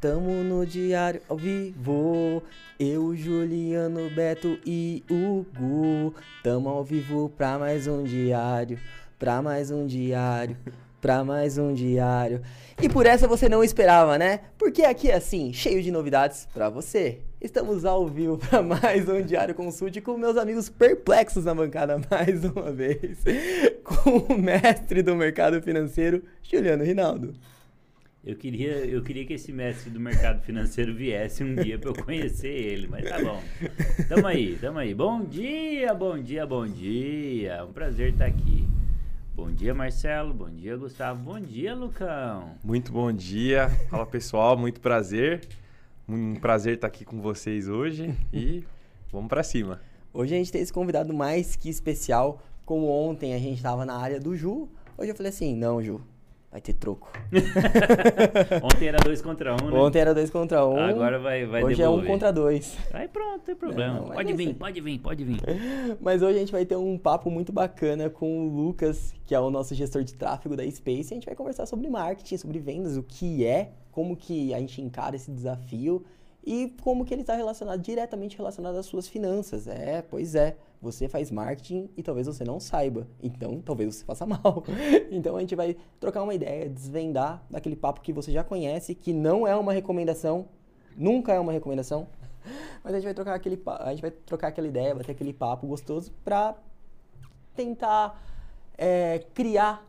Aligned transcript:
tamo 0.00 0.30
no 0.44 0.66
diário 0.66 1.20
ao 1.28 1.36
vivo. 1.36 2.42
Eu, 2.78 3.16
Juliano, 3.16 4.10
Beto 4.10 4.58
e 4.66 5.02
Hugo. 5.10 6.14
Tamo 6.42 6.68
ao 6.68 6.84
vivo 6.84 7.30
pra 7.36 7.58
mais 7.58 7.86
um 7.86 8.02
diário. 8.02 8.78
Pra 9.18 9.40
mais 9.40 9.70
um 9.70 9.86
diário. 9.86 10.56
Pra 11.00 11.24
mais 11.24 11.56
um 11.56 11.72
diário. 11.72 12.42
E 12.82 12.88
por 12.88 13.06
essa 13.06 13.26
você 13.26 13.48
não 13.48 13.64
esperava, 13.64 14.18
né? 14.18 14.40
Porque 14.58 14.82
aqui 14.82 15.10
é 15.10 15.14
assim, 15.14 15.52
cheio 15.52 15.82
de 15.82 15.90
novidades 15.90 16.46
pra 16.52 16.68
você. 16.68 17.20
Estamos 17.40 17.84
ao 17.84 18.06
vivo 18.06 18.36
para 18.50 18.62
mais 18.62 19.08
um 19.08 19.22
Diário 19.22 19.54
Consulte 19.54 20.00
com 20.00 20.18
meus 20.18 20.36
amigos 20.36 20.68
perplexos 20.68 21.44
na 21.44 21.54
bancada 21.54 22.00
mais 22.10 22.44
uma 22.44 22.72
vez, 22.72 23.18
com 23.84 24.34
o 24.34 24.38
mestre 24.38 25.02
do 25.02 25.14
mercado 25.14 25.62
financeiro, 25.62 26.22
Juliano 26.42 26.82
Rinaldo. 26.82 27.34
Eu 28.26 28.34
queria, 28.34 28.84
eu 28.84 29.04
queria 29.04 29.24
que 29.24 29.34
esse 29.34 29.52
mestre 29.52 29.88
do 29.88 30.00
mercado 30.00 30.42
financeiro 30.42 30.92
viesse 30.92 31.44
um 31.44 31.54
dia 31.54 31.78
para 31.78 31.90
eu 31.90 31.94
conhecer 31.94 32.48
ele, 32.48 32.88
mas 32.88 33.08
tá 33.08 33.22
bom. 33.22 33.40
Tamo 34.08 34.26
aí, 34.26 34.58
tamo 34.60 34.80
aí. 34.80 34.92
Bom 34.92 35.24
dia, 35.24 35.94
bom 35.94 36.18
dia, 36.18 36.44
bom 36.44 36.66
dia. 36.66 37.64
Um 37.64 37.72
prazer 37.72 38.14
estar 38.14 38.26
aqui. 38.26 38.66
Bom 39.32 39.52
dia, 39.52 39.72
Marcelo. 39.72 40.34
Bom 40.34 40.50
dia, 40.50 40.76
Gustavo. 40.76 41.22
Bom 41.22 41.38
dia, 41.38 41.72
Lucão. 41.72 42.50
Muito 42.64 42.90
bom 42.90 43.12
dia. 43.12 43.68
Fala, 43.88 44.04
pessoal. 44.04 44.56
Muito 44.56 44.80
prazer. 44.80 45.46
Um 46.08 46.34
prazer 46.34 46.74
estar 46.74 46.88
aqui 46.88 47.04
com 47.04 47.20
vocês 47.20 47.68
hoje 47.68 48.12
e 48.32 48.64
vamos 49.12 49.28
para 49.28 49.44
cima. 49.44 49.80
Hoje 50.12 50.34
a 50.34 50.38
gente 50.38 50.50
tem 50.50 50.60
esse 50.62 50.72
convidado 50.72 51.14
mais 51.14 51.54
que 51.54 51.68
especial. 51.68 52.42
Como 52.64 52.88
ontem 52.88 53.34
a 53.34 53.38
gente 53.38 53.58
estava 53.58 53.84
na 53.84 53.96
área 53.96 54.18
do 54.18 54.34
Ju, 54.34 54.68
hoje 54.98 55.12
eu 55.12 55.14
falei 55.14 55.30
assim: 55.30 55.54
não, 55.54 55.80
Ju, 55.80 56.00
Vai 56.50 56.60
ter 56.60 56.72
troco. 56.74 57.12
Ontem 58.62 58.88
era 58.88 58.98
dois 58.98 59.20
contra 59.20 59.52
um, 59.54 59.70
né? 59.70 59.78
Ontem 59.78 59.98
era 59.98 60.14
dois 60.14 60.30
contra 60.30 60.64
um. 60.66 60.78
Agora 60.78 61.18
vai, 61.18 61.44
vai 61.44 61.62
Hoje 61.62 61.76
devolver. 61.76 62.04
é 62.04 62.08
um 62.08 62.12
contra 62.12 62.32
dois. 62.32 62.76
Aí 62.94 63.08
pronto, 63.08 63.42
tem 63.44 63.54
problema. 63.54 64.00
Não, 64.00 64.06
pode 64.10 64.32
vir, 64.32 64.54
pode 64.54 64.80
vir, 64.80 64.98
pode 64.98 65.24
vir. 65.24 65.40
Mas 66.00 66.22
hoje 66.22 66.36
a 66.36 66.40
gente 66.40 66.52
vai 66.52 66.64
ter 66.64 66.76
um 66.76 66.96
papo 66.96 67.30
muito 67.30 67.52
bacana 67.52 68.08
com 68.08 68.46
o 68.46 68.48
Lucas, 68.48 69.12
que 69.26 69.34
é 69.34 69.40
o 69.40 69.50
nosso 69.50 69.74
gestor 69.74 70.02
de 70.02 70.14
tráfego 70.14 70.56
da 70.56 70.68
Space. 70.70 71.12
A 71.12 71.16
gente 71.16 71.26
vai 71.26 71.34
conversar 71.34 71.66
sobre 71.66 71.90
marketing, 71.90 72.36
sobre 72.38 72.58
vendas, 72.58 72.96
o 72.96 73.02
que 73.02 73.44
é, 73.44 73.72
como 73.90 74.16
que 74.16 74.54
a 74.54 74.58
gente 74.58 74.80
encara 74.80 75.16
esse 75.16 75.30
desafio 75.30 76.04
e 76.44 76.72
como 76.80 77.04
que 77.04 77.12
ele 77.12 77.22
está 77.22 77.34
relacionado, 77.34 77.80
diretamente 77.80 78.36
relacionado 78.36 78.76
às 78.76 78.86
suas 78.86 79.08
finanças. 79.08 79.66
É, 79.66 80.00
pois 80.00 80.34
é. 80.34 80.56
Você 80.80 81.08
faz 81.08 81.30
marketing 81.30 81.88
e 81.96 82.02
talvez 82.02 82.26
você 82.26 82.44
não 82.44 82.60
saiba. 82.60 83.06
Então, 83.22 83.60
talvez 83.60 83.96
você 83.96 84.04
faça 84.04 84.24
mal. 84.26 84.62
então, 85.10 85.36
a 85.36 85.40
gente 85.40 85.54
vai 85.54 85.76
trocar 85.98 86.22
uma 86.22 86.34
ideia, 86.34 86.68
desvendar 86.68 87.42
daquele 87.50 87.76
papo 87.76 88.00
que 88.00 88.12
você 88.12 88.30
já 88.30 88.44
conhece, 88.44 88.94
que 88.94 89.12
não 89.12 89.46
é 89.46 89.54
uma 89.56 89.72
recomendação, 89.72 90.46
nunca 90.96 91.32
é 91.32 91.40
uma 91.40 91.52
recomendação. 91.52 92.06
Mas 92.84 92.92
a 92.92 92.96
gente 92.96 93.04
vai 93.04 93.14
trocar 93.14 93.34
aquele, 93.34 93.60
a 93.66 93.90
gente 93.90 94.02
vai 94.02 94.10
trocar 94.10 94.48
aquela 94.48 94.68
ideia, 94.68 94.94
bater 94.94 95.12
aquele 95.12 95.32
papo 95.32 95.66
gostoso 95.66 96.12
para 96.24 96.54
tentar 97.54 98.22
é, 98.76 99.24
criar 99.34 99.84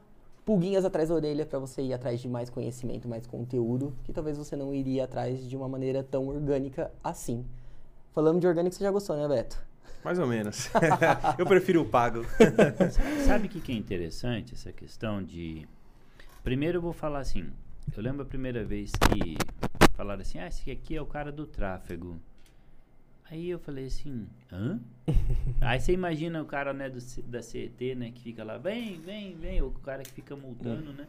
pulguinhas 0.48 0.86
atrás 0.86 1.10
da 1.10 1.16
orelha 1.16 1.46
para 1.46 1.60
você 1.60 1.82
ir 1.82 1.94
atrás 1.94 2.22
de 2.22 2.30
mais 2.30 2.50
conhecimento, 2.50 3.06
mais 3.06 3.28
conteúdo, 3.28 3.94
que 4.06 4.14
talvez 4.14 4.38
você 4.38 4.56
não 4.56 4.74
iria 4.74 5.04
atrás 5.04 5.46
de 5.48 5.58
uma 5.58 5.68
maneira 5.68 6.02
tão 6.02 6.30
orgânica 6.30 6.90
assim. 7.04 7.46
Falando 8.14 8.40
de 8.40 8.48
orgânico, 8.48 8.74
você 8.74 8.84
já 8.84 8.90
gostou, 8.90 9.18
né, 9.18 9.28
Beto? 9.28 9.62
Mais 10.04 10.20
ou 10.20 10.28
menos. 10.28 10.70
eu 11.38 11.46
prefiro 11.46 11.82
o 11.82 11.86
pago. 11.86 12.26
Sabe 13.26 13.48
o 13.48 13.50
que, 13.50 13.60
que 13.60 13.72
é 13.72 13.76
interessante 13.76 14.54
essa 14.54 14.72
questão 14.72 15.24
de. 15.24 15.68
Primeiro 16.44 16.78
eu 16.78 16.82
vou 16.82 16.94
falar 16.94 17.20
assim. 17.20 17.52
Eu 17.96 18.04
lembro 18.04 18.22
a 18.22 18.26
primeira 18.26 18.64
vez 18.64 18.92
que 18.92 19.38
falaram 19.96 20.22
assim: 20.22 20.40
ah, 20.40 20.48
esse 20.48 20.70
aqui 20.72 20.96
é 20.96 21.02
o 21.02 21.06
cara 21.06 21.32
do 21.32 21.46
tráfego. 21.46 22.20
Aí 23.30 23.50
eu 23.50 23.60
falei 23.60 23.88
assim, 23.88 24.26
hã? 24.52 24.80
Aí 25.60 25.80
você 25.80 25.92
imagina 25.92 26.42
o 26.42 26.46
cara, 26.46 26.72
né, 26.74 26.90
do, 26.90 27.00
da 27.24 27.42
CET, 27.42 27.94
né, 27.96 28.12
que 28.12 28.22
fica 28.22 28.42
lá, 28.42 28.58
vem, 28.58 29.02
vem, 29.02 29.36
vem, 29.36 29.62
o 29.62 29.72
cara 29.72 30.02
que 30.02 30.12
fica 30.12 30.34
multando, 30.34 30.94
né? 30.94 31.06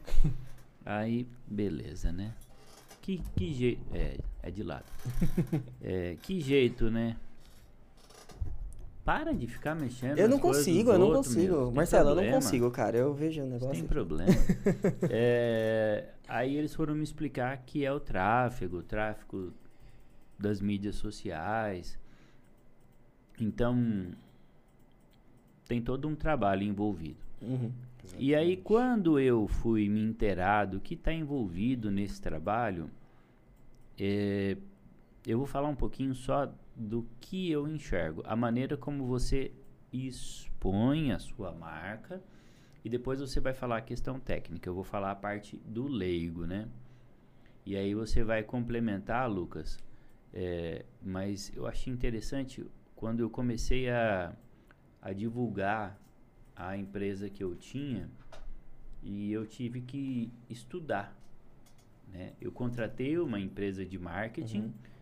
Aí, 0.85 1.29
beleza, 1.47 2.11
né? 2.11 2.35
Que, 3.03 3.23
que 3.37 3.55
jeito, 3.55 3.83
é, 3.95 4.19
é 4.43 4.51
de 4.51 4.65
lado. 4.65 4.87
É, 5.81 6.17
que 6.23 6.41
jeito, 6.41 6.91
né? 6.91 7.17
Para 9.09 9.33
de 9.33 9.47
ficar 9.47 9.75
mexendo. 9.75 10.19
Eu 10.19 10.29
não 10.29 10.39
consigo, 10.39 10.93
eu 10.93 10.99
não 10.99 11.15
consigo. 11.15 11.73
Marcelo, 11.73 12.11
eu 12.11 12.15
não 12.15 12.31
consigo, 12.31 12.71
cara. 12.71 12.99
Eu 12.99 13.15
vejo 13.15 13.41
o 13.41 13.47
negócio. 13.47 13.71
Tem 13.71 13.87
problema. 13.87 14.31
é, 15.09 16.11
aí 16.29 16.55
eles 16.55 16.75
foram 16.75 16.95
me 16.95 17.05
explicar 17.05 17.57
que 17.65 17.87
é 17.87 17.91
o 17.91 17.99
tráfego, 17.99 18.81
o 18.81 18.83
tráfego 18.83 19.51
das 20.39 20.61
mídias 20.61 20.97
sociais. 20.97 21.99
Então, 23.41 24.09
tem 25.67 25.81
todo 25.81 26.07
um 26.07 26.15
trabalho 26.15 26.63
envolvido. 26.63 27.17
Uhum. 27.41 27.73
E 28.19 28.35
aí, 28.35 28.59
quando 28.59 29.19
eu 29.19 29.49
fui 29.49 29.89
me 29.89 30.03
inteirar 30.03 30.67
do 30.67 30.81
que 30.81 30.93
está 30.93 31.15
envolvido 31.15 31.91
nesse 31.91 32.21
trabalho, 32.21 32.91
é, 33.99 34.55
eu 35.27 35.39
vou 35.39 35.47
falar 35.47 35.69
um 35.69 35.75
pouquinho 35.75 36.15
só 36.15 36.53
do 36.79 37.05
que 37.21 37.51
eu 37.51 37.67
enxergo, 37.67 38.23
a 38.25 38.37
maneira 38.37 38.77
como 38.77 39.05
você 39.05 39.53
expõe 39.93 41.11
a 41.11 41.19
sua 41.19 41.51
marca 41.53 42.23
e 42.85 42.89
depois 42.89 43.21
você 43.21 43.41
vai 43.41 43.53
falar 43.53 43.79
a 43.79 43.83
questão 43.83 44.21
técnica. 44.21 44.69
Eu 44.69 44.75
vou 44.75 44.85
falar 44.85 45.11
a 45.11 45.17
parte 45.17 45.57
do 45.65 45.89
leigo, 45.89 46.47
né? 46.47 46.69
E 47.67 47.77
aí 47.77 47.95
você 47.95 48.23
vai 48.23 48.45
complementar, 48.45 49.29
Lucas. 49.29 49.79
É, 50.33 50.85
mas 51.03 51.51
eu 51.57 51.67
achei 51.67 51.93
interessante 51.93 52.65
quando 52.95 53.21
eu 53.21 53.29
comecei 53.29 53.91
a, 53.91 54.33
a 55.03 55.13
divulgar 55.13 55.99
a 56.55 56.77
empresa 56.77 57.29
que 57.29 57.43
eu 57.43 57.57
tinha 57.57 58.09
e 59.03 59.33
eu 59.33 59.45
tive 59.47 59.81
que 59.81 60.31
estudar. 60.49 61.17
Né? 62.13 62.35
Eu 62.41 62.53
contratei 62.53 63.19
uma 63.19 63.41
empresa 63.41 63.85
de 63.85 63.99
marketing. 63.99 64.61
Uhum 64.61 64.98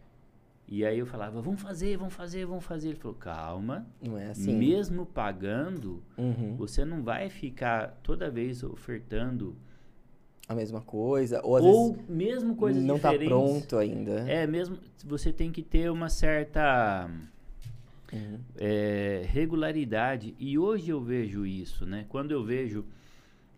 e 0.69 0.85
aí 0.85 0.99
eu 0.99 1.07
falava, 1.07 1.41
vamos 1.41 1.61
fazer, 1.61 1.97
vamos 1.97 2.15
fazer, 2.15 2.45
vamos 2.45 2.65
fazer. 2.65 2.89
Ele 2.89 2.99
falou, 2.99 3.17
calma. 3.17 3.87
Não 4.03 4.19
é 4.19 4.29
assim. 4.29 4.53
Mesmo 4.53 5.07
pagando, 5.07 6.03
uhum. 6.19 6.57
você 6.57 6.85
não 6.85 7.03
vai 7.03 7.31
ficar 7.31 7.99
toda 8.03 8.31
vez 8.31 8.63
ofertando 8.65 9.57
a 10.49 10.55
mesma 10.55 10.81
coisa 10.81 11.41
ou, 11.43 11.61
ou 11.61 11.99
mesmo 12.09 12.55
coisas 12.55 12.83
não 12.83 12.99
tá 12.99 13.11
diferentes. 13.11 13.31
Não 13.31 13.47
está 13.47 13.61
pronto 13.61 13.79
ainda. 13.79 14.13
É 14.29 14.47
mesmo. 14.47 14.79
Você 15.05 15.33
tem 15.33 15.53
que 15.53 15.63
ter 15.63 15.91
uma 15.91 16.09
certa 16.09 17.09
uhum. 18.13 18.39
é, 18.57 19.23
regularidade. 19.27 20.35
E 20.39 20.59
hoje 20.59 20.91
eu 20.91 21.01
vejo 21.01 21.47
isso, 21.47 21.87
né? 21.87 22.07
Quando 22.09 22.33
eu 22.33 22.45
vejo 22.45 22.85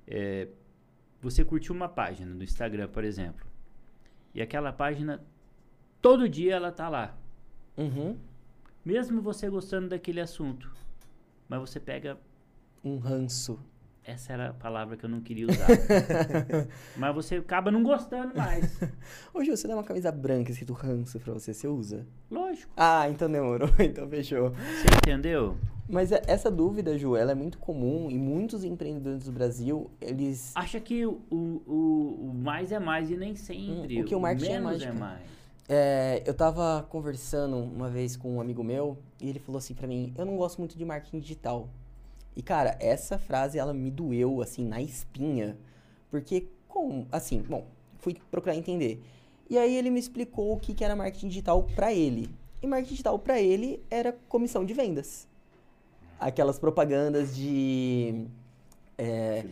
é, 0.07 0.49
você 1.21 1.45
curtiu 1.45 1.75
uma 1.75 1.89
página 1.89 2.35
no 2.35 2.43
Instagram, 2.43 2.89
por 2.89 3.05
exemplo, 3.05 3.47
e 4.35 4.41
aquela 4.41 4.73
página 4.73 5.23
Todo 6.01 6.29
dia 6.29 6.55
ela 6.55 6.71
tá 6.71 6.89
lá. 6.89 7.17
Uhum. 7.77 8.17
Mesmo 8.85 9.21
você 9.21 9.51
gostando 9.51 9.89
daquele 9.89 10.21
assunto. 10.21 10.71
Mas 11.49 11.61
você 11.61 11.81
pega. 11.81 12.19
Um 12.85 12.99
ranço. 12.99 13.59
Essa 14.05 14.33
era 14.33 14.49
a 14.49 14.53
palavra 14.55 14.97
que 14.97 15.05
eu 15.05 15.11
não 15.11 15.21
queria 15.21 15.47
usar. 15.47 15.67
mas 16.97 17.15
você 17.15 17.37
acaba 17.37 17.71
não 17.71 17.83
gostando 17.83 18.35
mais. 18.35 18.81
Ô, 19.35 19.45
Ju, 19.45 19.55
você 19.55 19.69
dá 19.69 19.75
uma 19.75 19.85
camisa 19.85 20.11
branca 20.11 20.51
escrito 20.51 20.73
ranço 20.73 21.21
pra 21.21 21.35
você, 21.35 21.53
você 21.53 21.69
usa? 21.69 22.07
Lógico. 22.31 22.73
Ah, 22.75 23.07
então 23.11 23.31
demorou, 23.31 23.69
então 23.79 24.09
fechou. 24.09 24.51
Você 24.51 24.87
entendeu? 24.97 25.59
Mas 25.87 26.11
é, 26.11 26.23
essa 26.27 26.51
dúvida, 26.51 26.97
Ju, 26.97 27.17
ela 27.17 27.33
é 27.33 27.35
muito 27.35 27.59
comum 27.59 28.11
e 28.11 28.17
muitos 28.17 28.65
empreendedores 28.65 29.25
do 29.25 29.33
Brasil, 29.33 29.91
eles... 30.01 30.53
Acha 30.55 30.81
que 30.81 31.05
o, 31.05 31.21
o, 31.31 32.31
o 32.31 32.35
mais 32.35 32.73
é 32.73 32.79
mais 32.79 33.11
e 33.11 33.17
nem 33.17 33.35
sempre. 33.35 33.99
Hum, 33.99 34.03
o 34.03 34.05
que 34.05 34.15
o 34.15 34.21
marketing 34.21 34.53
é 34.53 34.61
mais. 34.61 34.83
é 34.83 34.93
mais. 34.93 35.38
É, 35.69 36.23
eu 36.25 36.33
tava 36.33 36.87
conversando 36.89 37.59
uma 37.59 37.91
vez 37.91 38.17
com 38.17 38.37
um 38.37 38.41
amigo 38.41 38.65
meu 38.65 38.97
e 39.21 39.29
ele 39.29 39.39
falou 39.39 39.59
assim 39.59 39.75
para 39.75 39.87
mim: 39.87 40.15
Eu 40.17 40.25
não 40.25 40.37
gosto 40.37 40.59
muito 40.59 40.79
de 40.79 40.85
marketing 40.85 41.21
digital. 41.21 41.69
E 42.35 42.43
cara, 42.43 42.77
essa 42.81 43.19
frase 43.19 43.59
ela 43.59 43.75
me 43.75 43.91
doeu 43.91 44.41
assim 44.41 44.65
na 44.65 44.81
espinha, 44.81 45.59
porque 46.11 46.49
com 46.67 47.07
assim, 47.13 47.43
bom, 47.43 47.67
fui 47.99 48.17
procurar 48.31 48.57
entender. 48.57 49.03
E 49.51 49.59
aí 49.59 49.77
ele 49.77 49.91
me 49.91 49.99
explicou 49.99 50.55
o 50.55 50.59
que, 50.59 50.73
que 50.73 50.85
era 50.85 50.97
marketing 50.97 51.29
digital 51.29 51.63
para 51.75 51.93
ele. 51.93 52.31
E 52.63 52.67
marketing 52.67 52.91
digital 52.91 53.19
para 53.19 53.41
ele 53.41 53.83
era 53.91 54.17
comissão 54.29 54.65
de 54.65 54.73
vendas. 54.73 55.27
Aquelas 56.19 56.59
propagandas 56.59 57.37
de 57.37 58.27
é, 58.97 59.45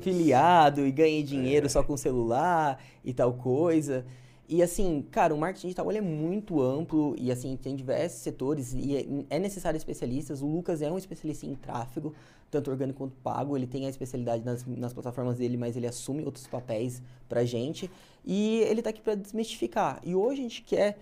filiado 0.00 0.86
e 0.86 0.92
ganhei 0.92 1.22
dinheiro 1.22 1.66
é. 1.66 1.68
só 1.68 1.82
com 1.82 1.96
celular 1.96 2.82
e 3.04 3.12
tal 3.12 3.32
coisa. 3.34 4.04
E 4.46 4.62
assim, 4.62 5.02
cara, 5.10 5.34
o 5.34 5.38
marketing 5.38 5.68
digital 5.68 5.90
é 5.90 6.00
muito 6.02 6.60
amplo 6.60 7.14
e 7.18 7.32
assim, 7.32 7.56
tem 7.56 7.74
diversos 7.74 8.20
setores 8.20 8.74
e 8.74 8.96
é, 8.96 9.36
é 9.36 9.38
necessário 9.38 9.76
especialistas. 9.76 10.42
O 10.42 10.46
Lucas 10.46 10.82
é 10.82 10.90
um 10.90 10.98
especialista 10.98 11.46
em 11.46 11.54
tráfego, 11.54 12.14
tanto 12.50 12.70
orgânico 12.70 12.98
quanto 12.98 13.16
pago. 13.16 13.56
Ele 13.56 13.66
tem 13.66 13.86
a 13.86 13.88
especialidade 13.88 14.44
nas, 14.44 14.66
nas 14.66 14.92
plataformas 14.92 15.38
dele, 15.38 15.56
mas 15.56 15.76
ele 15.76 15.86
assume 15.86 16.24
outros 16.24 16.46
papéis 16.46 17.02
pra 17.26 17.44
gente. 17.44 17.90
E 18.24 18.58
ele 18.60 18.82
tá 18.82 18.90
aqui 18.90 19.00
para 19.00 19.14
desmistificar. 19.14 20.00
E 20.04 20.14
hoje 20.14 20.40
a 20.40 20.42
gente 20.42 20.62
quer 20.62 20.98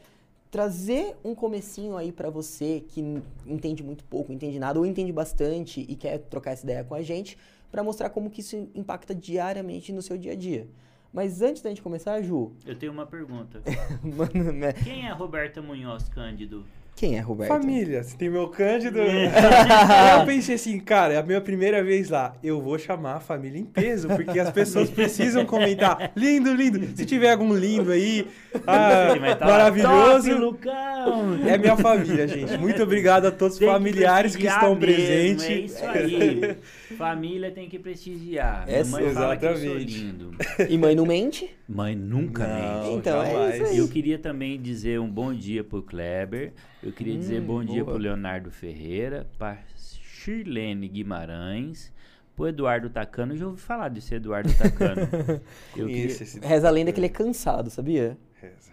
trazer 0.52 1.16
um 1.24 1.34
comecinho 1.34 1.96
aí 1.96 2.12
para 2.12 2.30
você 2.30 2.84
que 2.86 3.02
entende 3.46 3.82
muito 3.82 4.04
pouco, 4.04 4.32
entende 4.32 4.58
nada 4.58 4.78
ou 4.78 4.84
entende 4.84 5.10
bastante 5.10 5.84
e 5.88 5.96
quer 5.96 6.18
trocar 6.18 6.52
essa 6.52 6.62
ideia 6.62 6.84
com 6.84 6.94
a 6.94 7.00
gente, 7.00 7.38
para 7.70 7.82
mostrar 7.82 8.10
como 8.10 8.28
que 8.28 8.42
isso 8.42 8.68
impacta 8.74 9.14
diariamente 9.14 9.94
no 9.94 10.02
seu 10.02 10.18
dia 10.18 10.32
a 10.32 10.36
dia. 10.36 10.68
Mas 11.12 11.42
antes 11.42 11.60
da 11.60 11.68
gente 11.68 11.82
começar, 11.82 12.22
Ju. 12.22 12.52
Eu 12.64 12.74
tenho 12.74 12.90
uma 12.90 13.04
pergunta. 13.04 13.60
Mano, 14.02 14.50
né? 14.50 14.72
Quem 14.72 15.06
é 15.06 15.12
Roberta 15.12 15.60
Munhoz 15.60 16.08
Cândido? 16.08 16.64
Quem 16.94 17.16
é 17.16 17.20
Roberto? 17.20 17.48
Família, 17.48 18.02
você 18.02 18.16
tem 18.16 18.30
meu 18.30 18.48
Cândido. 18.48 19.00
Aí 19.00 19.26
eu 20.20 20.26
pensei 20.26 20.54
assim, 20.54 20.78
cara, 20.78 21.14
é 21.14 21.16
a 21.16 21.22
minha 21.22 21.40
primeira 21.40 21.82
vez 21.82 22.10
lá. 22.10 22.36
Eu 22.44 22.60
vou 22.60 22.78
chamar 22.78 23.14
a 23.16 23.20
família 23.20 23.58
em 23.58 23.64
peso, 23.64 24.06
porque 24.08 24.38
as 24.38 24.50
pessoas 24.50 24.88
precisam 24.88 25.44
comentar. 25.44 26.12
Lindo, 26.14 26.54
lindo. 26.54 26.96
Se 26.96 27.04
tiver 27.04 27.32
algum 27.32 27.54
lindo 27.54 27.90
aí, 27.90 28.28
ah, 28.66 29.14
maravilhoso. 29.40 30.30
Top, 30.30 30.40
Lucão! 30.40 31.38
É 31.46 31.58
minha 31.58 31.76
família, 31.76 32.28
gente. 32.28 32.56
Muito 32.58 32.82
obrigado 32.82 33.26
a 33.26 33.30
todos 33.32 33.54
os 33.54 33.58
que 33.58 33.66
familiares 33.66 34.36
que, 34.36 34.42
prestigiar 34.42 34.62
estão 34.62 34.74
mesmo, 34.76 34.94
presentes. 34.94 35.44
É 35.46 35.58
isso 35.60 35.84
aí. 35.84 36.56
Família 36.96 37.50
tem 37.50 37.68
que 37.68 37.78
prestigiar. 37.78 38.64
Essa- 38.68 38.90
mãe 38.90 39.02
que 39.04 39.10
exatamente. 39.10 39.98
lindo. 39.98 40.30
E 40.68 40.78
mãe 40.78 40.94
não 40.94 41.06
mente? 41.06 41.50
Mãe 41.68 41.96
nunca 41.96 42.46
Não, 42.46 42.84
mente. 42.84 42.96
Então, 42.98 43.22
é 43.22 43.56
isso 43.56 43.64
aí. 43.66 43.78
Eu 43.78 43.88
queria 43.88 44.18
também 44.18 44.60
dizer 44.60 45.00
um 45.00 45.08
bom 45.08 45.34
dia 45.34 45.64
pro 45.64 45.82
Kleber. 45.82 46.52
Eu 46.82 46.92
queria 46.92 47.16
dizer 47.16 47.40
Hum, 47.40 47.46
bom 47.46 47.64
dia 47.64 47.84
boa. 47.84 47.94
pro 47.94 48.02
Leonardo 48.02 48.50
Ferreira, 48.50 49.26
pra 49.38 49.58
Shirlene 49.76 50.88
Guimarães, 50.88 51.92
pro 52.34 52.48
Eduardo 52.48 52.90
Tacano. 52.90 53.32
Eu 53.34 53.36
já 53.38 53.46
ouvi 53.46 53.60
falar 53.60 53.88
desse 53.88 54.14
Eduardo 54.14 54.52
Tacano. 54.54 55.02
Eu 55.76 55.86
queria... 55.86 56.06
Esse 56.06 56.40
Reza 56.40 56.68
a 56.68 56.70
lenda 56.70 56.92
que 56.92 56.98
ele 56.98 57.06
é 57.06 57.10
cansado, 57.10 57.70
sabia? 57.70 58.16
Reza. 58.40 58.72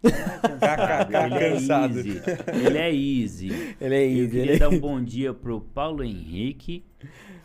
ele 0.04 1.34
é 1.34 1.50
cansado. 1.54 1.98
easy. 1.98 2.22
Ele 2.64 2.78
é 2.78 2.94
easy. 2.94 3.76
Ele 3.80 3.94
é 3.94 4.04
Eu 4.04 4.10
easy. 4.10 4.30
queria 4.30 4.50
ele- 4.52 4.58
dar 4.58 4.68
um 4.68 4.78
bom 4.78 5.02
dia 5.02 5.34
pro 5.34 5.60
Paulo 5.60 6.04
Henrique, 6.04 6.84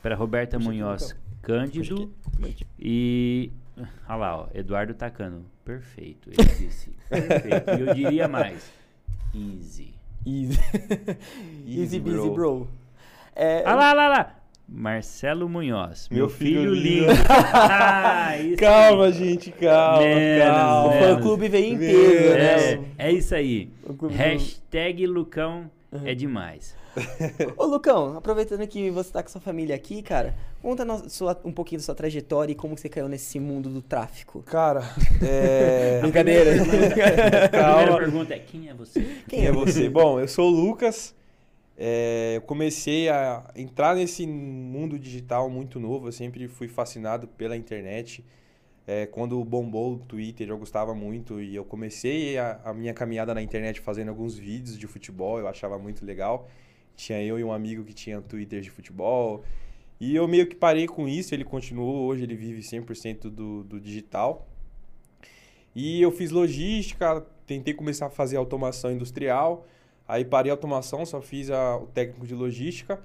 pra 0.01 0.13
Roberta 0.15 0.59
Munhoz 0.59 1.15
Cândido 1.41 2.13
e. 2.79 3.51
Olha 4.07 4.15
lá, 4.15 4.37
ó, 4.41 4.47
Eduardo 4.53 4.93
Tacano. 4.93 5.43
Perfeito, 5.65 6.29
ele 6.29 6.47
disse. 6.59 6.91
Perfeito. 7.09 7.71
E 7.71 7.79
eu 7.81 7.93
diria 7.95 8.27
mais. 8.27 8.71
Easy. 9.33 9.95
Easy. 10.25 10.59
Easy 11.67 11.99
busy, 11.99 12.15
bro. 12.15 12.33
bro. 12.33 12.67
É, 13.35 13.63
Olha 13.65 13.75
lá, 13.75 13.89
olha 13.89 13.93
lá, 13.93 14.07
lá. 14.09 14.35
Marcelo 14.67 15.49
Munhoz. 15.49 16.07
Meu, 16.09 16.19
Meu 16.19 16.29
filho, 16.29 16.71
filho 16.71 16.73
lindo. 16.73 17.07
lindo. 17.07 17.13
Ah, 17.53 18.37
isso 18.37 18.57
Calma, 18.57 19.05
aí. 19.05 19.13
gente, 19.13 19.51
calma, 19.51 19.99
Menos, 20.05 20.43
calma. 20.45 20.85
o 20.87 20.89
menos. 20.93 21.05
fã-clube 21.15 21.49
veio 21.49 21.75
É, 21.75 21.77
peso, 21.79 22.81
né? 22.81 22.87
é 22.97 23.11
isso 23.11 23.35
aí. 23.35 23.69
O 23.83 24.07
Hashtag 24.07 25.05
Lucão 25.05 25.69
é 26.05 26.15
demais. 26.15 26.75
Ô, 27.57 27.65
Lucão, 27.65 28.15
aproveitando 28.17 28.65
que 28.67 28.89
você 28.91 29.11
tá 29.11 29.23
com 29.23 29.29
sua 29.29 29.41
família 29.41 29.75
aqui, 29.75 30.01
cara, 30.01 30.35
conta 30.61 30.85
no- 30.85 31.09
sua- 31.09 31.39
um 31.43 31.51
pouquinho 31.51 31.79
da 31.79 31.85
sua 31.85 31.95
trajetória 31.95 32.51
e 32.51 32.55
como 32.55 32.77
você 32.77 32.87
caiu 32.89 33.07
nesse 33.07 33.39
mundo 33.39 33.69
do 33.69 33.81
tráfico. 33.81 34.41
Cara, 34.43 34.81
é... 35.21 35.99
Brincadeira. 36.01 36.61
A 36.61 36.65
primeira 36.65 37.49
Calma. 37.49 37.97
pergunta 37.97 38.33
é: 38.35 38.39
quem 38.39 38.69
é 38.69 38.73
você? 38.73 39.01
Quem 39.27 39.45
é 39.45 39.51
você? 39.51 39.89
Bom, 39.89 40.19
eu 40.19 40.27
sou 40.27 40.51
o 40.51 40.55
Lucas. 40.55 41.15
É, 41.75 42.33
eu 42.37 42.41
comecei 42.41 43.09
a 43.09 43.43
entrar 43.55 43.95
nesse 43.95 44.27
mundo 44.27 44.99
digital 44.99 45.49
muito 45.49 45.79
novo. 45.79 46.07
Eu 46.07 46.11
sempre 46.11 46.47
fui 46.47 46.67
fascinado 46.67 47.27
pela 47.27 47.57
internet. 47.57 48.23
É, 48.85 49.05
quando 49.07 49.41
bombou 49.45 49.93
o 49.93 49.97
Twitter, 49.97 50.49
eu 50.49 50.57
gostava 50.57 50.93
muito 50.93 51.41
e 51.41 51.55
eu 51.55 51.63
comecei 51.65 52.37
a, 52.37 52.59
a 52.65 52.73
minha 52.73 52.93
caminhada 52.93 53.33
na 53.33 53.41
internet 53.41 53.79
fazendo 53.79 54.09
alguns 54.09 54.37
vídeos 54.37 54.77
de 54.77 54.85
futebol. 54.85 55.39
Eu 55.39 55.47
achava 55.47 55.79
muito 55.79 56.05
legal. 56.05 56.47
Tinha 56.95 57.21
eu 57.21 57.39
e 57.39 57.43
um 57.43 57.51
amigo 57.51 57.83
que 57.83 57.93
tinha 57.93 58.21
Twitter 58.21 58.61
de 58.61 58.69
futebol. 58.69 59.43
E 59.99 60.15
eu 60.15 60.27
meio 60.27 60.45
que 60.47 60.55
parei 60.55 60.85
com 60.87 61.07
isso. 61.07 61.33
Ele 61.33 61.43
continuou. 61.43 62.05
Hoje 62.07 62.23
ele 62.23 62.35
vive 62.35 62.61
100% 62.61 63.29
do, 63.29 63.63
do 63.63 63.79
digital. 63.79 64.47
E 65.75 66.01
eu 66.01 66.11
fiz 66.11 66.29
logística, 66.31 67.25
tentei 67.47 67.73
começar 67.73 68.07
a 68.07 68.09
fazer 68.09 68.37
automação 68.37 68.91
industrial. 68.91 69.65
Aí 70.07 70.23
parei 70.23 70.51
a 70.51 70.53
automação, 70.53 71.05
só 71.05 71.21
fiz 71.21 71.49
a- 71.49 71.77
o 71.77 71.87
técnico 71.87 72.27
de 72.27 72.35
logística. 72.35 73.01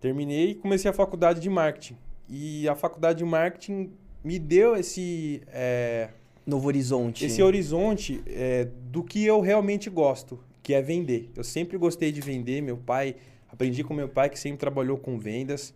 Terminei 0.00 0.50
e 0.50 0.54
comecei 0.54 0.90
a 0.90 0.94
faculdade 0.94 1.40
de 1.40 1.48
marketing. 1.50 1.96
E 2.28 2.68
a 2.68 2.74
faculdade 2.74 3.18
de 3.18 3.24
marketing 3.24 3.90
me 4.22 4.38
deu 4.38 4.76
esse, 4.76 5.42
é, 5.48 6.10
Novo 6.46 6.68
Horizonte. 6.68 7.24
esse 7.24 7.42
horizonte 7.42 8.22
é, 8.26 8.68
do 8.90 9.02
que 9.02 9.24
eu 9.24 9.40
realmente 9.40 9.88
gosto, 9.90 10.38
que 10.64 10.72
é 10.72 10.80
vender. 10.80 11.30
Eu 11.36 11.44
sempre 11.44 11.76
gostei 11.76 12.10
de 12.10 12.22
vender. 12.22 12.62
Meu 12.62 12.78
pai, 12.78 13.16
aprendi 13.48 13.84
com 13.84 13.92
meu 13.92 14.08
pai 14.08 14.30
que 14.30 14.38
sempre 14.38 14.58
trabalhou 14.58 14.96
com 14.96 15.18
vendas. 15.18 15.74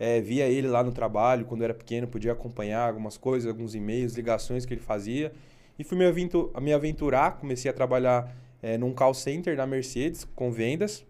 É, 0.00 0.20
via 0.22 0.48
ele 0.48 0.66
lá 0.68 0.82
no 0.82 0.90
trabalho, 0.90 1.44
quando 1.44 1.60
eu 1.60 1.66
era 1.66 1.74
pequeno, 1.74 2.08
podia 2.08 2.32
acompanhar 2.32 2.88
algumas 2.88 3.18
coisas, 3.18 3.48
alguns 3.48 3.74
e-mails, 3.74 4.14
ligações 4.14 4.64
que 4.64 4.72
ele 4.72 4.80
fazia. 4.80 5.32
E 5.78 5.84
fui 5.84 5.98
me, 5.98 6.72
aventurar, 6.72 7.32
comecei 7.38 7.70
a 7.70 7.74
trabalhar 7.74 8.34
é, 8.62 8.78
num 8.78 8.94
call 8.94 9.12
center 9.12 9.54
da 9.54 9.66
Mercedes 9.66 10.24
com 10.34 10.50
vendas. 10.50 11.04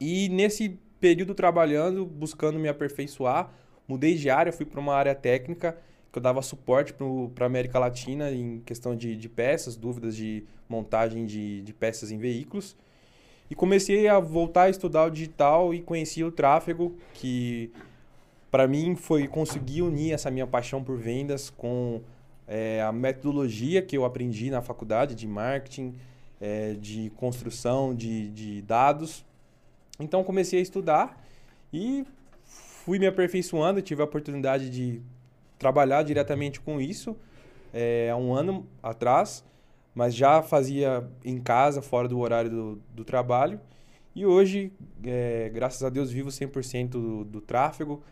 E 0.00 0.28
nesse 0.28 0.80
período 1.00 1.34
trabalhando, 1.34 2.04
buscando 2.04 2.58
me 2.58 2.68
aperfeiçoar, 2.68 3.52
mudei 3.86 4.14
de 4.16 4.28
área, 4.28 4.52
fui 4.52 4.66
para 4.66 4.80
uma 4.80 4.94
área 4.94 5.14
técnica, 5.14 5.78
que 6.12 6.18
eu 6.18 6.22
dava 6.22 6.42
suporte 6.42 6.92
para 7.34 7.44
a 7.44 7.46
América 7.46 7.78
Latina 7.78 8.30
em 8.30 8.60
questão 8.60 8.94
de, 8.94 9.16
de 9.16 9.28
peças, 9.30 9.76
dúvidas 9.76 10.14
de 10.14 10.44
montagem 10.68 11.24
de, 11.24 11.62
de 11.62 11.72
peças 11.72 12.10
em 12.10 12.18
veículos. 12.18 12.76
E 13.50 13.54
comecei 13.54 14.06
a 14.08 14.20
voltar 14.20 14.64
a 14.64 14.70
estudar 14.70 15.06
o 15.06 15.10
digital 15.10 15.72
e 15.72 15.80
conheci 15.80 16.22
o 16.22 16.30
tráfego, 16.30 16.96
que 17.14 17.72
para 18.50 18.68
mim 18.68 18.94
foi 18.94 19.26
conseguir 19.26 19.80
unir 19.80 20.12
essa 20.12 20.30
minha 20.30 20.46
paixão 20.46 20.84
por 20.84 20.98
vendas 20.98 21.48
com 21.48 22.02
é, 22.46 22.82
a 22.82 22.92
metodologia 22.92 23.80
que 23.80 23.96
eu 23.96 24.04
aprendi 24.04 24.50
na 24.50 24.60
faculdade 24.60 25.14
de 25.14 25.26
marketing, 25.26 25.94
é, 26.38 26.74
de 26.74 27.10
construção 27.16 27.94
de, 27.94 28.28
de 28.30 28.60
dados. 28.62 29.24
Então 29.98 30.22
comecei 30.22 30.58
a 30.58 30.62
estudar 30.62 31.24
e 31.72 32.04
fui 32.44 32.98
me 32.98 33.06
aperfeiçoando, 33.06 33.80
tive 33.80 34.02
a 34.02 34.04
oportunidade 34.04 34.68
de 34.68 35.00
trabalhar 35.62 36.02
diretamente 36.02 36.60
com 36.60 36.80
isso 36.80 37.16
é, 37.72 38.10
há 38.10 38.16
um 38.16 38.34
ano 38.34 38.66
atrás, 38.82 39.44
mas 39.94 40.12
já 40.12 40.42
fazia 40.42 41.08
em 41.24 41.40
casa, 41.40 41.80
fora 41.80 42.08
do 42.08 42.18
horário 42.18 42.50
do, 42.50 42.82
do 42.92 43.04
trabalho. 43.04 43.60
E 44.14 44.26
hoje, 44.26 44.72
é, 45.04 45.48
graças 45.54 45.82
a 45.84 45.88
Deus, 45.88 46.10
vivo 46.10 46.28
100% 46.28 46.88
do, 46.88 47.24
do 47.24 47.40
tráfego. 47.40 48.02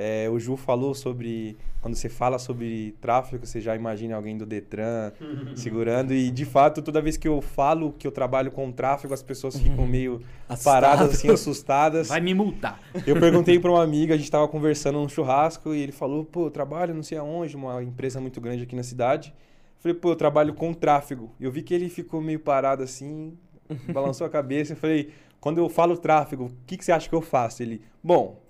É, 0.00 0.30
o 0.30 0.38
Ju 0.38 0.56
falou 0.56 0.94
sobre. 0.94 1.56
Quando 1.80 1.96
você 1.96 2.08
fala 2.08 2.38
sobre 2.38 2.94
tráfego, 3.00 3.44
você 3.44 3.60
já 3.60 3.74
imagina 3.74 4.14
alguém 4.14 4.38
do 4.38 4.46
Detran 4.46 5.10
segurando. 5.56 6.14
E 6.14 6.30
de 6.30 6.44
fato, 6.44 6.80
toda 6.80 7.02
vez 7.02 7.16
que 7.16 7.26
eu 7.26 7.40
falo 7.40 7.92
que 7.98 8.06
eu 8.06 8.12
trabalho 8.12 8.52
com 8.52 8.70
tráfego, 8.70 9.12
as 9.12 9.24
pessoas 9.24 9.58
ficam 9.58 9.84
meio 9.88 10.22
Assustado. 10.48 10.72
paradas, 10.72 11.10
assim, 11.10 11.28
assustadas. 11.28 12.08
Vai 12.08 12.20
me 12.20 12.32
multar. 12.32 12.80
Eu 13.04 13.18
perguntei 13.18 13.58
para 13.60 13.72
uma 13.72 13.82
amiga, 13.82 14.14
a 14.14 14.16
gente 14.16 14.30
tava 14.30 14.46
conversando 14.46 15.00
num 15.00 15.08
churrasco 15.08 15.74
e 15.74 15.80
ele 15.80 15.90
falou: 15.90 16.24
pô, 16.24 16.46
eu 16.46 16.50
trabalho 16.52 16.94
não 16.94 17.02
sei 17.02 17.18
aonde, 17.18 17.56
uma 17.56 17.82
empresa 17.82 18.20
muito 18.20 18.40
grande 18.40 18.62
aqui 18.62 18.76
na 18.76 18.84
cidade. 18.84 19.34
Eu 19.78 19.82
falei, 19.82 19.96
pô, 19.96 20.10
eu 20.12 20.16
trabalho 20.16 20.54
com 20.54 20.72
tráfego. 20.72 21.32
Eu 21.40 21.50
vi 21.50 21.62
que 21.62 21.74
ele 21.74 21.88
ficou 21.88 22.20
meio 22.20 22.38
parado 22.38 22.84
assim, 22.84 23.36
balançou 23.92 24.24
a 24.28 24.30
cabeça. 24.30 24.74
Eu 24.74 24.76
falei, 24.76 25.10
quando 25.40 25.58
eu 25.58 25.68
falo 25.68 25.96
tráfego, 25.96 26.44
o 26.44 26.50
que, 26.66 26.76
que 26.76 26.84
você 26.84 26.92
acha 26.92 27.08
que 27.08 27.14
eu 27.16 27.22
faço? 27.22 27.64
Ele, 27.64 27.82
bom, 28.02 28.40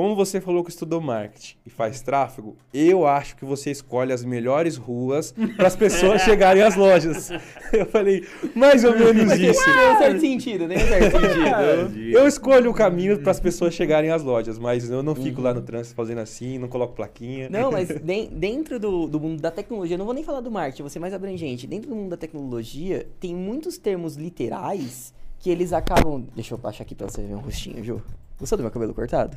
como 0.00 0.16
você 0.16 0.40
falou 0.40 0.64
que 0.64 0.70
estudou 0.70 0.98
marketing 0.98 1.56
e 1.66 1.68
faz 1.68 2.00
tráfego, 2.00 2.56
eu 2.72 3.06
acho 3.06 3.36
que 3.36 3.44
você 3.44 3.70
escolhe 3.70 4.14
as 4.14 4.24
melhores 4.24 4.78
ruas 4.78 5.34
para 5.58 5.66
as 5.66 5.76
pessoas 5.76 6.22
chegarem 6.24 6.62
às 6.62 6.74
lojas. 6.74 7.28
Eu 7.70 7.84
falei, 7.84 8.26
mais 8.54 8.82
ou 8.82 8.98
menos 8.98 9.30
isso. 9.38 9.62
Tem 9.62 9.92
um 9.94 9.98
certo 9.98 10.20
sentido, 10.20 10.66
tem 10.68 10.78
um 10.78 10.80
certo 10.88 11.20
sentido. 11.20 11.98
Eu 12.18 12.26
escolho 12.26 12.70
o 12.70 12.74
caminho 12.74 13.20
para 13.20 13.30
as 13.30 13.38
pessoas 13.38 13.74
chegarem 13.74 14.10
às 14.10 14.22
lojas, 14.22 14.58
mas 14.58 14.88
eu 14.88 15.02
não 15.02 15.14
fico 15.14 15.42
lá 15.42 15.52
no 15.52 15.60
trânsito 15.60 15.94
fazendo 15.94 16.18
assim, 16.20 16.56
não 16.56 16.66
coloco 16.66 16.94
plaquinha. 16.94 17.50
Não, 17.50 17.70
mas 17.70 17.88
den- 18.00 18.28
dentro 18.32 18.80
do, 18.80 19.06
do 19.06 19.20
mundo 19.20 19.42
da 19.42 19.50
tecnologia, 19.50 19.96
eu 19.96 19.98
não 19.98 20.06
vou 20.06 20.14
nem 20.14 20.24
falar 20.24 20.40
do 20.40 20.50
marketing, 20.50 20.82
vou 20.82 20.90
ser 20.90 20.98
mais 20.98 21.12
abrangente. 21.12 21.66
Dentro 21.66 21.90
do 21.90 21.94
mundo 21.94 22.08
da 22.08 22.16
tecnologia, 22.16 23.06
tem 23.20 23.34
muitos 23.34 23.76
termos 23.76 24.16
literais 24.16 25.12
que 25.38 25.50
eles 25.50 25.74
acabam. 25.74 26.24
Deixa 26.34 26.54
eu 26.54 26.58
baixar 26.58 26.84
aqui 26.84 26.94
pra 26.94 27.06
você 27.06 27.20
ver 27.22 27.34
um 27.34 27.40
rostinho, 27.40 27.84
Ju. 27.84 28.00
Gostou 28.38 28.56
do 28.56 28.62
meu 28.62 28.70
cabelo 28.70 28.94
cortado? 28.94 29.36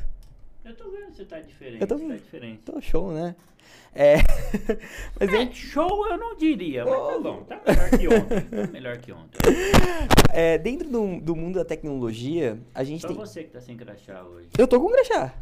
Eu 0.66 0.76
tô 0.76 0.90
vendo 0.90 1.14
você 1.14 1.26
tá 1.26 1.40
diferente, 1.40 1.82
Eu 1.82 1.88
tô- 1.88 1.98
tá 2.00 2.16
diferente. 2.16 2.62
Tô 2.64 2.80
show, 2.82 3.12
né? 3.12 3.36
É. 3.94 4.16
Mas 5.20 5.30
É, 5.30 5.32
dentro, 5.32 5.56
show 5.56 6.08
eu 6.08 6.18
não 6.18 6.36
diria, 6.36 6.84
mas 6.84 6.94
tá 6.94 7.20
bom, 7.20 7.44
tá 7.44 7.62
melhor 7.66 7.90
que 7.92 8.08
ontem. 8.08 8.42
Tá 8.42 8.68
melhor 8.74 8.98
que 8.98 9.12
ontem. 9.12 9.40
é, 10.34 10.58
dentro 10.58 10.90
do, 10.90 11.20
do 11.22 11.36
mundo 11.36 11.56
da 11.56 11.66
tecnologia, 11.66 12.60
a 12.74 12.84
gente 12.84 13.02
Só 13.02 13.08
tem. 13.10 13.18
você 13.18 13.44
que 13.44 13.52
tá 13.52 13.62
sem 13.62 13.78
crachá 13.78 14.24
hoje. 14.24 14.50
Eu 14.58 14.68
tô 14.68 14.80
com 14.82 14.90
crachá. 14.90 15.34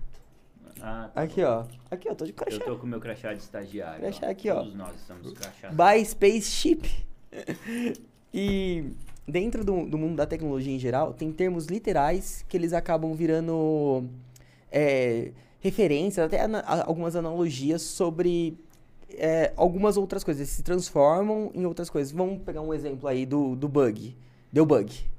Ah, 0.81 1.09
tá 1.13 1.21
Aqui, 1.21 1.41
bom. 1.41 1.47
ó. 1.47 1.65
Aqui, 1.91 2.09
ó, 2.09 2.15
tô 2.15 2.25
de 2.25 2.33
crachá. 2.33 2.57
Eu 2.57 2.65
tô 2.65 2.77
com 2.77 2.87
meu 2.87 2.99
crachá 2.99 3.33
de 3.33 3.39
estagiário. 3.41 4.01
Crachá 4.01 4.29
aqui, 4.29 4.49
ó. 4.49 4.55
Todos 4.55 4.75
nós 4.75 4.95
estamos 4.95 5.31
crachá. 5.33 5.69
By 5.71 6.03
Spaceship. 6.05 6.81
e 8.33 8.85
dentro 9.27 9.63
do, 9.63 9.85
do 9.85 9.97
mundo 9.97 10.15
da 10.17 10.25
tecnologia 10.25 10.73
em 10.73 10.79
geral, 10.79 11.13
tem 11.13 11.31
termos 11.31 11.67
literais 11.67 12.43
que 12.49 12.57
eles 12.57 12.73
acabam 12.73 13.13
virando 13.13 14.03
é, 14.71 15.31
referências, 15.59 16.25
até 16.25 16.39
algumas 16.85 17.15
analogias 17.15 17.81
sobre 17.81 18.57
é, 19.17 19.53
algumas 19.55 19.97
outras 19.97 20.23
coisas. 20.23 20.41
Eles 20.41 20.51
se 20.51 20.63
transformam 20.63 21.51
em 21.53 21.65
outras 21.65 21.89
coisas. 21.89 22.11
Vamos 22.11 22.41
pegar 22.43 22.61
um 22.61 22.73
exemplo 22.73 23.07
aí 23.07 23.25
do, 23.25 23.55
do 23.55 23.67
bug. 23.67 24.15
Deu 24.51 24.65
bug. 24.65 25.09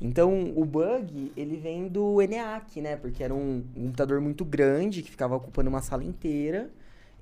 Então, 0.00 0.52
o 0.56 0.64
bug, 0.64 1.32
ele 1.36 1.56
vem 1.56 1.86
do 1.86 2.20
ENIAC, 2.20 2.80
né? 2.80 2.96
Porque 2.96 3.22
era 3.22 3.32
um, 3.32 3.64
um 3.76 3.84
computador 3.84 4.20
muito 4.20 4.44
grande 4.44 5.00
que 5.02 5.10
ficava 5.10 5.36
ocupando 5.36 5.70
uma 5.70 5.80
sala 5.80 6.02
inteira. 6.02 6.70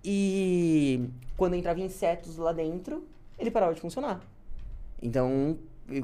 E 0.02 1.08
quando 1.36 1.54
entrava 1.54 1.78
insetos 1.80 2.38
lá 2.38 2.52
dentro, 2.52 3.04
ele 3.38 3.50
parava 3.50 3.74
de 3.74 3.80
funcionar. 3.80 4.20
Então, 5.02 5.58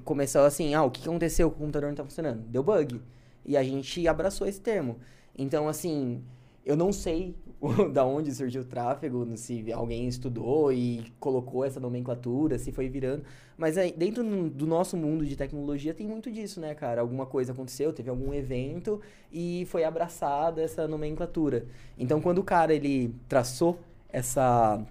começou 0.04 0.42
assim, 0.42 0.74
ah, 0.74 0.82
o 0.82 0.90
que 0.90 1.08
aconteceu 1.08 1.48
o 1.48 1.50
computador 1.50 1.88
não 1.88 1.96
tá 1.96 2.04
funcionando? 2.04 2.40
Deu 2.40 2.62
bug. 2.62 3.00
E 3.44 3.56
a 3.56 3.62
gente 3.62 4.06
abraçou 4.06 4.46
esse 4.46 4.60
termo. 4.60 4.98
Então, 5.36 5.68
assim, 5.68 6.22
eu 6.64 6.76
não 6.76 6.92
sei 6.92 7.34
da 7.92 8.04
onde 8.04 8.34
surgiu 8.34 8.62
o 8.62 8.64
tráfego, 8.64 9.26
se 9.36 9.72
alguém 9.72 10.06
estudou 10.08 10.72
e 10.72 11.04
colocou 11.18 11.64
essa 11.64 11.80
nomenclatura, 11.80 12.58
se 12.58 12.72
foi 12.72 12.88
virando. 12.88 13.24
Mas 13.56 13.78
aí, 13.78 13.92
dentro 13.92 14.22
do 14.50 14.66
nosso 14.66 14.96
mundo 14.96 15.24
de 15.24 15.36
tecnologia 15.36 15.94
tem 15.94 16.06
muito 16.06 16.30
disso, 16.30 16.60
né, 16.60 16.74
cara? 16.74 17.00
Alguma 17.00 17.26
coisa 17.26 17.52
aconteceu, 17.52 17.92
teve 17.92 18.10
algum 18.10 18.34
evento 18.34 19.00
e 19.32 19.66
foi 19.70 19.84
abraçada 19.84 20.62
essa 20.62 20.86
nomenclatura. 20.86 21.66
Então, 21.98 22.20
quando 22.20 22.38
o 22.38 22.44
cara 22.44 22.74
ele 22.74 23.14
traçou 23.28 23.78
essa 24.08 24.84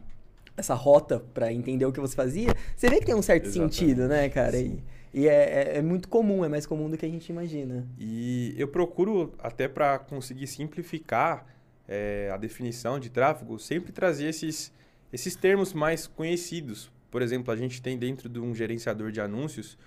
essa 0.58 0.74
rota 0.74 1.22
pra 1.34 1.52
entender 1.52 1.86
o 1.86 1.92
que 1.92 2.00
você 2.00 2.16
fazia, 2.16 2.54
você 2.78 2.90
vê 2.90 3.00
que 3.00 3.06
tem 3.06 3.14
um 3.14 3.22
certo 3.22 3.46
Exatamente. 3.48 3.76
sentido, 3.76 4.08
né, 4.08 4.30
cara? 4.30 4.58
E. 4.58 4.82
e 5.16 5.30
é, 5.30 5.76
é- 5.76 5.78
é 5.78 5.82
muito 5.82 6.10
comum, 6.10 6.44
é 6.44 6.50
mais 6.50 6.66
comum 6.66 6.90
do 6.90 6.98
que 6.98 7.06
a 7.06 7.10
gente 7.10 7.30
imagina. 7.30 7.88
E 7.98 8.54
eu 8.58 8.68
procuro, 8.68 9.34
até 9.40 9.66
para 9.66 9.98
conseguir 9.98 10.46
simplificar 10.46 11.48
é, 11.88 12.30
a 12.34 12.38
definição 12.38 13.00
de 13.00 13.10
tráfego, 13.10 13.58
sempre 13.58 13.94
trazer 13.94 14.28
esses, 14.28 14.74
esses 15.14 15.34
termos 15.34 15.72
mais 15.74 16.06
conhecidos. 16.06 16.92
Por 17.10 17.22
exemplo, 17.22 17.54
a 17.54 17.56
gente 17.56 17.82
tem 17.82 17.98
dentro 17.98 18.28
de 18.28 18.42
um 18.42 18.54
gerenciador 18.54 19.10
de 19.10 19.22
anúncios 19.22 19.78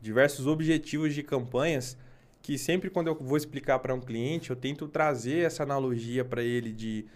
diversos 0.00 0.48
objetivos 0.48 1.14
de 1.14 1.22
campanhas 1.22 1.96
que 2.42 2.58
sempre 2.58 2.90
quando 2.90 3.06
eu 3.06 3.14
vou 3.14 3.36
explicar 3.36 3.78
para 3.78 3.94
um 3.94 4.00
cliente, 4.00 4.50
eu 4.50 4.56
tento 4.56 4.88
trazer 4.88 5.46
essa 5.46 5.62
analogia 5.62 6.24
para 6.24 6.42
ele 6.42 6.72
de 6.72 7.06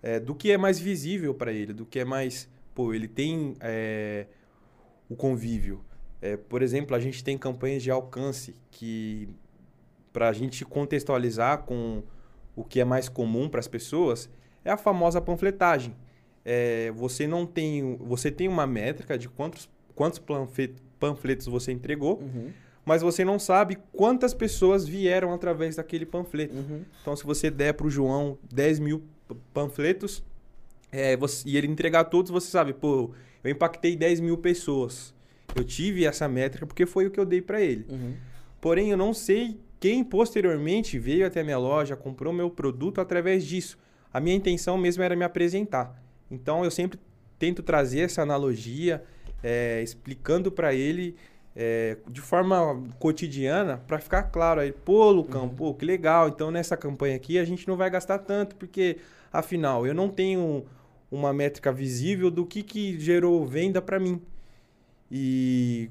é, 0.00 0.20
do 0.20 0.32
que 0.32 0.52
é 0.52 0.56
mais 0.56 0.78
visível 0.78 1.34
para 1.34 1.52
ele, 1.52 1.72
do 1.72 1.84
que 1.84 1.98
é 1.98 2.04
mais, 2.04 2.48
pô, 2.72 2.94
ele 2.94 3.08
tem 3.08 3.56
é, 3.60 4.26
o 5.08 5.16
convívio. 5.16 5.80
É, 6.20 6.36
por 6.36 6.62
exemplo, 6.62 6.96
a 6.96 7.00
gente 7.00 7.22
tem 7.22 7.36
campanhas 7.36 7.82
de 7.82 7.90
alcance 7.90 8.54
que 8.70 9.28
para 10.12 10.28
a 10.28 10.32
gente 10.32 10.64
contextualizar 10.64 11.62
com 11.64 12.02
o 12.54 12.64
que 12.64 12.80
é 12.80 12.84
mais 12.84 13.08
comum 13.08 13.48
para 13.48 13.60
as 13.60 13.68
pessoas, 13.68 14.30
é 14.64 14.70
a 14.70 14.76
famosa 14.78 15.20
panfletagem. 15.20 15.94
É, 16.44 16.90
você 16.92 17.26
não 17.26 17.44
tem, 17.44 17.96
você 18.00 18.30
tem 18.30 18.48
uma 18.48 18.66
métrica 18.66 19.18
de 19.18 19.28
quantos, 19.28 19.68
quantos 19.94 20.18
panfle- 20.18 20.74
panfletos 20.98 21.46
você 21.46 21.70
entregou, 21.72 22.18
Uhum, 22.20 22.50
mas 22.84 23.02
você 23.02 23.24
não 23.24 23.38
sabe 23.38 23.76
quantas 23.92 24.32
pessoas 24.32 24.86
vieram 24.86 25.34
através 25.34 25.76
daquele 25.76 26.06
panfleto. 26.06 26.54
uhum. 26.56 26.82
Então, 27.02 27.14
se 27.16 27.24
você 27.24 27.50
der 27.50 27.74
para 27.74 27.86
o 27.86 27.90
João 27.90 28.38
10 28.50 28.78
mil 28.78 29.02
panfletos 29.52 30.24
é, 30.92 31.16
você- 31.16 31.46
e 31.48 31.56
ele 31.58 31.66
entregar 31.66 32.04
todos, 32.04 32.30
você 32.30 32.48
sabe, 32.48 32.72
pô, 32.72 33.10
eu 33.44 33.50
impactei 33.50 33.96
10 33.96 34.18
mil 34.20 34.38
pessoas. 34.38 35.12
Eu 35.56 35.64
tive 35.64 36.04
essa 36.04 36.28
métrica 36.28 36.66
porque 36.66 36.86
foi 36.86 37.06
o 37.06 37.10
que 37.10 37.18
eu 37.18 37.24
dei 37.24 37.40
para 37.40 37.60
ele. 37.60 37.86
Uhum. 37.88 38.14
Porém, 38.60 38.90
eu 38.90 38.96
não 38.96 39.14
sei 39.14 39.58
quem 39.80 40.04
posteriormente 40.04 40.98
veio 40.98 41.26
até 41.26 41.40
a 41.40 41.44
minha 41.44 41.58
loja, 41.58 41.96
comprou 41.96 42.32
meu 42.32 42.50
produto 42.50 43.00
através 43.00 43.44
disso. 43.44 43.78
A 44.12 44.20
minha 44.20 44.36
intenção 44.36 44.76
mesmo 44.76 45.02
era 45.02 45.16
me 45.16 45.24
apresentar. 45.24 46.02
Então, 46.30 46.64
eu 46.64 46.70
sempre 46.70 46.98
tento 47.38 47.62
trazer 47.62 48.00
essa 48.00 48.22
analogia, 48.22 49.02
é, 49.42 49.82
explicando 49.82 50.50
para 50.50 50.74
ele 50.74 51.14
é, 51.54 51.96
de 52.08 52.20
forma 52.20 52.82
cotidiana, 52.98 53.78
para 53.86 53.98
ficar 53.98 54.24
claro 54.24 54.60
aí, 54.60 54.72
pô, 54.72 55.10
Lucão, 55.10 55.48
pô, 55.48 55.72
que 55.72 55.84
legal. 55.84 56.28
Então, 56.28 56.50
nessa 56.50 56.76
campanha 56.76 57.16
aqui, 57.16 57.38
a 57.38 57.44
gente 57.44 57.66
não 57.66 57.76
vai 57.76 57.88
gastar 57.88 58.18
tanto, 58.18 58.56
porque, 58.56 58.98
afinal, 59.32 59.86
eu 59.86 59.94
não 59.94 60.08
tenho 60.08 60.66
uma 61.10 61.32
métrica 61.32 61.72
visível 61.72 62.30
do 62.30 62.44
que, 62.44 62.62
que 62.62 63.00
gerou 63.00 63.46
venda 63.46 63.80
para 63.80 63.98
mim. 63.98 64.20
E 65.10 65.90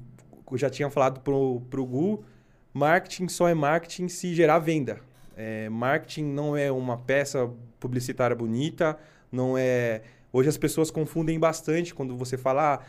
eu 0.50 0.58
já 0.58 0.70
tinha 0.70 0.90
falado 0.90 1.20
pro, 1.20 1.62
pro 1.68 1.84
Gu, 1.84 2.24
marketing 2.72 3.28
só 3.28 3.48
é 3.48 3.54
marketing 3.54 4.08
se 4.08 4.34
gerar 4.34 4.58
venda. 4.58 5.00
É, 5.36 5.68
marketing 5.68 6.24
não 6.24 6.56
é 6.56 6.70
uma 6.70 6.96
peça 6.96 7.50
publicitária 7.78 8.34
bonita, 8.34 8.96
não 9.30 9.56
é... 9.56 10.02
Hoje 10.32 10.48
as 10.48 10.56
pessoas 10.56 10.90
confundem 10.90 11.38
bastante 11.38 11.94
quando 11.94 12.16
você 12.16 12.36
fala, 12.36 12.74
ah, 12.74 12.80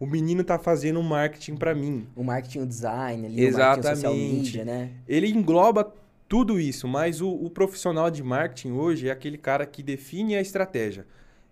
o 0.00 0.06
menino 0.06 0.44
tá 0.44 0.58
fazendo 0.58 1.02
marketing 1.02 1.56
para 1.56 1.74
mim. 1.74 2.06
O 2.14 2.22
marketing, 2.24 2.60
o 2.60 2.66
design 2.66 3.26
ali, 3.26 3.48
o 3.48 3.52
marketing 3.52 3.88
social 3.88 4.12
Exatamente. 4.12 4.34
media, 4.34 4.64
né? 4.64 4.90
Ele 5.06 5.28
engloba 5.28 5.92
tudo 6.28 6.60
isso, 6.60 6.86
mas 6.86 7.20
o, 7.20 7.30
o 7.30 7.48
profissional 7.50 8.10
de 8.10 8.22
marketing 8.22 8.72
hoje 8.72 9.08
é 9.08 9.10
aquele 9.10 9.38
cara 9.38 9.64
que 9.66 9.82
define 9.82 10.36
a 10.36 10.40
estratégia. 10.40 11.06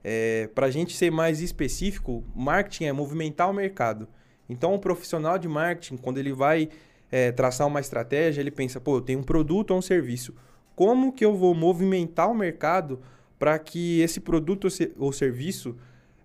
É, 0.05 0.49
Para 0.55 0.67
a 0.67 0.71
gente 0.71 0.97
ser 0.97 1.11
mais 1.11 1.41
específico, 1.41 2.23
marketing 2.35 2.85
é 2.85 2.93
movimentar 2.93 3.51
o 3.51 3.55
mercado. 3.55 4.07
Então, 4.49 4.75
o 4.75 4.79
profissional 4.79 5.39
de 5.39 5.49
marketing, 5.49 5.97
quando 5.97 6.19
ele 6.19 6.33
vai 6.33 6.69
é, 7.11 7.33
traçar 7.33 7.67
uma 7.67 7.81
estratégia, 7.81 8.41
ele 8.41 8.51
pensa: 8.51 8.81
pô, 8.81 8.97
eu 8.97 9.01
tenho 9.01 9.21
um 9.21 9.25
produto 9.25 9.73
ou 9.73 9.79
um 9.79 9.83
serviço. 9.83 10.35
Como 10.75 11.13
que 11.13 11.25
eu 11.25 11.35
vou 11.35 11.55
movimentar 11.55 12.31
o 12.31 12.35
mercado 12.35 13.01
para 13.39 13.59
que 13.59 14.01
esse 14.01 14.21
produto 14.21 14.69
ou 14.99 15.13
serviço 15.13 15.77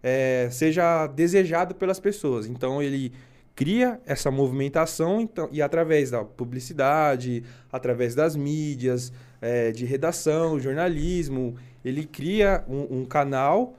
é, 0.04 0.50
seja 0.52 1.08
desejado 1.08 1.74
pelas 1.76 2.00
pessoas? 2.00 2.48
Então, 2.48 2.82
ele 2.82 3.14
cria 3.56 4.00
essa 4.06 4.32
movimentação 4.32 5.22
então, 5.22 5.50
e 5.52 5.62
através 5.62 6.12
da 6.12 6.24
publicidade, 6.24 7.44
através 7.72 8.16
das 8.16 8.36
mídias, 8.36 9.12
é, 9.42 9.72
de 9.72 9.86
redação, 9.86 10.60
jornalismo, 10.60 11.56
ele 11.84 12.06
cria 12.06 12.64
um, 12.68 13.02
um 13.02 13.06
canal 13.06 13.76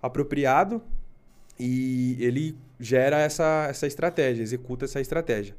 apropriado 0.00 0.80
e 1.58 2.16
ele 2.20 2.56
gera 2.78 3.18
essa, 3.18 3.66
essa 3.68 3.86
estratégia, 3.86 4.42
executa 4.42 4.84
essa 4.84 5.00
estratégia. 5.00 5.54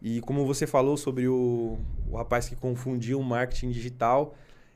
E 0.00 0.20
como 0.20 0.44
você 0.44 0.66
falou 0.66 0.96
sobre 0.96 1.28
o, 1.28 1.78
o 2.10 2.16
rapaz 2.16 2.48
que 2.48 2.56
confundiu 2.56 3.20
o 3.20 3.24
marketing 3.24 3.70
digital, 3.70 4.34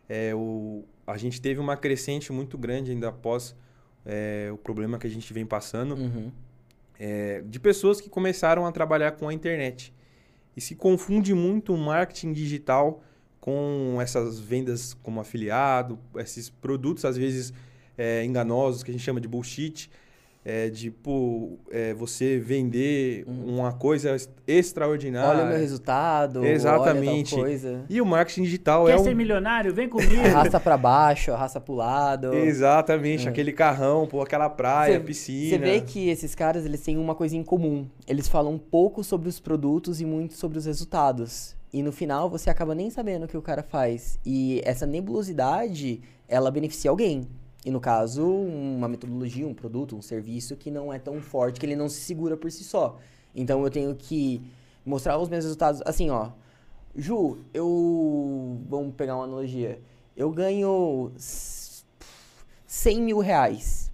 é, 0.09 0.35
o, 0.35 0.85
a 1.07 1.17
gente 1.17 1.41
teve 1.41 1.61
uma 1.61 1.77
crescente 1.77 2.33
muito 2.33 2.57
grande 2.57 2.93
ainda 2.93 3.09
após 3.09 3.55
é, 4.05 4.49
o 4.53 4.57
problema 4.57 4.99
que 4.99 5.07
a 5.07 5.11
gente 5.11 5.33
vem 5.33 5.45
passando 5.45 5.97
Uhum. 5.97 6.31
é, 6.99 7.43
de 7.45 7.59
pessoas 7.59 8.01
que 8.01 8.09
começaram 8.09 8.65
a 8.65 8.73
trabalhar 8.73 9.13
com 9.13 9.29
a 9.29 9.35
internet. 9.35 9.93
E 10.57 10.61
se 10.61 10.75
confunde 10.75 11.35
muito 11.35 11.75
o 11.75 11.77
marketing 11.77 12.33
digital 12.33 13.03
com 13.41 13.99
essas 14.01 14.41
vendas 14.41 14.95
como 14.95 15.21
afiliado, 15.21 15.99
esses 16.17 16.49
produtos 16.49 17.05
às 17.05 17.17
vezes 17.17 17.53
é, 17.99 18.25
enganosos 18.25 18.83
que 18.83 18.91
a 18.91 18.95
gente 18.95 19.05
chama 19.05 19.21
de 19.21 19.29
bullshit. 19.29 19.91
É, 20.49 20.71
de 20.71 20.93
pô, 20.93 21.59
é, 21.73 21.93
você 21.93 22.39
vender 22.39 23.25
uma 23.27 23.73
coisa 23.73 24.11
ex- 24.11 24.31
extraordinária. 24.47 25.29
Olha 25.41 25.45
o 25.45 25.49
meu 25.49 25.59
resultado, 25.59 26.45
Exatamente. 26.47 27.35
olha 27.35 27.43
tal 27.43 27.51
coisa. 27.51 27.85
E 27.91 28.01
o 28.01 28.07
marketing 28.07 28.43
digital 28.45 28.87
Quer 28.87 28.95
é 28.95 28.99
ser 28.99 29.13
um... 29.13 29.17
milionário? 29.17 29.75
Vem 29.75 29.89
comigo. 29.89 30.15
Arrasta 30.25 30.61
pra 30.61 30.77
baixo, 30.77 31.33
arrasta 31.33 31.61
pro 31.61 31.75
lado. 31.75 32.33
Exatamente, 32.33 33.29
aquele 33.29 33.51
carrão, 33.53 34.07
pô, 34.07 34.23
aquela 34.23 34.49
praia, 34.49 34.99
Cê- 34.99 35.01
piscina. 35.01 35.49
Você 35.51 35.59
vê 35.59 35.81
que 35.81 36.09
esses 36.09 36.33
caras, 36.33 36.65
eles 36.65 36.81
têm 36.81 36.97
uma 36.97 37.17
coisa 37.17 37.37
em 37.37 37.43
comum. 37.43 37.85
Eles 38.07 38.29
falam 38.29 38.53
um 38.53 38.59
pouco 38.59 39.03
sobre 39.03 39.29
os 39.29 39.41
produtos 39.41 40.01
e 40.01 40.05
muito 40.05 40.35
sobre 40.35 40.59
os 40.59 40.65
resultados. 40.67 41.57
E 41.73 41.83
no 41.83 41.91
final, 41.91 42.31
você 42.31 42.49
acaba 42.51 42.73
nem 42.73 42.89
sabendo 42.89 43.25
o 43.25 43.29
que 43.29 43.37
o 43.37 43.43
cara 43.43 43.65
faz. 43.65 44.17
E 44.25 44.63
essa 44.65 44.87
nebulosidade, 44.87 46.01
ela 46.29 46.53
beneficia 46.53 46.89
alguém. 46.91 47.27
E 47.67 47.71
no 47.73 47.81
caso, 47.81 48.25
uma 48.25 48.87
metodologia, 48.87 49.45
um 49.45 49.53
produto, 49.53 49.97
um 49.97 50.01
serviço 50.01 50.55
que 50.55 50.71
não 50.71 50.93
é 50.93 51.01
tão 51.01 51.21
forte, 51.21 51.59
que 51.59 51.67
ele 51.67 51.75
não 51.75 51.89
se 51.89 52.01
segura 52.01 52.37
por 52.37 52.49
si 52.49 52.63
só. 52.63 52.97
Então 53.35 53.65
eu 53.65 53.69
tenho 53.69 53.93
que 53.97 54.41
mostrar 54.85 55.19
os 55.19 55.29
meus 55.29 55.43
resultados. 55.43 55.83
Assim, 55.85 56.09
ó. 56.09 56.31
Ju, 56.95 57.39
eu. 57.53 58.61
Vamos 58.69 58.95
pegar 58.95 59.17
uma 59.17 59.25
analogia. 59.25 59.81
eu 60.17 60.31
ganho 60.31 61.11
100 61.17 63.03
mil 63.03 63.19
reais. 63.19 63.91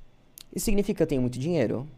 Isso 0.54 0.66
significa 0.66 0.98
que 0.98 1.02
eu 1.04 1.06
tenho 1.06 1.22
muito 1.22 1.38
dinheiro? 1.38 1.88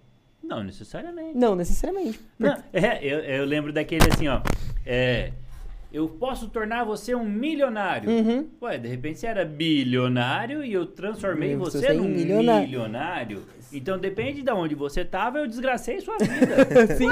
Não 0.40 0.62
necessariamente. 0.62 1.36
Não 1.36 1.56
necessariamente. 1.56 2.20
Não, 2.38 2.56
é, 2.72 3.04
eu, 3.04 3.18
eu 3.18 3.44
lembro 3.44 3.72
daquele 3.72 4.06
assim, 4.12 4.28
ó. 4.28 4.40
É, 4.86 5.32
eu 5.94 6.08
posso 6.08 6.48
tornar 6.48 6.82
você 6.84 7.14
um 7.14 7.24
milionário. 7.24 8.10
Uhum. 8.10 8.48
Ué, 8.60 8.76
de 8.78 8.88
repente 8.88 9.20
você 9.20 9.28
era 9.28 9.44
bilionário 9.44 10.64
e 10.64 10.72
eu 10.72 10.86
transformei 10.86 11.54
Hum, 11.54 11.60
você 11.60 11.78
você 11.78 11.92
num 11.92 12.04
em 12.06 12.08
milionário. 12.08 12.66
milionário. 12.66 13.42
Então 13.72 13.96
depende 13.98 14.42
de 14.42 14.50
onde 14.50 14.74
você 14.74 15.04
tava, 15.04 15.38
eu 15.38 15.46
desgracei 15.46 16.00
sua 16.00 16.18
vida. 16.18 16.96
Sim, 16.96 17.08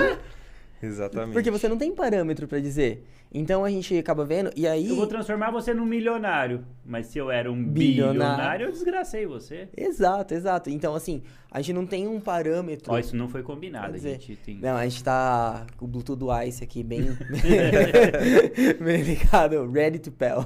Exatamente. 0.82 1.32
porque 1.32 1.50
você 1.50 1.68
não 1.68 1.78
tem 1.78 1.94
parâmetro 1.94 2.48
pra 2.48 2.58
dizer. 2.58 3.04
Então 3.34 3.64
a 3.64 3.70
gente 3.70 3.96
acaba 3.96 4.26
vendo, 4.26 4.50
e 4.54 4.66
aí... 4.66 4.88
Eu 4.88 4.96
vou 4.96 5.06
transformar 5.06 5.50
você 5.50 5.72
num 5.72 5.86
milionário. 5.86 6.66
Mas 6.84 7.06
se 7.06 7.18
eu 7.18 7.30
era 7.30 7.50
um 7.50 7.64
Bilionário. 7.64 8.12
bilionário, 8.20 8.66
eu 8.66 8.72
desgracei 8.72 9.24
você. 9.24 9.68
Exato, 9.74 10.34
exato. 10.34 10.68
Então, 10.68 10.94
assim, 10.94 11.22
a 11.50 11.60
gente 11.62 11.72
não 11.74 11.86
tem 11.86 12.06
um 12.06 12.20
parâmetro. 12.20 12.92
Ó, 12.92 12.98
isso 12.98 13.16
não 13.16 13.28
foi 13.28 13.42
combinado. 13.42 13.86
Quer 13.86 13.92
A 13.92 13.96
dizer, 13.96 14.20
gente 14.20 14.36
tem... 14.36 14.58
Não, 14.58 14.76
a 14.76 14.86
gente 14.86 15.02
tá 15.02 15.66
com 15.78 15.86
o 15.86 15.88
Bluetooth 15.88 16.18
do 16.18 16.42
Ice 16.42 16.62
aqui 16.62 16.82
bem. 16.82 17.04
bem 18.84 19.02
ligado, 19.02 19.70
ready 19.70 19.98
to 19.98 20.12
pell. 20.12 20.44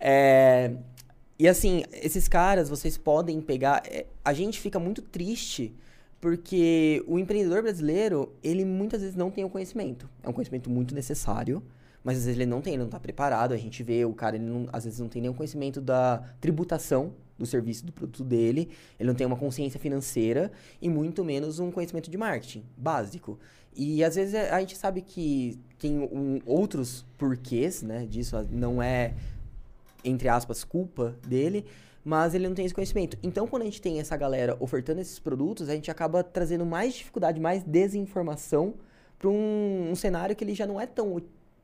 É, 0.00 0.72
e 1.38 1.46
assim, 1.46 1.82
esses 1.92 2.26
caras, 2.26 2.70
vocês 2.70 2.96
podem 2.96 3.40
pegar. 3.40 3.82
é, 3.84 4.06
a 4.24 4.32
gente 4.32 4.58
fica 4.60 4.78
muito 4.78 5.02
triste 5.02 5.74
porque 6.20 7.04
o 7.06 7.18
empreendedor 7.18 7.62
brasileiro, 7.62 8.32
ele 8.42 8.64
muitas 8.64 9.02
vezes 9.02 9.14
não 9.14 9.30
tem 9.30 9.44
o 9.44 9.50
conhecimento. 9.50 10.08
É 10.22 10.28
um 10.28 10.32
conhecimento 10.32 10.70
muito 10.70 10.94
necessário. 10.94 11.62
Mas 12.04 12.18
às 12.18 12.26
vezes 12.26 12.38
ele 12.38 12.48
não 12.48 12.60
tem, 12.60 12.74
ele 12.74 12.82
não 12.82 12.90
tá 12.90 13.00
preparado. 13.00 13.52
A 13.52 13.56
gente 13.56 13.82
vê 13.82 14.04
o 14.04 14.12
cara, 14.12 14.36
ele 14.36 14.44
não- 14.44 14.68
às 14.70 14.84
vezes 14.84 15.00
não 15.00 15.08
tem 15.08 15.22
nenhum 15.22 15.32
conhecimento 15.34 15.80
da 15.80 16.22
tributação 16.38 17.14
do 17.38 17.46
serviço, 17.46 17.84
do 17.86 17.92
produto 17.92 18.22
dele. 18.22 18.68
Ele 19.00 19.08
não 19.08 19.14
tem 19.14 19.26
uma 19.26 19.36
consciência 19.36 19.80
financeira 19.80 20.52
e 20.80 20.88
muito 20.88 21.24
menos 21.24 21.58
um 21.58 21.70
conhecimento 21.70 22.10
de 22.10 22.18
marketing 22.18 22.62
básico. 22.76 23.38
E 23.74 24.04
às 24.04 24.14
vezes 24.14 24.34
é- 24.34 24.50
a 24.50 24.60
gente 24.60 24.76
sabe 24.76 25.00
que 25.00 25.58
tem 25.78 25.98
um- 25.98 26.40
outros 26.46 27.04
porquês, 27.18 27.82
né, 27.82 28.06
disso. 28.06 28.36
Não 28.50 28.82
é, 28.82 29.14
entre 30.04 30.28
aspas, 30.28 30.62
culpa 30.62 31.16
dele, 31.26 31.64
mas 32.04 32.34
ele 32.34 32.46
não 32.46 32.54
tem 32.54 32.66
esse 32.66 32.74
conhecimento. 32.74 33.16
Então, 33.22 33.48
quando 33.48 33.62
a 33.62 33.64
gente 33.64 33.80
tem 33.80 33.98
essa 33.98 34.16
galera 34.16 34.56
ofertando 34.60 35.00
esses 35.00 35.18
produtos, 35.18 35.68
a 35.70 35.74
gente 35.74 35.90
acaba 35.90 36.22
trazendo 36.22 36.66
mais 36.66 36.94
dificuldade, 36.94 37.40
mais 37.40 37.64
desinformação 37.64 38.74
para 39.18 39.28
um, 39.30 39.90
um 39.90 39.94
cenário 39.94 40.36
que 40.36 40.44
ele 40.44 40.54
já 40.54 40.66
não 40.66 40.78
é 40.80 40.86
tão 40.86 41.20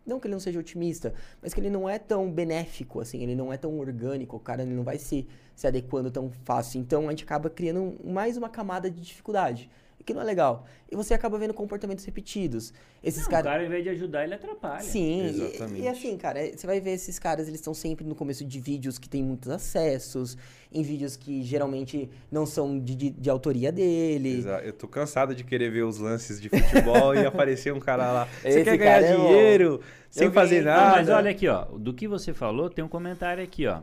não 0.06 0.18
que 0.18 0.26
ele 0.26 0.34
não 0.34 0.40
seja 0.40 0.58
otimista, 0.58 1.12
mas 1.42 1.54
que 1.54 1.60
ele 1.60 1.70
não 1.70 1.88
é 1.88 1.98
tão 1.98 2.30
benéfico, 2.30 3.00
assim, 3.00 3.22
ele 3.22 3.34
não 3.34 3.52
é 3.52 3.56
tão 3.56 3.78
orgânico, 3.78 4.36
o 4.36 4.40
cara 4.40 4.62
ele 4.62 4.74
não 4.74 4.82
vai 4.82 4.98
se, 4.98 5.26
se 5.54 5.66
adequando 5.66 6.10
tão 6.10 6.30
fácil. 6.44 6.80
Então 6.80 7.08
a 7.08 7.10
gente 7.10 7.24
acaba 7.24 7.50
criando 7.50 7.96
mais 8.04 8.36
uma 8.36 8.48
camada 8.48 8.90
de 8.90 9.00
dificuldade, 9.00 9.70
que 10.04 10.14
não 10.14 10.20
é 10.22 10.24
legal. 10.24 10.64
E 10.90 10.96
você 10.96 11.14
acaba 11.14 11.38
vendo 11.38 11.54
comportamentos 11.54 12.04
repetidos. 12.04 12.72
Esses 13.02 13.20
Não, 13.22 13.28
o 13.28 13.30
caras. 13.30 13.44
cara, 13.46 13.60
ao 13.60 13.66
invés 13.66 13.84
de 13.84 13.90
ajudar, 13.90 14.24
ele 14.24 14.34
atrapalha. 14.34 14.82
Sim, 14.82 15.22
e- 15.22 15.28
Exatamente. 15.28 15.82
E, 15.82 15.88
assim, 15.88 16.16
cara, 16.16 16.40
você 16.56 16.66
vai 16.66 16.80
ver 16.80 16.90
esses 16.92 17.18
caras, 17.18 17.46
eles 17.48 17.60
estão 17.60 17.72
sempre 17.74 18.04
no 18.04 18.14
começo 18.14 18.44
de 18.44 18.58
vídeos 18.60 18.98
que 18.98 19.08
tem 19.08 19.22
muitos 19.22 19.48
acessos, 19.50 20.36
em 20.72 20.82
vídeos 20.82 21.16
que 21.16 21.42
geralmente 21.42 22.10
não 22.30 22.44
são 22.46 22.78
de, 22.78 22.94
de, 22.94 23.10
de 23.10 23.30
autoria 23.30 23.70
dele. 23.70 24.38
Exa- 24.38 24.62
Eu 24.64 24.72
tô 24.72 24.88
cansado 24.88 25.34
de 25.34 25.44
querer 25.44 25.70
ver 25.70 25.82
os 25.84 25.98
lances 25.98 26.40
de 26.40 26.48
futebol 26.48 27.14
e 27.14 27.24
aparecer 27.24 27.72
um 27.72 27.80
cara 27.80 28.10
lá. 28.12 28.28
Você 28.42 28.48
Esse 28.48 28.64
quer 28.64 28.76
ganhar 28.76 29.02
é 29.02 29.16
bom. 29.16 29.26
dinheiro 29.28 29.80
sem 30.10 30.26
Eu 30.26 30.32
fazer 30.32 30.60
vi. 30.60 30.64
Não, 30.64 30.72
nada? 30.72 30.96
mas 30.96 31.08
olha 31.08 31.30
aqui, 31.30 31.46
ó. 31.46 31.64
Do 31.66 31.94
que 31.94 32.08
você 32.08 32.32
falou, 32.34 32.68
tem 32.68 32.84
um 32.84 32.88
comentário 32.88 33.42
aqui, 33.44 33.66
ó. 33.66 33.80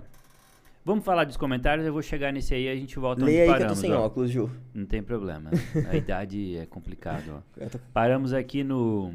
Vamos 0.87 1.03
falar 1.03 1.25
dos 1.25 1.35
comentários, 1.35 1.85
eu 1.85 1.91
vou 1.91 2.01
chegar 2.01 2.31
nesse 2.31 2.53
aí 2.53 2.63
e 2.63 2.69
a 2.69 2.75
gente 2.75 2.97
volta 2.97 3.25
Leia 3.25 3.43
aí 3.43 3.49
onde 3.49 3.57
que 3.57 3.63
eu 3.63 3.67
tô 3.67 3.73
paramos. 3.73 3.79
sem 3.79 3.93
ó. 3.93 4.05
óculos, 4.05 4.31
Ju. 4.31 4.49
Não 4.73 4.85
tem 4.85 5.03
problema. 5.03 5.51
A 5.89 5.97
idade 5.97 6.55
é 6.55 6.65
complicado, 6.65 7.43
ó. 7.59 7.65
Tô- 7.67 7.77
Paramos 7.93 8.31
aqui 8.31 8.63
no 8.63 9.11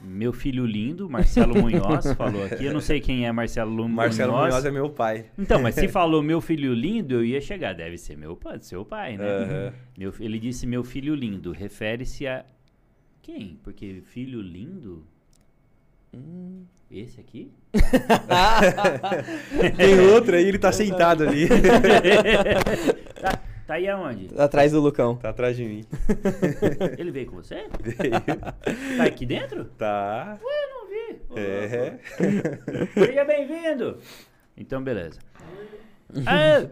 meu 0.00 0.32
filho 0.32 0.64
lindo, 0.64 1.08
Marcelo 1.08 1.54
Munhoz, 1.60 2.12
falou 2.14 2.44
aqui. 2.46 2.64
Eu 2.64 2.72
não 2.72 2.80
sei 2.80 2.98
quem 2.98 3.26
é 3.26 3.32
Marcelo 3.32 3.70
Lu- 3.74 3.88
Marcelo 3.88 4.32
Munhoz 4.32 4.64
é 4.64 4.70
meu 4.70 4.88
pai. 4.88 5.26
Então, 5.38 5.60
mas 5.60 5.74
se 5.74 5.86
falou 5.88 6.22
meu 6.22 6.40
filho 6.40 6.72
lindo, 6.72 7.14
eu 7.16 7.24
ia 7.24 7.40
chegar. 7.42 7.74
Deve 7.74 7.98
ser 7.98 8.16
meu 8.16 8.34
pai, 8.34 8.58
seu 8.62 8.86
pai, 8.86 9.18
né? 9.18 9.24
Aham. 9.26 9.72
Meu 9.98 10.14
ele 10.18 10.38
disse 10.38 10.66
meu 10.66 10.82
filho 10.82 11.14
lindo. 11.14 11.52
Refere-se 11.52 12.26
a 12.26 12.42
quem? 13.20 13.58
Porque 13.62 14.00
filho 14.02 14.40
lindo? 14.40 15.04
Hum. 16.14 16.64
Esse 16.94 17.18
aqui? 17.20 17.50
Tem 19.76 19.98
outro 20.12 20.36
aí, 20.36 20.46
ele 20.46 20.58
tá 20.58 20.70
sentado 20.70 21.24
ali. 21.24 21.48
tá, 23.20 23.40
tá 23.66 23.74
aí 23.74 23.88
aonde? 23.88 24.28
Atrás 24.38 24.70
do 24.70 24.80
Lucão. 24.80 25.16
tá 25.16 25.30
atrás 25.30 25.56
de 25.56 25.64
mim. 25.64 25.84
Ele 26.96 27.10
veio 27.10 27.26
com 27.26 27.34
você? 27.36 27.64
Tá 28.96 29.02
aqui 29.04 29.26
dentro? 29.26 29.64
Tá. 29.76 30.38
Eu 30.40 30.68
não 30.70 30.86
vi. 30.88 31.16
Ô, 31.30 31.34
É. 31.36 31.98
Seja 32.94 33.24
bem-vindo. 33.24 33.98
Então, 34.56 34.80
beleza. 34.82 35.18
Ah, 36.26 36.68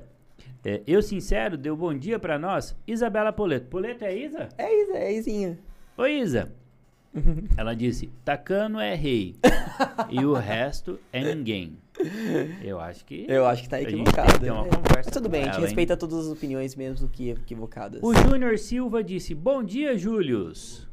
é, 0.65 0.81
eu, 0.87 1.03
sincero, 1.03 1.57
deu 1.57 1.77
bom 1.77 1.93
dia 1.93 2.21
pra 2.21 2.39
nós. 2.39 2.77
Isabela 2.87 3.33
Poleto. 3.33 3.67
Poleto 3.67 4.05
é 4.05 4.17
Isa? 4.17 4.49
É 4.57 4.73
isso, 4.83 4.93
é 4.93 5.13
Izinha. 5.13 5.59
Oi, 5.99 6.13
Isa. 6.21 6.53
Ela 7.57 7.75
disse, 7.75 8.11
Tacano 8.25 8.81
é 8.81 8.95
rei 8.95 9.37
e 10.09 10.25
o 10.25 10.33
resto 10.33 10.99
é 11.13 11.35
ninguém. 11.35 11.77
Eu 12.63 12.81
acho 12.81 13.05
que... 13.05 13.27
Eu 13.29 13.47
acho 13.47 13.63
que 13.63 13.69
tá 13.69 13.81
equivocado. 13.83 14.45
né? 14.45 14.51
Mas 14.95 15.07
tudo 15.07 15.29
bem, 15.29 15.43
a 15.43 15.45
gente 15.45 15.55
ela, 15.55 15.61
hein? 15.61 15.67
respeita 15.67 15.97
todas 15.97 16.27
as 16.27 16.33
opiniões 16.33 16.75
mesmo 16.75 17.09
que 17.09 17.31
equivocadas. 17.31 18.01
O 18.03 18.15
Júnior 18.15 18.59
Silva 18.59 19.05
disse, 19.05 19.35
bom 19.35 19.63
dia, 19.63 19.97
Július. 19.97 20.89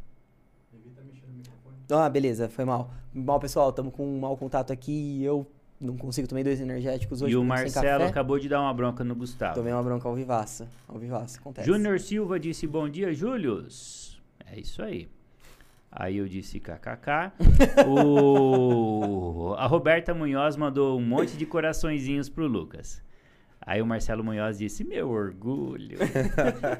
Ah, 1.91 2.09
beleza, 2.09 2.49
foi 2.49 2.65
mal. 2.65 2.91
Mal, 3.13 3.39
pessoal, 3.39 3.69
estamos 3.69 3.93
com 3.93 4.05
um 4.05 4.19
mau 4.19 4.37
contato 4.37 4.71
aqui 4.71 4.91
e 4.91 5.23
eu 5.23 5.47
não 5.81 5.97
consigo 5.97 6.27
tomar 6.27 6.43
dois 6.43 6.59
energéticos 6.59 7.21
hoje. 7.21 7.33
e 7.33 7.37
o 7.37 7.43
Marcelo 7.43 8.03
acabou 8.03 8.37
de 8.37 8.47
dar 8.47 8.61
uma 8.61 8.73
bronca 8.73 9.03
no 9.03 9.15
Gustavo. 9.15 9.55
Tomei 9.55 9.73
uma 9.73 9.81
bronca 9.81 10.07
ao 10.07 10.13
vivaça. 10.13 10.67
Ao 10.87 10.99
vivaça, 10.99 11.39
acontece. 11.39 11.65
Júnior 11.65 11.99
Silva 11.99 12.39
disse 12.39 12.67
bom 12.67 12.87
dia, 12.87 13.13
Július. 13.13 14.21
É 14.45 14.59
isso 14.59 14.83
aí. 14.83 15.07
Aí 15.91 16.17
eu 16.17 16.27
disse 16.27 16.59
kkk. 16.59 17.31
o... 17.87 19.55
A 19.57 19.65
Roberta 19.65 20.13
Munhoz 20.13 20.55
mandou 20.55 20.97
um 20.97 21.01
monte 21.01 21.35
de 21.35 21.45
coraçõezinhos 21.45 22.29
pro 22.29 22.47
Lucas. 22.47 23.01
Aí 23.61 23.81
o 23.81 23.85
Marcelo 23.85 24.23
Munhoz 24.23 24.57
disse, 24.57 24.83
meu 24.83 25.09
orgulho. 25.09 25.97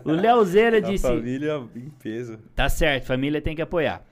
o 0.05 0.11
Leozeira 0.11 0.77
A 0.77 0.79
disse, 0.79 1.07
família 1.07 1.61
em 1.75 1.89
peso. 1.89 2.37
tá 2.55 2.69
certo, 2.69 3.05
família 3.05 3.41
tem 3.41 3.55
que 3.55 3.61
apoiar. 3.61 4.03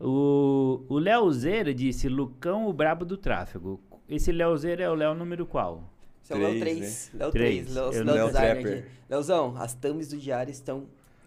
O, 0.00 0.84
o 0.88 0.98
Leozeira 0.98 1.72
disse, 1.72 2.08
Lucão, 2.08 2.66
o 2.66 2.72
brabo 2.72 3.04
do 3.04 3.16
tráfego. 3.16 3.80
Esse 4.08 4.32
Leozeira 4.32 4.84
é 4.84 4.90
o 4.90 4.94
Léo 4.94 5.14
número 5.14 5.46
qual? 5.46 5.84
Esse 6.22 6.32
é 6.32 6.36
o 6.36 6.38
Léo 6.38 6.60
Três, 6.60 7.08
3. 7.08 7.10
Léo 7.14 7.30
Três. 7.30 7.64
3. 7.72 7.74
Léo, 7.74 8.04
Léo 8.04 9.24
Léo 9.24 9.56
as 9.58 9.74
thumbs 9.74 10.08
do 10.08 10.16
diário 10.16 10.50
estão 10.50 10.86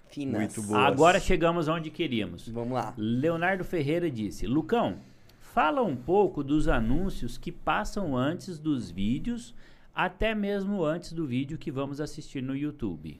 finas. 0.09 0.39
Muito 0.41 0.61
boas. 0.63 0.83
Agora 0.85 1.19
chegamos 1.19 1.67
onde 1.67 1.89
queríamos. 1.89 2.47
Vamos 2.49 2.73
lá. 2.73 2.93
Leonardo 2.97 3.63
Ferreira 3.63 4.09
disse: 4.09 4.45
Lucão, 4.47 4.99
fala 5.39 5.81
um 5.81 5.95
pouco 5.95 6.43
dos 6.43 6.67
anúncios 6.67 7.37
que 7.37 7.51
passam 7.51 8.15
antes 8.17 8.57
dos 8.59 8.89
vídeos, 8.91 9.53
até 9.93 10.33
mesmo 10.35 10.83
antes 10.83 11.13
do 11.13 11.25
vídeo 11.25 11.57
que 11.57 11.71
vamos 11.71 11.99
assistir 12.01 12.41
no 12.41 12.55
YouTube. 12.55 13.19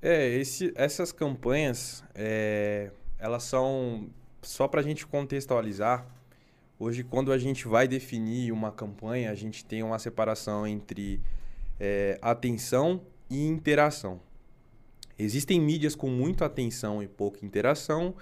É, 0.00 0.28
esse- 0.28 0.72
essas 0.76 1.10
campanhas, 1.10 2.04
é, 2.14 2.90
elas 3.18 3.42
são 3.42 4.08
só 4.42 4.68
para 4.68 4.80
a 4.80 4.82
gente 4.84 5.06
contextualizar. 5.06 6.06
Hoje, 6.78 7.02
quando 7.02 7.32
a 7.32 7.38
gente 7.38 7.66
vai 7.66 7.88
definir 7.88 8.52
uma 8.52 8.70
campanha, 8.70 9.32
a 9.32 9.34
gente 9.34 9.64
tem 9.64 9.82
uma 9.82 9.98
separação 9.98 10.64
entre 10.66 11.20
é, 11.80 12.18
atenção 12.22 13.00
e 13.28 13.44
interação. 13.46 14.20
Existem 15.18 15.60
mídias 15.60 15.94
com 15.94 16.08
muita 16.08 16.46
atenção 16.46 17.02
e 17.02 17.08
pouca 17.08 17.44
interação, 17.44 18.14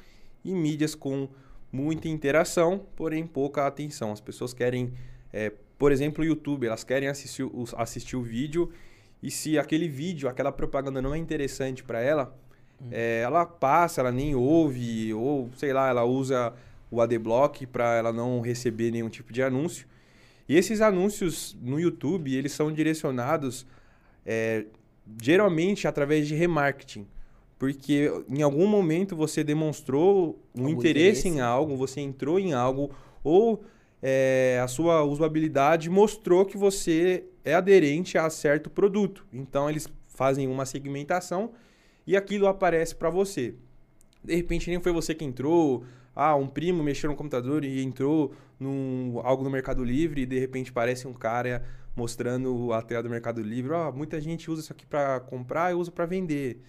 e 0.45 0.55
mídias 0.55 0.95
com 0.95 1.29
muita 1.71 2.09
interação, 2.09 2.87
porém 2.97 3.27
pouca 3.27 3.67
atenção. 3.67 4.13
As 4.13 4.21
pessoas 4.21 4.55
querem, 4.55 4.93
é, 5.33 5.53
por 5.79 5.93
exemplo, 5.93 6.25
o 6.25 6.27
YouTube, 6.27 6.67
elas 6.67 6.85
querem 6.85 7.09
assistir 7.09 7.43
o, 7.43 7.65
assistir 7.77 8.17
o 8.17 8.23
vídeo 8.23 8.71
e 9.23 9.31
se 9.31 9.59
aquele 9.59 9.89
vídeo, 9.89 10.29
aquela 10.29 10.53
propaganda 10.53 11.03
não 11.03 11.15
é 11.15 11.19
interessante 11.19 11.83
para 11.83 12.01
ela, 12.01 12.35
é, 12.91 13.21
ela 13.23 13.45
passa, 13.45 14.01
ela 14.01 14.13
nem 14.13 14.35
ouve, 14.35 15.13
ou 15.13 15.51
sei 15.57 15.73
lá, 15.73 15.89
ela 15.89 16.05
usa 16.05 16.55
o 16.91 17.01
AdBlock 17.01 17.67
para 17.67 17.97
ela 17.97 18.13
não 18.13 18.41
receber 18.41 18.91
nenhum 18.91 19.09
tipo 19.09 19.33
de 19.33 19.43
anúncio. 19.43 19.87
E 20.49 20.57
esses 20.57 20.81
anúncios 20.81 21.57
no 21.61 21.81
YouTube, 21.81 22.33
eles 22.35 22.53
são 22.53 22.73
direcionados 22.73 23.67
é, 24.25 24.65
geralmente 25.21 25.87
através 25.87 26.27
de 26.27 26.35
remarketing. 26.35 27.07
Porque 27.59 28.11
em 28.29 28.43
algum 28.43 28.67
momento 28.67 29.17
você 29.17 29.43
demonstrou 29.43 30.39
um 30.55 30.67
Algum 30.67 30.79
interesse, 30.79 31.21
interesse. 31.21 31.29
em 31.29 31.41
algo, 31.41 31.77
você 31.77 32.01
entrou 32.01 32.39
em 32.39 32.53
algo, 32.53 32.91
ou 33.25 33.65
é, 34.03 34.61
a 34.63 34.69
sua 34.69 35.03
usabilidade 35.05 35.89
mostrou 35.89 36.45
que 36.45 36.57
você 36.57 37.25
é 37.45 37.55
aderente 37.55 38.19
a 38.19 38.29
certo 38.29 38.69
produto. 38.69 39.27
Então 39.33 39.71
eles 39.71 39.89
fazem 40.07 40.47
uma 40.49 40.67
segmentação 40.67 41.53
e 42.07 42.17
aquilo 42.17 42.47
aparece 42.47 42.95
para 42.95 43.09
você. 43.09 43.55
De 44.23 44.35
repente 44.35 44.69
nem 44.69 44.81
foi 44.81 44.93
você 44.93 45.15
que 45.15 45.25
entrou, 45.25 45.85
ah, 46.15 46.35
um 46.35 46.47
primo 46.47 46.83
mexeu 46.83 47.11
no 47.11 47.17
computador 47.17 47.65
e 47.65 47.83
entrou 47.83 48.33
num 48.59 49.21
algo 49.23 49.45
no 49.45 49.51
Mercado 49.51 49.85
Livre 49.85 50.23
e 50.23 50.27
de 50.27 50.39
repente 50.39 50.73
parece 50.73 51.07
um 51.07 51.13
cara 51.13 51.65
mostrando 51.97 52.73
a 52.75 52.83
tela 52.83 53.03
do 53.03 53.11
Mercado 53.11 53.43
Livre, 53.43 53.73
ó, 53.73 53.89
oh, 53.89 53.93
muita 53.93 54.21
gente 54.21 54.51
usa 54.51 54.61
isso 54.61 54.73
aqui 54.73 54.85
para 54.85 55.19
comprar 55.21 55.73
e 55.73 55.75
usa 55.75 55.91
para 55.91 56.05
vender. 56.05 56.63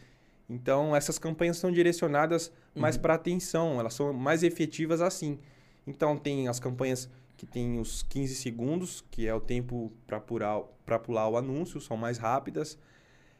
Então 0.50 0.96
essas 0.96 1.20
campanhas 1.20 1.58
são 1.58 1.70
direcionadas 1.70 2.48
uhum. 2.74 2.82
mais 2.82 2.96
para 2.96 3.16
atenção, 3.16 3.80
elas 3.80 3.94
são 3.94 4.14
mais 4.14 4.42
efetivas 4.42 5.02
assim. 5.02 5.38
Então 5.86 6.18
tem 6.18 6.48
as 6.48 6.60
campanhas 6.60 7.10
que 7.36 7.46
tem 7.46 7.80
os 7.80 8.02
15 8.04 8.36
segundos, 8.36 9.04
que 9.12 9.28
é 9.28 9.34
o 9.34 9.42
tempo 9.42 9.92
para 10.08 10.20
pular, 10.20 10.62
pular 11.04 11.30
o 11.30 11.38
anúncio, 11.38 11.82
são 11.82 11.98
mais 11.98 12.18
rápidas. 12.18 12.80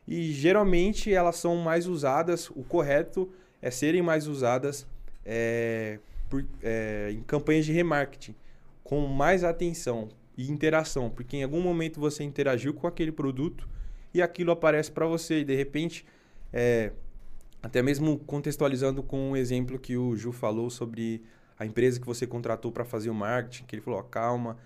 E 0.06 0.32
geralmente 0.32 1.12
elas 1.12 1.38
são 1.38 1.56
mais 1.56 1.88
usadas, 1.88 2.50
o 2.50 2.64
correto 2.64 3.32
é 3.62 3.72
serem 3.72 4.02
mais 4.02 4.28
usadas 4.28 4.86
é, 5.26 6.00
por, 6.30 6.46
é, 6.62 7.12
em 7.12 7.22
campanhas 7.24 7.66
de 7.66 7.72
remarketing, 7.72 8.36
com 8.84 9.08
mais 9.08 9.44
atenção 9.44 10.10
e 10.38 10.52
interação, 10.52 11.10
porque 11.10 11.38
em 11.38 11.44
algum 11.44 11.62
momento 11.62 12.00
você 12.00 12.24
interagiu 12.24 12.74
com 12.74 12.86
aquele 12.86 13.12
produto 13.12 13.68
e 14.14 14.22
aquilo 14.22 14.52
aparece 14.52 14.92
para 14.92 15.06
você 15.08 15.40
e 15.40 15.44
de 15.44 15.56
repente, 15.56 16.06
é, 16.54 16.92
até 17.62 17.82
mesmo 17.82 18.20
contextualizando 18.20 19.02
com 19.02 19.32
um 19.32 19.36
exemplo 19.36 19.80
que 19.80 19.98
o 19.98 20.16
Ju 20.16 20.32
falou 20.32 20.70
sobre 20.70 21.24
a 21.58 21.66
empresa 21.66 22.00
que 22.00 22.06
você 22.06 22.28
contratou 22.28 22.72
para 22.72 22.86
fazer 22.86 23.10
o 23.10 23.16
marketing, 23.16 23.66
que 23.66 23.76
ele 23.76 23.82
falou, 23.82 24.02
calma. 24.04 24.58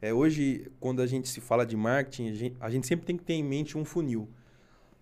É, 0.00 0.12
hoje, 0.12 0.70
quando 0.78 1.00
a 1.00 1.06
gente 1.06 1.28
se 1.28 1.40
fala 1.40 1.64
de 1.64 1.76
marketing, 1.76 2.28
a 2.28 2.34
gente, 2.34 2.56
a 2.60 2.70
gente 2.70 2.86
sempre 2.86 3.06
tem 3.06 3.16
que 3.16 3.24
ter 3.24 3.32
em 3.32 3.42
mente 3.42 3.78
um 3.78 3.84
funil. 3.84 4.28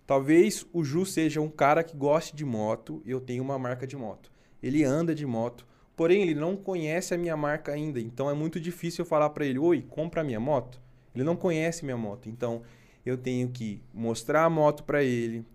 Talvez 0.07 0.65
o 0.71 0.83
Ju 0.83 1.05
seja 1.05 1.41
um 1.41 1.49
cara 1.49 1.83
que 1.83 1.95
goste 1.95 2.33
de 2.35 2.45
moto 2.45 3.01
e 3.05 3.11
eu 3.11 3.19
tenho 3.19 3.43
uma 3.43 3.59
marca 3.59 3.85
de 3.85 3.97
moto. 3.97 4.31
Ele 4.61 4.83
anda 4.83 5.13
de 5.13 5.25
moto, 5.25 5.67
porém 5.95 6.21
ele 6.21 6.35
não 6.35 6.55
conhece 6.55 7.13
a 7.13 7.17
minha 7.17 7.37
marca 7.37 7.71
ainda, 7.71 7.99
então 7.99 8.29
é 8.29 8.33
muito 8.33 8.59
difícil 8.59 9.03
eu 9.03 9.09
falar 9.09 9.29
para 9.29 9.45
ele: 9.45 9.59
"Oi, 9.59 9.85
compra 9.89 10.21
a 10.21 10.23
minha 10.23 10.39
moto". 10.39 10.81
Ele 11.15 11.23
não 11.23 11.35
conhece 11.35 11.85
minha 11.85 11.97
moto, 11.97 12.27
então 12.29 12.63
eu 13.05 13.17
tenho 13.17 13.49
que 13.49 13.81
mostrar 13.93 14.45
a 14.45 14.49
moto 14.49 14.83
para 14.83 15.03
ele, 15.03 15.45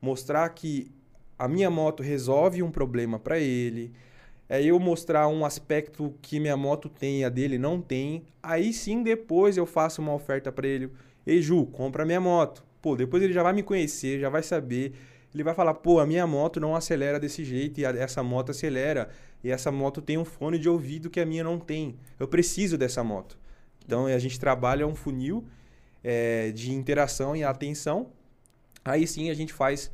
mostrar 0.00 0.48
que 0.50 0.90
a 1.38 1.46
minha 1.46 1.70
moto 1.70 2.02
resolve 2.02 2.62
um 2.62 2.70
problema 2.70 3.18
para 3.18 3.38
ele, 3.38 3.92
é 4.48 4.62
eu 4.62 4.78
mostrar 4.78 5.26
um 5.28 5.44
aspecto 5.44 6.14
que 6.20 6.38
minha 6.38 6.56
moto 6.56 6.88
tem 6.88 7.20
e 7.20 7.24
a 7.24 7.28
dele 7.28 7.58
não 7.58 7.80
tem. 7.80 8.24
Aí 8.42 8.72
sim, 8.72 9.02
depois 9.02 9.56
eu 9.56 9.66
faço 9.66 10.02
uma 10.02 10.12
oferta 10.14 10.52
para 10.52 10.66
ele. 10.66 10.90
Ei, 11.26 11.40
Ju, 11.40 11.66
compra 11.66 12.04
minha 12.04 12.20
moto. 12.20 12.64
Pô, 12.82 12.94
depois 12.94 13.22
ele 13.22 13.32
já 13.32 13.42
vai 13.42 13.52
me 13.54 13.62
conhecer, 13.62 14.20
já 14.20 14.28
vai 14.28 14.42
saber. 14.42 14.94
Ele 15.34 15.42
vai 15.42 15.54
falar, 15.54 15.74
pô, 15.74 15.98
a 15.98 16.06
minha 16.06 16.26
moto 16.26 16.60
não 16.60 16.76
acelera 16.76 17.18
desse 17.18 17.44
jeito 17.44 17.80
e 17.80 17.84
a, 17.84 17.90
essa 17.90 18.22
moto 18.22 18.50
acelera. 18.50 19.08
E 19.42 19.50
essa 19.50 19.72
moto 19.72 20.00
tem 20.00 20.16
um 20.16 20.24
fone 20.24 20.58
de 20.58 20.68
ouvido 20.68 21.10
que 21.10 21.20
a 21.20 21.26
minha 21.26 21.42
não 21.42 21.58
tem. 21.58 21.98
Eu 22.18 22.28
preciso 22.28 22.78
dessa 22.78 23.02
moto. 23.02 23.38
Então 23.84 24.06
a 24.06 24.18
gente 24.18 24.38
trabalha 24.38 24.86
um 24.86 24.94
funil 24.94 25.44
é, 26.02 26.52
de 26.52 26.72
interação 26.72 27.34
e 27.34 27.42
atenção. 27.42 28.12
Aí 28.84 29.06
sim 29.06 29.28
a 29.28 29.34
gente 29.34 29.52
faz 29.52 29.90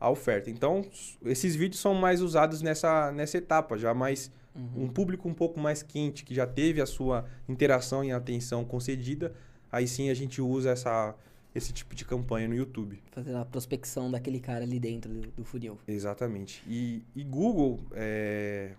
a 0.00 0.08
oferta. 0.08 0.48
Então, 0.48 0.84
esses 1.24 1.56
vídeos 1.56 1.80
são 1.80 1.94
mais 1.94 2.22
usados 2.22 2.62
nessa, 2.62 3.10
nessa 3.12 3.38
etapa, 3.38 3.76
já 3.76 3.92
mais 3.92 4.30
uhum. 4.54 4.84
um 4.84 4.88
público 4.88 5.28
um 5.28 5.34
pouco 5.34 5.58
mais 5.58 5.82
quente, 5.82 6.24
que 6.24 6.34
já 6.34 6.46
teve 6.46 6.80
a 6.80 6.86
sua 6.86 7.24
interação 7.48 8.04
e 8.04 8.12
atenção 8.12 8.64
concedida, 8.64 9.34
aí 9.70 9.88
sim 9.88 10.08
a 10.08 10.14
gente 10.14 10.40
usa 10.40 10.70
essa, 10.70 11.14
esse 11.58 11.72
tipo 11.72 11.94
de 11.94 12.04
campanha 12.04 12.48
no 12.48 12.54
YouTube. 12.54 13.00
Fazer 13.10 13.34
a 13.34 13.44
prospecção 13.44 14.10
daquele 14.10 14.40
cara 14.40 14.64
ali 14.64 14.80
dentro 14.80 15.12
do, 15.12 15.28
do 15.28 15.44
funil. 15.44 15.78
Exatamente. 15.86 16.62
E, 16.66 17.02
e 17.14 17.22
Google, 17.22 17.80
é, 17.92 18.72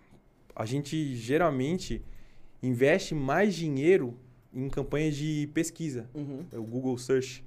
a 0.55 0.65
gente 0.65 1.15
geralmente 1.15 2.03
investe 2.61 3.13
mais 3.13 3.55
dinheiro 3.55 4.17
em 4.53 4.67
campanhas 4.69 5.15
de 5.15 5.49
pesquisa, 5.53 6.09
uhum. 6.13 6.43
É 6.51 6.57
o 6.57 6.63
Google 6.63 6.97
Search. 6.97 7.43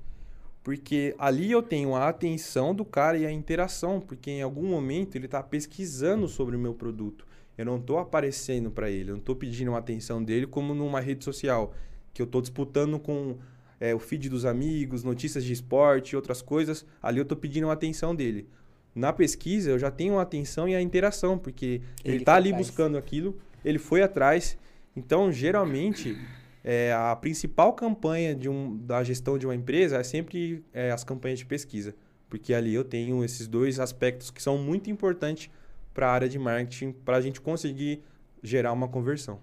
Porque 0.62 1.14
ali 1.18 1.50
eu 1.50 1.60
tenho 1.60 1.96
a 1.96 2.08
atenção 2.08 2.72
do 2.72 2.84
cara 2.84 3.18
e 3.18 3.26
a 3.26 3.32
interação, 3.32 4.00
porque 4.00 4.30
em 4.30 4.42
algum 4.42 4.68
momento 4.68 5.16
ele 5.16 5.24
está 5.26 5.42
pesquisando 5.42 6.28
sobre 6.28 6.54
o 6.54 6.58
meu 6.58 6.72
produto. 6.72 7.26
Eu 7.58 7.66
não 7.66 7.76
estou 7.78 7.98
aparecendo 7.98 8.70
para 8.70 8.88
ele, 8.88 9.10
eu 9.10 9.14
não 9.14 9.20
estou 9.20 9.34
pedindo 9.34 9.74
a 9.74 9.78
atenção 9.78 10.22
dele 10.22 10.46
como 10.46 10.72
numa 10.72 11.00
rede 11.00 11.24
social, 11.24 11.74
que 12.14 12.22
eu 12.22 12.26
estou 12.26 12.40
disputando 12.40 12.98
com 13.00 13.38
é, 13.82 13.92
o 13.92 13.98
feed 13.98 14.28
dos 14.28 14.44
amigos, 14.44 15.02
notícias 15.02 15.42
de 15.42 15.52
esporte 15.52 16.10
e 16.10 16.16
outras 16.16 16.40
coisas. 16.40 16.86
Ali 17.02 17.18
eu 17.18 17.24
estou 17.24 17.36
pedindo 17.36 17.68
a 17.68 17.72
atenção 17.72 18.14
dele. 18.14 18.48
Na 18.94 19.12
pesquisa 19.12 19.72
eu 19.72 19.78
já 19.78 19.90
tenho 19.90 20.20
a 20.20 20.22
atenção 20.22 20.68
e 20.68 20.76
a 20.76 20.80
interação, 20.80 21.36
porque 21.36 21.82
ele 22.04 22.18
está 22.18 22.36
ali 22.36 22.50
atrás. 22.50 22.68
buscando 22.68 22.96
aquilo, 22.96 23.36
ele 23.64 23.80
foi 23.80 24.00
atrás. 24.00 24.56
Então, 24.94 25.32
geralmente, 25.32 26.16
é, 26.62 26.92
a 26.92 27.16
principal 27.16 27.72
campanha 27.72 28.36
de 28.36 28.48
um, 28.48 28.76
da 28.76 29.02
gestão 29.02 29.36
de 29.36 29.46
uma 29.46 29.54
empresa 29.54 29.96
é 29.96 30.04
sempre 30.04 30.64
é, 30.72 30.92
as 30.92 31.02
campanhas 31.02 31.40
de 31.40 31.46
pesquisa, 31.46 31.92
porque 32.30 32.54
ali 32.54 32.72
eu 32.72 32.84
tenho 32.84 33.24
esses 33.24 33.48
dois 33.48 33.80
aspectos 33.80 34.30
que 34.30 34.40
são 34.40 34.58
muito 34.58 34.90
importantes 34.90 35.50
para 35.92 36.06
a 36.06 36.12
área 36.12 36.28
de 36.28 36.38
marketing, 36.38 36.92
para 36.92 37.16
a 37.16 37.20
gente 37.20 37.40
conseguir 37.40 38.00
gerar 38.44 38.72
uma 38.72 38.86
conversão. 38.86 39.40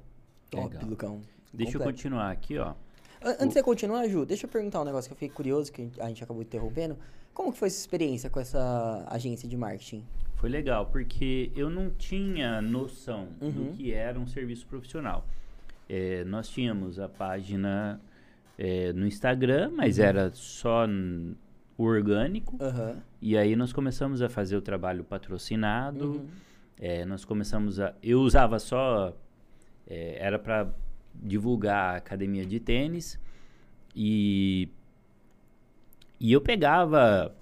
Top, 0.50 0.74
Legal. 0.74 0.90
Lucão. 0.90 1.22
Deixa 1.52 1.74
Completo. 1.74 1.90
eu 1.90 1.94
continuar 1.94 2.32
aqui, 2.32 2.58
ó. 2.58 2.74
Antes 3.22 3.48
de 3.50 3.54
você 3.54 3.64
continuar, 3.64 4.08
Ju, 4.08 4.26
deixa 4.26 4.46
eu 4.46 4.50
perguntar 4.50 4.82
um 4.82 4.86
negócio 4.86 5.10
que 5.10 5.14
eu 5.14 5.18
fiquei 5.18 5.30
curioso, 5.30 5.72
que 5.72 5.90
a 6.00 6.08
gente 6.08 6.24
acabou 6.24 6.42
interrompendo. 6.42 6.98
Como 7.34 7.52
que 7.52 7.58
foi 7.58 7.68
essa 7.68 7.80
experiência 7.80 8.30
com 8.30 8.40
essa 8.40 9.06
agência 9.10 9.48
de 9.48 9.58
marketing? 9.58 10.04
Foi 10.36 10.50
legal, 10.50 10.86
porque 10.86 11.52
eu 11.56 11.70
não 11.70 11.90
tinha 11.90 12.62
noção 12.62 13.28
uhum. 13.42 13.52
do 13.52 13.72
que 13.72 13.94
era 13.94 14.18
um 14.18 14.26
serviço 14.26 14.66
profissional. 14.68 15.26
É, 15.88 16.24
nós 16.24 16.48
tínhamos 16.48 16.98
a 16.98 17.10
página 17.10 18.00
é, 18.58 18.94
no 18.94 19.06
Instagram, 19.06 19.72
mas 19.76 19.98
uhum. 19.98 20.06
era 20.06 20.32
só 20.34 20.86
o 21.78 21.84
orgânico. 21.84 22.58
Uhum. 22.62 23.02
E 23.22 23.38
aí 23.38 23.56
nós 23.56 23.74
começamos 23.74 24.22
a 24.22 24.30
fazer 24.30 24.56
o 24.56 24.62
trabalho 24.62 25.04
patrocinado. 25.04 26.12
Uhum. 26.12 26.28
É, 26.80 27.04
nós 27.04 27.26
começamos 27.26 27.80
a. 27.80 27.94
Eu 28.02 28.22
usava 28.22 28.60
só. 28.60 29.14
É, 29.88 30.18
era 30.20 30.40
para 30.40 30.70
divulgar 31.22 31.96
a 31.96 31.98
academia 31.98 32.46
de 32.46 32.60
tênis. 32.60 33.20
E. 33.96 34.70
E 36.20 36.34
eu 36.34 36.42
pegava 36.42 37.34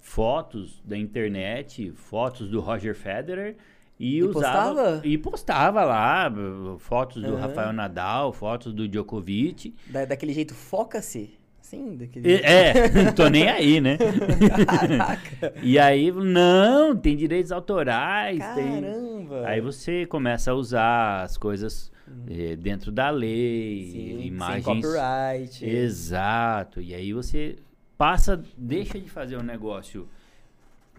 fotos 0.00 0.80
da 0.84 0.96
internet, 0.96 1.92
fotos 1.92 2.48
do 2.48 2.60
Roger 2.60 2.94
Federer 2.94 3.56
e, 3.98 4.16
e 4.16 4.22
usava 4.24 4.74
postava? 4.74 5.00
e 5.04 5.18
postava 5.18 5.84
lá 5.84 6.32
fotos 6.78 7.22
do 7.22 7.36
Rafael 7.36 7.72
Nadal, 7.72 8.32
fotos 8.32 8.72
do 8.72 8.88
Djokovic. 8.88 9.74
Da, 9.86 10.04
daquele 10.04 10.32
jeito 10.32 10.54
foca-se. 10.54 11.38
Sim, 11.60 11.96
daquele 11.96 12.34
É, 12.42 12.90
não 12.90 13.12
tô 13.12 13.28
nem 13.28 13.48
aí, 13.48 13.80
né? 13.80 13.96
Caraca. 14.66 15.54
e 15.62 15.78
aí, 15.78 16.10
não, 16.10 16.96
tem 16.96 17.16
direitos 17.16 17.52
autorais. 17.52 18.40
Caramba! 18.40 19.36
Tem... 19.36 19.46
Aí 19.46 19.60
você 19.60 20.04
começa 20.04 20.50
a 20.50 20.54
usar 20.54 21.22
as 21.22 21.38
coisas 21.38 21.91
hum. 22.12 22.24
eh, 22.28 22.56
dentro 22.56 22.92
da 22.92 23.10
lei, 23.10 23.90
Sim, 23.90 24.20
imagens. 24.20 24.64
Sem 24.64 24.74
copyright. 24.82 25.64
Exato. 25.64 26.80
E 26.80 26.94
aí 26.94 27.12
você 27.12 27.56
passa, 27.96 28.42
deixa 28.56 29.00
de 29.00 29.08
fazer 29.08 29.36
um 29.36 29.42
negócio 29.42 30.08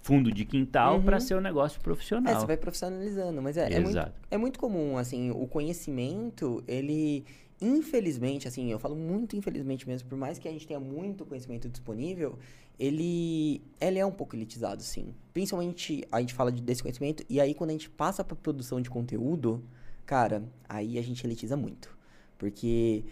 fundo 0.04 0.32
de 0.32 0.44
quintal 0.44 0.98
uhum. 0.98 1.04
para 1.04 1.20
ser 1.20 1.36
um 1.36 1.42
negócio 1.42 1.80
profissional. 1.82 2.34
É, 2.34 2.40
você 2.40 2.46
vai 2.46 2.58
profissionalizando, 2.58 3.42
mas 3.42 3.58
é, 3.58 3.74
é, 3.74 3.80
muito, 3.80 4.12
é 4.32 4.38
muito 4.38 4.60
comum, 4.60 4.98
assim, 4.98 5.32
o 5.32 5.48
conhecimento, 5.48 6.62
ele, 6.68 7.24
infelizmente, 7.62 8.48
assim, 8.48 8.70
eu 8.70 8.78
falo 8.78 8.96
muito 8.96 9.36
infelizmente 9.38 9.88
mesmo, 9.88 10.10
por 10.10 10.18
mais 10.18 10.38
que 10.38 10.48
a 10.48 10.52
gente 10.52 10.68
tenha 10.68 10.80
muito 10.80 11.26
conhecimento 11.26 11.70
disponível, 11.70 12.38
ele, 12.78 13.62
ele 13.80 13.98
é 13.98 14.06
um 14.06 14.12
pouco 14.12 14.36
elitizado, 14.36 14.84
sim. 14.84 15.14
Principalmente, 15.34 16.06
a 16.12 16.20
gente 16.20 16.34
fala 16.34 16.52
de, 16.52 16.62
desse 16.62 16.82
conhecimento, 16.82 17.24
e 17.30 17.40
aí 17.40 17.54
quando 17.54 17.70
a 17.70 17.74
gente 17.74 17.90
passa 17.90 18.26
para 18.26 18.36
produção 18.36 18.82
de 18.82 18.90
conteúdo, 18.90 19.64
cara, 20.06 20.44
aí 20.68 20.98
a 20.98 21.02
gente 21.02 21.26
elitiza 21.26 21.56
muito. 21.56 21.96
Porque 22.38 23.04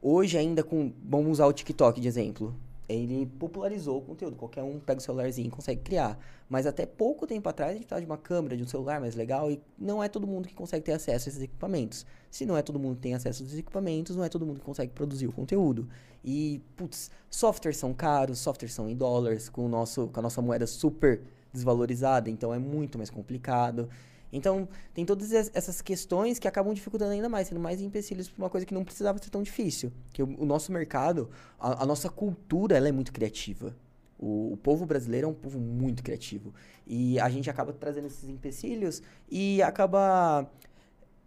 hoje 0.00 0.38
ainda 0.38 0.62
com, 0.62 0.92
vamos 1.04 1.32
usar 1.32 1.46
o 1.46 1.52
TikTok 1.52 2.00
de 2.00 2.08
exemplo, 2.08 2.54
ele 2.88 3.26
popularizou 3.38 3.98
o 3.98 4.02
conteúdo. 4.02 4.36
Qualquer 4.36 4.62
um 4.62 4.78
pega 4.78 4.98
o 4.98 5.02
celularzinho 5.02 5.48
e 5.48 5.50
consegue 5.50 5.80
criar. 5.80 6.18
Mas 6.48 6.66
até 6.66 6.84
pouco 6.84 7.26
tempo 7.26 7.48
atrás 7.48 7.70
a 7.70 7.74
gente 7.74 7.84
precisava 7.84 8.00
de 8.00 8.06
uma 8.06 8.18
câmera, 8.18 8.56
de 8.56 8.62
um 8.62 8.66
celular 8.66 9.00
mais 9.00 9.14
legal 9.14 9.50
e 9.50 9.60
não 9.78 10.02
é 10.02 10.08
todo 10.08 10.26
mundo 10.26 10.48
que 10.48 10.54
consegue 10.54 10.84
ter 10.84 10.92
acesso 10.92 11.28
a 11.28 11.30
esses 11.30 11.42
equipamentos. 11.42 12.04
Se 12.30 12.44
não 12.44 12.56
é 12.56 12.62
todo 12.62 12.78
mundo 12.78 12.96
que 12.96 13.02
tem 13.02 13.14
acesso 13.14 13.42
a 13.42 13.46
esses 13.46 13.58
equipamentos, 13.58 14.16
não 14.16 14.24
é 14.24 14.28
todo 14.28 14.44
mundo 14.44 14.60
que 14.60 14.66
consegue 14.66 14.92
produzir 14.92 15.26
o 15.26 15.32
conteúdo. 15.32 15.88
E, 16.24 16.60
putz, 16.76 17.10
softwares 17.30 17.78
são 17.78 17.94
caros, 17.94 18.38
softwares 18.38 18.74
são 18.74 18.88
em 18.88 18.96
dólares, 18.96 19.48
com, 19.48 19.64
o 19.64 19.68
nosso, 19.68 20.08
com 20.08 20.20
a 20.20 20.22
nossa 20.22 20.42
moeda 20.42 20.66
super 20.66 21.22
desvalorizada, 21.52 22.30
então 22.30 22.52
é 22.52 22.58
muito 22.58 22.98
mais 22.98 23.10
complicado. 23.10 23.88
Então, 24.32 24.66
tem 24.94 25.04
todas 25.04 25.30
essas 25.32 25.82
questões 25.82 26.38
que 26.38 26.48
acabam 26.48 26.72
dificultando 26.72 27.12
ainda 27.12 27.28
mais, 27.28 27.48
sendo 27.48 27.60
mais 27.60 27.82
empecilhos 27.82 28.28
para 28.28 28.42
uma 28.42 28.50
coisa 28.50 28.66
que 28.66 28.72
não 28.72 28.82
precisava 28.82 29.18
ser 29.18 29.28
tão 29.28 29.42
difícil. 29.42 29.92
Que 30.10 30.22
o, 30.22 30.40
o 30.40 30.46
nosso 30.46 30.72
mercado, 30.72 31.28
a, 31.60 31.82
a, 31.82 31.86
nossa 31.86 32.08
cultura, 32.08 32.76
ela 32.76 32.88
é 32.88 32.92
muito 32.92 33.12
criativa. 33.12 33.76
O, 34.18 34.52
o, 34.54 34.56
povo 34.56 34.86
brasileiro 34.86 35.26
é 35.26 35.30
um 35.30 35.34
povo 35.34 35.58
muito 35.58 36.02
criativo. 36.02 36.54
E 36.86 37.20
a 37.20 37.28
gente 37.28 37.50
acaba 37.50 37.74
trazendo 37.74 38.06
esses 38.06 38.26
empecilhos 38.26 39.02
e 39.30 39.60
acaba 39.60 40.48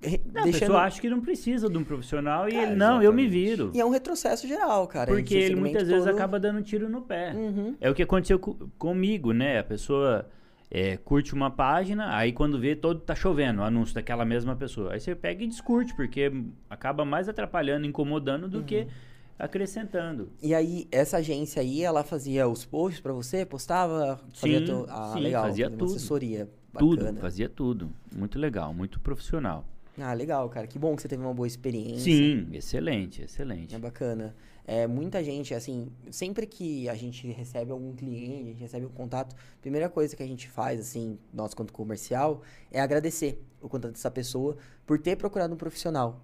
não, 0.02 0.44
deixando... 0.44 0.48
A 0.48 0.52
pessoa 0.52 0.82
acha 0.82 1.02
que 1.02 1.10
não 1.10 1.22
precisa 1.22 1.70
de 1.70 1.78
um 1.78 1.84
profissional 1.84 2.50
e 2.50 2.56
ele, 2.56 2.76
não, 2.76 3.04
eu 3.04 3.14
me 3.14 3.28
viro. 3.28 3.70
E 3.74 3.80
é 3.80 3.86
um 3.86 3.90
retrocesso 3.90 4.48
geral, 4.48 4.88
cara. 4.88 5.12
Porque 5.12 5.36
ele 5.36 5.56
muitas 5.56 5.84
todo... 5.84 5.92
vezes 5.92 6.08
acaba 6.08 6.40
dando 6.40 6.60
um 6.60 6.64
tiro 6.64 6.90
no 6.90 7.02
pé. 7.02 7.34
Uhum. 7.34 7.76
É 7.80 7.88
o 7.88 7.94
que 7.94 8.02
aconteceu 8.02 8.40
comigo, 8.40 9.32
né? 9.32 9.60
A 9.60 9.64
pessoa 9.64 10.28
é, 10.70 10.98
curte 10.98 11.34
uma 11.34 11.52
página, 11.52 12.16
aí 12.16 12.34
quando 12.34 12.60
vê, 12.60 12.76
todo 12.76 13.00
tá 13.00 13.16
chovendo, 13.16 13.62
o 13.62 13.64
anúncio 13.64 13.94
daquela 13.96 14.26
mesma 14.26 14.56
pessoa. 14.56 14.94
Aí 14.94 15.00
você 15.00 15.16
pega 15.16 15.44
e 15.44 15.48
descurte, 15.48 15.96
porque 15.96 16.32
acaba 16.70 17.06
mais 17.06 17.30
atrapalhando, 17.30 17.86
incomodando 17.86 18.48
do 18.48 18.60
uhum. 18.60 18.64
que 18.64 18.88
acrescentando. 19.38 20.30
E 20.42 20.56
aí, 20.56 20.88
essa 20.92 21.18
agência 21.18 21.62
aí, 21.62 21.82
ela 21.82 22.04
fazia 22.04 22.48
os 22.48 22.66
posts 22.66 23.02
para 23.02 23.14
você, 23.14 23.46
postava, 23.46 24.20
fazia 24.34 24.60
sim, 24.60 24.66
to... 24.66 24.86
ah, 24.90 25.12
sim, 25.14 25.20
legal, 25.20 25.44
fazia 25.44 25.70
tudo. 25.70 25.86
assessoria. 25.86 26.50
Bacana. 26.74 26.96
Tudo, 26.98 27.20
fazia 27.22 27.50
tudo. 27.50 27.90
Muito 28.14 28.40
legal, 28.40 28.74
muito 28.74 29.00
profissional. 29.00 29.66
Ah, 29.98 30.14
legal, 30.14 30.50
cara. 30.50 30.68
Que 30.68 30.78
bom 30.78 30.96
que 30.96 31.02
você 31.02 31.08
teve 31.08 31.24
uma 31.24 31.34
boa 31.34 31.48
experiência. 31.48 32.00
Sim, 32.00 32.50
excelente, 32.52 33.22
excelente. 33.22 33.74
É 33.74 33.80
bacana. 33.80 34.36
É, 34.68 34.88
muita 34.88 35.24
gente, 35.24 35.54
assim, 35.54 35.92
sempre 36.10 36.48
que 36.48 36.90
a 36.90 36.96
gente 36.96 37.28
recebe 37.28 37.72
algum 37.72 37.94
cliente, 37.94 38.42
a 38.42 38.52
gente 38.52 38.62
recebe 38.62 38.86
um 38.86 38.90
contato, 38.90 39.36
a 39.36 39.62
primeira 39.62 39.88
coisa 39.90 40.16
que 40.16 40.24
a 40.24 40.28
gente 40.28 40.50
faz, 40.50 40.80
assim, 40.80 41.20
nós 41.32 41.54
quanto 41.54 41.72
comercial, 41.72 42.42
é 42.72 42.82
agradecer 42.82 43.40
o 43.62 43.70
contato 43.70 43.92
dessa 43.92 44.10
pessoa 44.10 44.58
por 44.86 45.00
ter 45.00 45.16
procurado 45.16 45.54
um 45.54 45.58
profissional. 45.58 46.20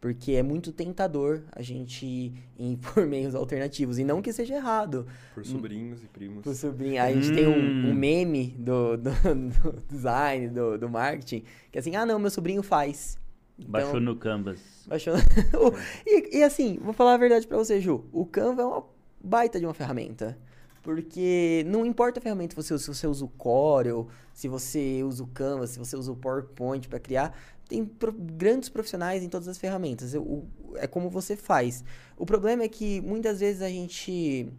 Porque 0.00 0.32
é 0.32 0.42
muito 0.42 0.72
tentador 0.72 1.42
a 1.52 1.60
gente 1.60 2.32
ir 2.58 2.76
por 2.94 3.06
meios 3.06 3.34
alternativos. 3.34 3.98
E 3.98 4.04
não 4.04 4.22
que 4.22 4.32
seja 4.32 4.54
errado. 4.54 5.06
Por 5.34 5.44
sobrinhos 5.44 6.02
e 6.02 6.06
primos. 6.06 6.42
Por 6.42 6.54
sobrinhos. 6.54 7.00
A 7.00 7.12
gente 7.12 7.30
hum. 7.30 7.34
tem 7.34 7.46
um, 7.46 7.90
um, 7.90 7.94
meme 7.94 8.54
do, 8.58 8.96
do, 8.96 9.10
do 9.10 9.82
design, 9.86 10.48
do, 10.48 10.78
do, 10.78 10.88
marketing, 10.88 11.44
que 11.70 11.76
é 11.76 11.80
assim, 11.80 11.96
ah 11.96 12.06
não, 12.06 12.18
meu 12.18 12.30
sobrinho 12.30 12.62
faz. 12.62 13.18
Então, 13.60 13.70
baixou 13.70 14.00
no 14.00 14.16
Canvas. 14.16 14.60
Baixou 14.86 15.14
no... 15.14 15.20
e, 16.06 16.38
e 16.38 16.42
assim, 16.42 16.78
vou 16.82 16.92
falar 16.92 17.14
a 17.14 17.18
verdade 17.18 17.46
para 17.46 17.58
você, 17.58 17.80
Ju. 17.80 18.04
O 18.12 18.24
Canva 18.24 18.62
é 18.62 18.64
uma 18.64 18.84
baita 19.22 19.60
de 19.60 19.66
uma 19.66 19.74
ferramenta. 19.74 20.38
Porque 20.82 21.62
não 21.66 21.84
importa 21.84 22.18
a 22.18 22.22
ferramenta 22.22 22.56
você 22.56 22.72
usa, 22.72 22.84
se 22.84 22.88
você 22.88 23.06
usa 23.06 23.24
o 23.24 23.28
Corel, 23.28 24.08
se 24.32 24.48
você 24.48 25.02
usa 25.04 25.22
o 25.22 25.26
Canva, 25.26 25.66
se 25.66 25.78
você 25.78 25.94
usa 25.94 26.10
o 26.10 26.16
PowerPoint 26.16 26.88
para 26.88 26.98
criar, 26.98 27.38
tem 27.68 27.84
pro, 27.84 28.12
grandes 28.12 28.70
profissionais 28.70 29.22
em 29.22 29.28
todas 29.28 29.46
as 29.46 29.58
ferramentas. 29.58 30.14
Eu, 30.14 30.48
é 30.76 30.86
como 30.86 31.10
você 31.10 31.36
faz. 31.36 31.84
O 32.16 32.24
problema 32.24 32.62
é 32.62 32.68
que 32.68 33.00
muitas 33.02 33.40
vezes 33.40 33.60
a 33.60 33.68
gente 33.68 34.50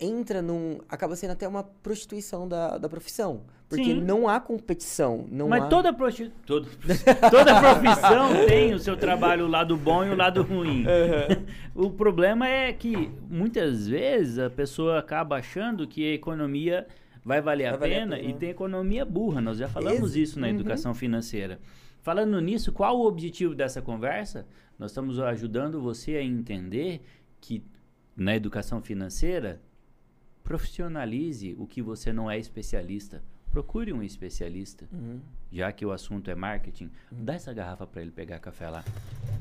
entra 0.00 0.40
num. 0.40 0.78
acaba 0.88 1.14
sendo 1.14 1.32
até 1.32 1.46
uma 1.46 1.62
prostituição 1.62 2.48
da, 2.48 2.78
da 2.78 2.88
profissão. 2.88 3.42
Porque 3.76 3.94
Sim. 3.94 4.00
não 4.02 4.28
há 4.28 4.38
competição. 4.38 5.26
Não 5.30 5.48
Mas 5.48 5.64
há... 5.64 5.66
toda, 5.66 5.92
prosti... 5.94 6.30
toda, 6.44 6.68
toda 7.30 7.58
profissão 7.58 8.46
tem 8.46 8.74
o 8.74 8.78
seu 8.78 8.96
trabalho, 8.96 9.46
o 9.46 9.48
lado 9.48 9.76
bom 9.76 10.04
e 10.04 10.10
o 10.10 10.14
lado 10.14 10.42
ruim. 10.42 10.84
Uhum. 10.84 11.44
o 11.86 11.90
problema 11.90 12.46
é 12.46 12.70
que 12.72 13.10
muitas 13.30 13.88
vezes 13.88 14.38
a 14.38 14.50
pessoa 14.50 14.98
acaba 14.98 15.36
achando 15.36 15.86
que 15.86 16.04
a 16.04 16.14
economia 16.14 16.86
vai 17.24 17.40
valer, 17.40 17.70
vai 17.70 17.74
a, 17.74 17.76
valer 17.78 17.94
pena, 17.94 18.16
a, 18.16 18.18
pena, 18.18 18.30
e 18.30 18.34
tem 18.34 18.50
economia 18.50 19.06
burra. 19.06 19.40
Nós 19.40 19.56
já 19.56 19.68
falamos 19.68 20.14
Ex 20.14 20.28
isso 20.28 20.40
na 20.40 20.48
uhum. 20.48 20.54
educação 20.54 20.94
financeira. 20.94 21.58
Falando 22.02 22.38
nisso, 22.40 22.72
qual 22.72 22.98
o 22.98 23.06
objetivo 23.06 23.54
dessa 23.54 23.80
conversa? 23.80 24.46
Nós 24.78 24.90
estamos 24.90 25.18
ajudando 25.18 25.80
você 25.80 26.16
a 26.16 26.22
entender 26.22 27.00
que 27.40 27.62
na 28.14 28.36
educação 28.36 28.82
financeira, 28.82 29.62
profissionalize 30.42 31.54
o 31.58 31.66
que 31.66 31.80
você 31.80 32.12
não 32.12 32.30
é 32.30 32.38
especialista. 32.38 33.22
Procure 33.52 33.92
um 33.92 34.02
especialista. 34.02 34.88
Uhum. 34.90 35.20
Já 35.50 35.70
que 35.70 35.84
o 35.84 35.92
assunto 35.92 36.30
é 36.30 36.34
marketing, 36.34 36.84
uhum. 36.84 37.24
dá 37.24 37.34
essa 37.34 37.52
garrafa 37.52 37.86
para 37.86 38.00
ele 38.00 38.10
pegar 38.10 38.38
café 38.38 38.70
lá. 38.70 38.82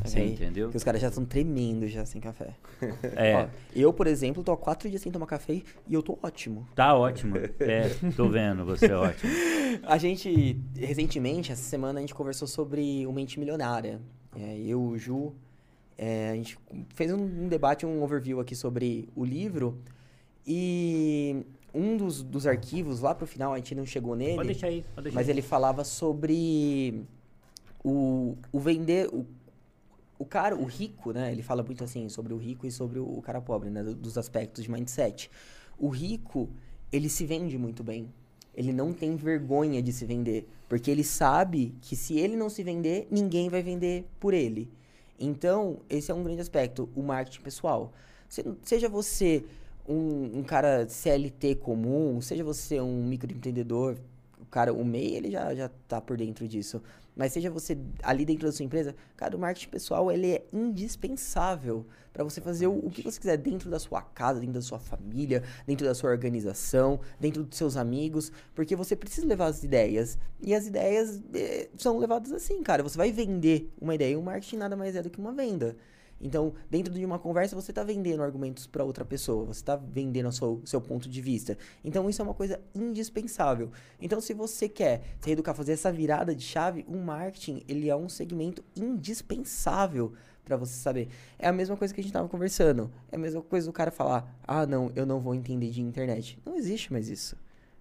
Você 0.03 0.19
okay. 0.19 0.33
entendeu? 0.33 0.69
Que 0.69 0.75
os 0.75 0.83
caras 0.83 0.99
já 0.99 1.07
estão 1.07 1.23
tremendo 1.23 1.87
já 1.87 2.05
sem 2.05 2.19
café. 2.19 2.53
É. 3.15 3.35
Ó, 3.35 3.47
eu, 3.73 3.93
por 3.93 4.07
exemplo, 4.07 4.43
tô 4.43 4.51
há 4.51 4.57
quatro 4.57 4.89
dias 4.89 5.01
sem 5.01 5.11
tomar 5.11 5.25
café 5.25 5.61
e 5.87 5.93
eu 5.93 6.03
tô 6.03 6.19
ótimo. 6.21 6.67
Tá 6.75 6.93
ótimo. 6.93 7.37
É, 7.59 7.89
tô 8.15 8.27
vendo, 8.27 8.65
você 8.65 8.87
é 8.87 8.95
ótimo. 8.95 9.31
A 9.83 9.97
gente, 9.97 10.59
recentemente, 10.75 11.51
essa 11.51 11.63
semana, 11.63 11.99
a 11.99 12.01
gente 12.01 12.13
conversou 12.13 12.47
sobre 12.47 13.05
o 13.07 13.13
Mente 13.13 13.39
Milionária. 13.39 14.01
É, 14.35 14.59
eu, 14.59 14.81
o 14.81 14.97
Ju, 14.97 15.33
é, 15.97 16.31
a 16.31 16.35
gente 16.35 16.57
fez 16.93 17.11
um, 17.11 17.23
um 17.23 17.47
debate, 17.47 17.85
um 17.85 18.03
overview 18.03 18.39
aqui 18.39 18.55
sobre 18.55 19.07
o 19.15 19.23
livro. 19.23 19.81
E 20.45 21.45
um 21.73 21.97
dos, 21.97 22.21
dos 22.21 22.45
arquivos, 22.45 22.99
lá 22.99 23.15
pro 23.15 23.25
final, 23.25 23.53
a 23.53 23.57
gente 23.57 23.73
não 23.75 23.85
chegou 23.85 24.15
nele. 24.15 24.35
Pode 24.35 24.47
deixar 24.47 24.67
aí, 24.67 24.83
pode 24.93 25.03
deixar 25.05 25.15
Mas 25.15 25.27
aí. 25.27 25.33
ele 25.33 25.41
falava 25.41 25.83
sobre 25.83 27.03
o, 27.83 28.35
o 28.51 28.59
vender. 28.59 29.07
O, 29.07 29.25
o 30.19 30.25
cara, 30.25 30.55
o 30.55 30.65
rico, 30.65 31.11
né? 31.11 31.31
Ele 31.31 31.41
fala 31.41 31.63
muito 31.63 31.83
assim 31.83 32.07
sobre 32.09 32.33
o 32.33 32.37
rico 32.37 32.67
e 32.67 32.71
sobre 32.71 32.99
o, 32.99 33.17
o 33.17 33.21
cara 33.21 33.41
pobre, 33.41 33.69
né? 33.69 33.83
Dos 33.83 34.17
aspectos 34.17 34.63
de 34.63 34.71
mindset. 34.71 35.31
O 35.77 35.89
rico, 35.89 36.49
ele 36.91 37.09
se 37.09 37.25
vende 37.25 37.57
muito 37.57 37.83
bem. 37.83 38.11
Ele 38.53 38.73
não 38.73 38.93
tem 38.93 39.15
vergonha 39.15 39.81
de 39.81 39.93
se 39.93 40.05
vender. 40.05 40.47
Porque 40.67 40.91
ele 40.91 41.03
sabe 41.03 41.73
que 41.81 41.95
se 41.95 42.17
ele 42.17 42.35
não 42.35 42.49
se 42.49 42.63
vender, 42.63 43.07
ninguém 43.09 43.49
vai 43.49 43.63
vender 43.63 44.05
por 44.19 44.33
ele. 44.33 44.69
Então, 45.19 45.79
esse 45.89 46.11
é 46.11 46.13
um 46.13 46.23
grande 46.23 46.41
aspecto, 46.41 46.89
o 46.95 47.01
marketing 47.03 47.41
pessoal. 47.41 47.93
seja 48.63 48.89
você 48.89 49.45
um, 49.87 50.39
um 50.39 50.43
cara 50.43 50.87
CLT 50.87 51.55
comum, 51.55 52.21
seja 52.21 52.43
você 52.43 52.79
um 52.79 53.03
microempreendedor, 53.03 53.97
o 54.39 54.45
cara, 54.45 54.73
o 54.73 54.83
MEI, 54.83 55.15
ele 55.15 55.31
já, 55.31 55.53
já 55.53 55.69
tá 55.87 56.01
por 56.01 56.17
dentro 56.17 56.47
disso. 56.47 56.81
Mas 57.15 57.33
seja 57.33 57.49
você 57.49 57.77
ali 58.01 58.25
dentro 58.25 58.47
da 58.47 58.51
sua 58.51 58.65
empresa, 58.65 58.95
cara, 59.17 59.35
o 59.35 59.39
marketing 59.39 59.69
pessoal, 59.69 60.11
ele 60.11 60.31
é 60.31 60.45
indispensável 60.53 61.85
para 62.13 62.23
você 62.23 62.39
fazer 62.39 62.67
o, 62.67 62.73
o, 62.73 62.89
que 62.89 63.01
você 63.01 63.19
quiser 63.19 63.37
dentro 63.37 63.69
da 63.69 63.79
sua 63.79 64.01
casa, 64.01 64.39
dentro 64.39 64.55
da 64.55 64.61
sua 64.61 64.79
família, 64.79 65.43
dentro 65.67 65.85
da 65.85 65.93
sua 65.93 66.09
organização, 66.09 66.99
dentro 67.19 67.43
dos 67.43 67.57
seus 67.57 67.75
amigos, 67.75 68.31
porque 68.55 68.75
você 68.75 68.95
precisa 68.95 69.27
levar 69.27 69.47
as 69.47 69.63
ideias. 69.63 70.17
E 70.41 70.53
as 70.55 70.65
ideias 70.67 71.21
eh, 71.33 71.69
são 71.77 71.97
levadas 71.97 72.31
assim, 72.31 72.63
cara. 72.63 72.81
Você 72.81 72.97
vai 72.97 73.11
vender 73.11 73.71
uma 73.79 73.93
ideia, 73.93 74.13
e 74.13 74.15
o 74.15 74.21
marketing 74.21 74.57
nada 74.57 74.75
mais 74.75 74.95
é 74.95 75.01
do 75.01 75.09
que 75.09 75.19
uma 75.19 75.33
venda. 75.33 75.75
Então, 76.21 76.53
dentro 76.69 76.93
de 76.93 77.03
uma 77.03 77.17
conversa, 77.17 77.55
você 77.55 77.71
está 77.71 77.83
vendendo 77.83 78.21
argumentos 78.21 78.67
para 78.67 78.83
outra 78.83 79.03
pessoa, 79.03 79.45
você 79.45 79.61
está 79.61 79.75
vendendo 79.75 80.29
o 80.29 80.31
seu, 80.31 80.61
seu, 80.63 80.79
ponto 80.79 81.09
de 81.09 81.21
vista. 81.21 81.57
Então, 81.83 82.09
isso 82.09 82.21
é 82.21 82.25
uma 82.25 82.33
coisa 82.33 82.59
indispensável. 82.75 83.71
Então, 83.99 84.21
se 84.21 84.33
você 84.33 84.69
quer 84.69 85.01
se 85.19 85.27
reeducar, 85.27 85.55
fazer 85.55 85.73
essa 85.73 85.91
virada 85.91 86.35
de 86.35 86.43
chave, 86.43 86.85
o 86.87 86.95
marketing 86.97 87.63
ele 87.67 87.89
é 87.89 87.95
um 87.95 88.07
segmento 88.07 88.63
indispensável 88.75 90.13
para 90.45 90.55
você 90.55 90.75
saber. 90.75 91.09
É 91.39 91.47
a 91.47 91.53
mesma 91.53 91.75
coisa 91.75 91.93
que 91.93 91.99
a 91.99 92.03
gente 92.03 92.11
estava 92.11 92.29
conversando. 92.29 92.91
É 93.11 93.15
a 93.15 93.19
mesma 93.19 93.41
coisa 93.41 93.65
do 93.65 93.73
cara 93.73 93.89
falar: 93.89 94.39
ah, 94.43 94.65
não, 94.65 94.91
eu 94.95 95.05
não 95.05 95.19
vou 95.19 95.33
entender 95.33 95.69
de 95.69 95.81
internet. 95.81 96.37
Não 96.45 96.55
existe 96.55 96.91
mais 96.91 97.09
isso. 97.09 97.35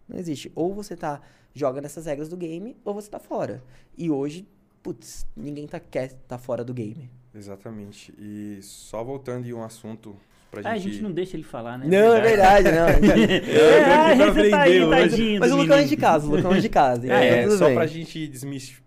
Não 0.08 0.18
existe. 0.18 0.50
Ou 0.54 0.74
você 0.74 0.96
tá 0.96 1.20
joga 1.54 1.80
nessas 1.80 2.06
regras 2.06 2.28
do 2.28 2.36
game, 2.36 2.76
ou 2.84 2.94
você 2.94 3.10
tá 3.10 3.18
fora. 3.18 3.62
E 3.96 4.10
hoje, 4.10 4.46
putz, 4.82 5.26
ninguém 5.36 5.66
tá, 5.66 5.80
quer 5.80 6.12
tá 6.28 6.38
fora 6.38 6.64
do 6.64 6.72
game. 6.72 7.10
Exatamente. 7.34 8.12
E 8.18 8.58
só 8.62 9.04
voltando 9.04 9.46
em 9.46 9.52
um 9.52 9.62
assunto 9.62 10.16
pra 10.50 10.60
ah, 10.64 10.76
gente... 10.76 10.88
a 10.88 10.92
gente 10.92 11.02
não 11.02 11.12
deixa 11.12 11.36
ele 11.36 11.44
falar, 11.44 11.78
né? 11.78 11.86
Não, 11.86 12.14
é 12.16 12.20
verdade, 12.20 12.68
não. 12.72 12.88
é, 12.88 14.16
você 14.16 14.50
tá 14.50 14.62
aí, 14.62 14.90
tadinho 14.90 15.40
Mas 15.40 15.52
o 15.52 15.56
Lucão 15.56 15.76
é 15.76 15.84
de 15.84 15.96
casa, 15.96 16.26
o 16.26 16.30
Lucão 16.30 16.54
é 16.54 16.60
de 16.60 16.68
casa. 16.68 17.12
é, 17.12 17.44
é 17.44 17.50
só 17.50 17.66
bem. 17.66 17.74
pra 17.74 17.86
gente 17.86 18.32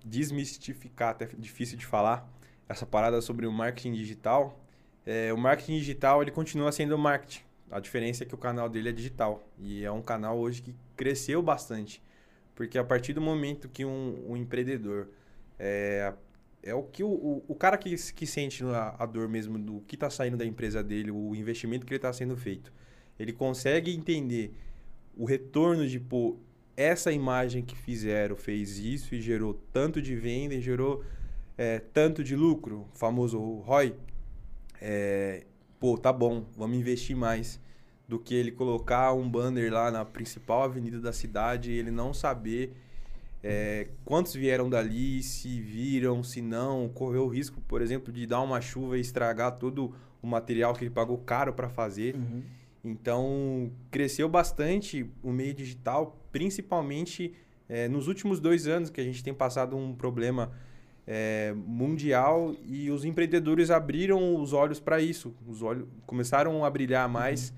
desmistificar, 0.03 1.11
até 1.11 1.27
difícil 1.37 1.77
de 1.77 1.85
falar, 1.85 2.29
essa 2.67 2.85
parada 2.85 3.21
sobre 3.21 3.45
o 3.47 3.51
marketing 3.51 3.93
digital. 3.93 4.59
É, 5.05 5.33
o 5.33 5.37
marketing 5.37 5.77
digital, 5.77 6.21
ele 6.21 6.31
continua 6.31 6.71
sendo 6.71 6.97
marketing. 6.97 7.41
A 7.71 7.79
diferença 7.79 8.23
é 8.23 8.25
que 8.27 8.35
o 8.35 8.37
canal 8.37 8.69
dele 8.69 8.89
é 8.89 8.91
digital. 8.91 9.43
E 9.57 9.83
é 9.83 9.91
um 9.91 10.01
canal 10.01 10.37
hoje 10.37 10.61
que 10.61 10.75
cresceu 10.95 11.41
bastante. 11.41 12.01
Porque 12.53 12.77
a 12.77 12.83
partir 12.83 13.13
do 13.13 13.21
momento 13.21 13.67
que 13.67 13.83
um, 13.83 14.23
um 14.29 14.37
empreendedor 14.37 15.07
é, 15.57 16.13
é 16.63 16.73
o 16.73 16.83
que 16.83 17.03
o, 17.03 17.09
o, 17.09 17.45
o 17.49 17.55
cara 17.55 17.77
que, 17.77 17.93
que 18.13 18.25
sente 18.25 18.63
a, 18.63 18.95
a, 18.97 19.05
dor 19.05 19.27
mesmo 19.27 19.59
do 19.59 19.81
que 19.81 19.95
está 19.95 20.09
saindo 20.09 20.37
da 20.37 20.45
empresa 20.45 20.81
dele, 20.81 21.11
o 21.11 21.35
investimento 21.35 21.85
que 21.85 21.91
ele 21.91 21.97
está 21.97 22.13
sendo 22.13 22.37
feito. 22.37 22.71
Ele 23.19 23.33
consegue 23.33 23.93
entender 23.93 24.53
o 25.15 25.25
retorno 25.25 25.85
de, 25.85 25.99
pô, 25.99 26.37
essa 26.75 27.11
imagem 27.11 27.63
que 27.63 27.75
fizeram 27.75 28.35
fez 28.35 28.79
isso 28.79 29.13
e 29.13 29.21
gerou 29.21 29.53
tanto 29.71 30.01
de 30.01 30.15
venda 30.15 30.55
e 30.55 30.61
gerou 30.61 31.03
é, 31.57 31.79
tanto 31.79 32.23
de 32.23 32.35
lucro, 32.35 32.87
o 32.93 32.97
famoso 32.97 33.37
ROI. 33.39 33.93
É, 34.81 35.45
pô, 35.79 35.97
tá 35.97 36.11
bom, 36.11 36.45
vamos 36.57 36.77
investir 36.77 37.15
mais 37.15 37.59
do 38.07 38.17
que 38.17 38.33
ele 38.33 38.51
colocar 38.51 39.13
um 39.13 39.29
banner 39.29 39.71
lá 39.71 39.91
na 39.91 40.05
principal 40.05 40.63
avenida 40.63 40.99
da 40.99 41.11
cidade 41.11 41.71
e 41.71 41.77
ele 41.77 41.91
não 41.91 42.13
saber 42.13 42.73
É, 43.43 43.89
quantos 44.05 44.33
vieram 44.33 44.69
dali, 44.69 45.21
se 45.21 45.59
viram, 45.59 46.23
se 46.23 46.41
não, 46.41 46.87
correu 46.87 47.25
o 47.25 47.27
risco, 47.27 47.59
por 47.67 47.81
exemplo, 47.81 48.11
de 48.11 48.25
dar 48.25 48.41
uma 48.41 48.61
chuva 48.61 48.97
e 48.97 49.01
estragar 49.01 49.57
todo 49.57 49.93
o 50.21 50.27
material 50.27 50.73
que 50.73 50.85
ele 50.85 50.89
pagou 50.89 51.17
caro 51.17 51.51
para 51.51 51.67
fazer. 51.67 52.15
Uhum. 52.15 52.41
Então, 52.85 53.71
cresceu 53.91 54.29
bastante 54.29 55.09
o 55.21 55.31
meio 55.31 55.53
digital, 55.53 56.17
principalmente 56.31 57.33
é, 57.67 57.89
nos 57.89 58.07
últimos 58.07 58.39
dois 58.39 58.65
anos, 58.65 58.89
que 58.89 59.01
a 59.01 59.03
gente 59.03 59.21
tem 59.21 59.33
passado 59.33 59.75
um 59.75 59.93
problema 59.93 60.51
é, 61.05 61.53
mundial 61.55 62.55
e 62.65 62.89
os 62.89 63.03
empreendedores 63.03 63.69
abriram 63.69 64.35
os 64.41 64.53
olhos 64.53 64.79
para 64.79 65.01
isso. 65.01 65.35
Os 65.45 65.61
olhos 65.61 65.85
começaram 66.05 66.63
a 66.63 66.69
brilhar 66.69 67.09
mais 67.09 67.49
uhum. 67.49 67.55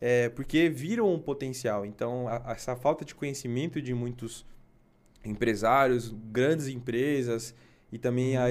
é, 0.00 0.28
porque 0.30 0.68
viram 0.68 1.12
um 1.12 1.18
potencial. 1.18 1.86
Então, 1.86 2.26
a, 2.26 2.52
essa 2.52 2.74
falta 2.74 3.04
de 3.04 3.14
conhecimento 3.14 3.80
de 3.80 3.94
muitos 3.94 4.44
empresários, 5.24 6.14
grandes 6.30 6.68
empresas 6.68 7.54
e 7.90 7.98
também 7.98 8.36
a 8.36 8.48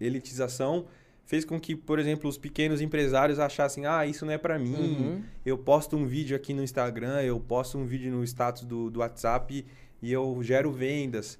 elitização 0.00 0.86
fez 1.24 1.44
com 1.44 1.58
que, 1.58 1.74
por 1.74 1.98
exemplo, 1.98 2.28
os 2.28 2.36
pequenos 2.36 2.80
empresários 2.80 3.38
achassem: 3.38 3.86
ah, 3.86 4.06
isso 4.06 4.24
não 4.24 4.32
é 4.32 4.38
para 4.38 4.58
mim. 4.58 4.74
Uhum. 4.74 5.22
Eu 5.44 5.58
posto 5.58 5.96
um 5.96 6.06
vídeo 6.06 6.36
aqui 6.36 6.52
no 6.52 6.62
Instagram, 6.62 7.22
eu 7.22 7.40
posto 7.40 7.78
um 7.78 7.86
vídeo 7.86 8.12
no 8.12 8.22
status 8.24 8.64
do, 8.64 8.90
do 8.90 9.00
WhatsApp 9.00 9.64
e 10.02 10.12
eu 10.12 10.38
gero 10.42 10.70
vendas. 10.70 11.38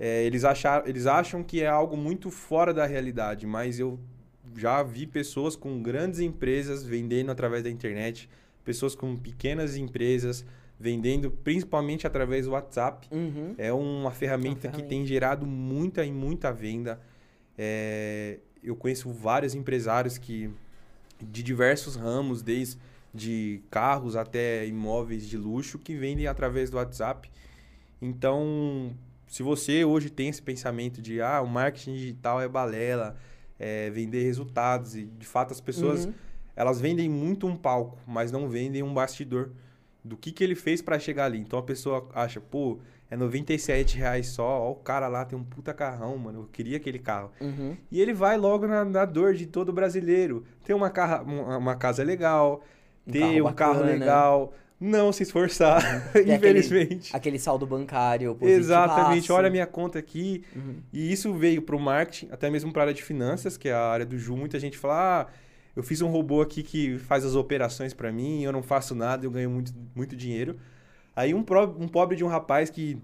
É, 0.00 0.24
eles, 0.24 0.44
achar, 0.44 0.88
eles 0.88 1.06
acham 1.06 1.44
que 1.44 1.62
é 1.62 1.68
algo 1.68 1.96
muito 1.96 2.30
fora 2.30 2.74
da 2.74 2.86
realidade, 2.86 3.46
mas 3.46 3.78
eu 3.78 4.00
já 4.56 4.82
vi 4.82 5.06
pessoas 5.06 5.54
com 5.54 5.80
grandes 5.80 6.18
empresas 6.18 6.82
vendendo 6.82 7.30
através 7.30 7.62
da 7.62 7.70
internet, 7.70 8.28
pessoas 8.64 8.94
com 8.94 9.16
pequenas 9.16 9.76
empresas 9.76 10.44
vendendo 10.82 11.30
principalmente 11.30 12.08
através 12.08 12.46
do 12.46 12.50
WhatsApp. 12.50 13.06
Uhum. 13.12 13.54
É 13.56 13.72
uma 13.72 14.10
ferramenta, 14.10 14.48
uma 14.48 14.56
ferramenta, 14.56 14.68
que 14.68 14.82
tem 14.82 15.06
gerado 15.06 15.46
muita 15.46 16.04
e 16.04 16.10
muita 16.10 16.52
venda. 16.52 17.00
É, 17.56 18.40
eu 18.64 18.74
conheço 18.74 19.08
vários 19.12 19.54
empresários 19.54 20.18
que 20.18 20.50
de 21.20 21.40
diversos 21.40 21.94
ramos, 21.94 22.42
desde 22.42 22.78
de 23.14 23.60
carros 23.70 24.16
até 24.16 24.66
imóveis 24.66 25.28
de 25.28 25.36
luxo, 25.36 25.78
que 25.78 25.94
vendem 25.94 26.26
através 26.26 26.68
do 26.68 26.78
WhatsApp. 26.78 27.30
Então, 28.00 28.92
se 29.28 29.44
você 29.44 29.84
hoje 29.84 30.10
tem 30.10 30.28
esse 30.28 30.42
pensamento 30.42 31.00
de 31.00 31.20
ah, 31.20 31.40
o 31.42 31.46
marketing 31.46 31.92
digital 31.92 32.40
é 32.40 32.48
balela, 32.48 33.16
é 33.56 33.88
vender 33.90 34.24
resultados, 34.24 34.96
e 34.96 35.04
de 35.04 35.26
fato 35.26 35.52
as 35.52 35.60
pessoas 35.60 36.06
uhum. 36.06 36.14
elas 36.56 36.80
vendem 36.80 37.08
muito 37.08 37.46
um 37.46 37.54
palco, 37.54 37.98
mas 38.04 38.32
não 38.32 38.48
vendem 38.48 38.82
um 38.82 38.92
bastidor 38.92 39.50
do 40.04 40.16
que, 40.16 40.32
que 40.32 40.42
ele 40.42 40.54
fez 40.54 40.82
para 40.82 40.98
chegar 40.98 41.26
ali. 41.26 41.38
Então 41.38 41.58
a 41.58 41.62
pessoa 41.62 42.08
acha, 42.14 42.40
pô, 42.40 42.78
é 43.10 43.16
97 43.16 43.98
reais 43.98 44.28
só, 44.28 44.44
ó, 44.44 44.70
o 44.72 44.76
cara 44.76 45.06
lá 45.06 45.24
tem 45.24 45.38
um 45.38 45.44
puta 45.44 45.74
carrão, 45.74 46.16
mano, 46.16 46.40
eu 46.40 46.48
queria 46.50 46.78
aquele 46.78 46.98
carro. 46.98 47.30
Uhum. 47.40 47.76
E 47.90 48.00
ele 48.00 48.12
vai 48.12 48.36
logo 48.36 48.66
na, 48.66 48.84
na, 48.84 49.04
dor 49.04 49.34
de 49.34 49.46
todo 49.46 49.72
brasileiro. 49.72 50.44
Tem 50.64 50.74
uma, 50.74 50.90
carra, 50.90 51.22
uma, 51.22 51.58
uma 51.58 51.76
casa 51.76 52.02
legal, 52.02 52.62
um 53.06 53.12
ter 53.12 53.20
carro 53.20 53.48
um 53.48 53.52
carro 53.52 53.84
legal, 53.84 54.54
não 54.80 55.12
se 55.12 55.22
esforçar, 55.22 56.10
infelizmente. 56.26 57.08
Aquele, 57.08 57.16
aquele, 57.16 57.38
saldo 57.38 57.66
bancário 57.66 58.36
Exatamente, 58.40 59.30
olha 59.30 59.48
a 59.48 59.50
minha 59.50 59.66
conta 59.66 59.98
aqui. 59.98 60.42
Uhum. 60.56 60.76
E 60.92 61.12
isso 61.12 61.32
veio 61.34 61.62
para 61.62 61.76
o 61.76 61.78
marketing, 61.78 62.32
até 62.32 62.50
mesmo 62.50 62.72
para 62.72 62.82
a 62.82 62.84
área 62.84 62.94
de 62.94 63.02
finanças, 63.02 63.56
que 63.56 63.68
é 63.68 63.72
a 63.72 63.86
área 63.86 64.06
do 64.06 64.18
Ju. 64.18 64.36
Muita 64.36 64.58
gente 64.58 64.76
fala, 64.78 65.20
ah, 65.20 65.26
eu 65.74 65.82
fiz 65.82 66.02
um 66.02 66.08
robô 66.08 66.42
aqui 66.42 66.62
que 66.62 66.98
faz 66.98 67.24
as 67.24 67.34
operações 67.34 67.94
para 67.94 68.12
mim, 68.12 68.42
eu 68.42 68.52
não 68.52 68.62
faço 68.62 68.94
nada, 68.94 69.24
eu 69.24 69.30
ganho 69.30 69.50
muito, 69.50 69.72
muito 69.94 70.14
dinheiro. 70.14 70.58
Aí 71.14 71.34
um, 71.34 71.42
pro, 71.42 71.64
um 71.78 71.88
pobre 71.88 72.16
de 72.16 72.24
um 72.24 72.28
rapaz 72.28 72.70
que 72.70 72.98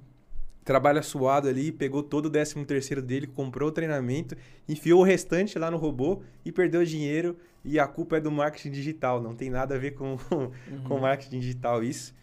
trabalha 0.65 1.01
suado 1.03 1.49
ali, 1.49 1.73
pegou 1.73 2.03
todo 2.03 2.27
o 2.27 2.31
13 2.31 2.63
terceiro 2.67 3.01
dele, 3.01 3.27
comprou 3.27 3.71
o 3.71 3.73
treinamento, 3.73 4.37
enfiou 4.69 5.01
o 5.01 5.03
restante 5.03 5.59
lá 5.59 5.71
no 5.71 5.79
robô 5.79 6.23
e 6.45 6.53
perdeu 6.53 6.85
dinheiro 6.85 7.39
e 7.65 7.79
a 7.79 7.87
culpa 7.87 8.19
é 8.19 8.21
do 8.21 8.31
marketing 8.31 8.71
digital, 8.71 9.21
não 9.21 9.35
tem 9.35 9.49
nada 9.49 9.75
a 9.75 9.79
ver 9.79 9.93
com 9.93 10.19
uhum. 10.31 10.85
com 10.85 10.99
marketing 10.99 11.41
digital 11.41 11.83
isso. 11.83 12.15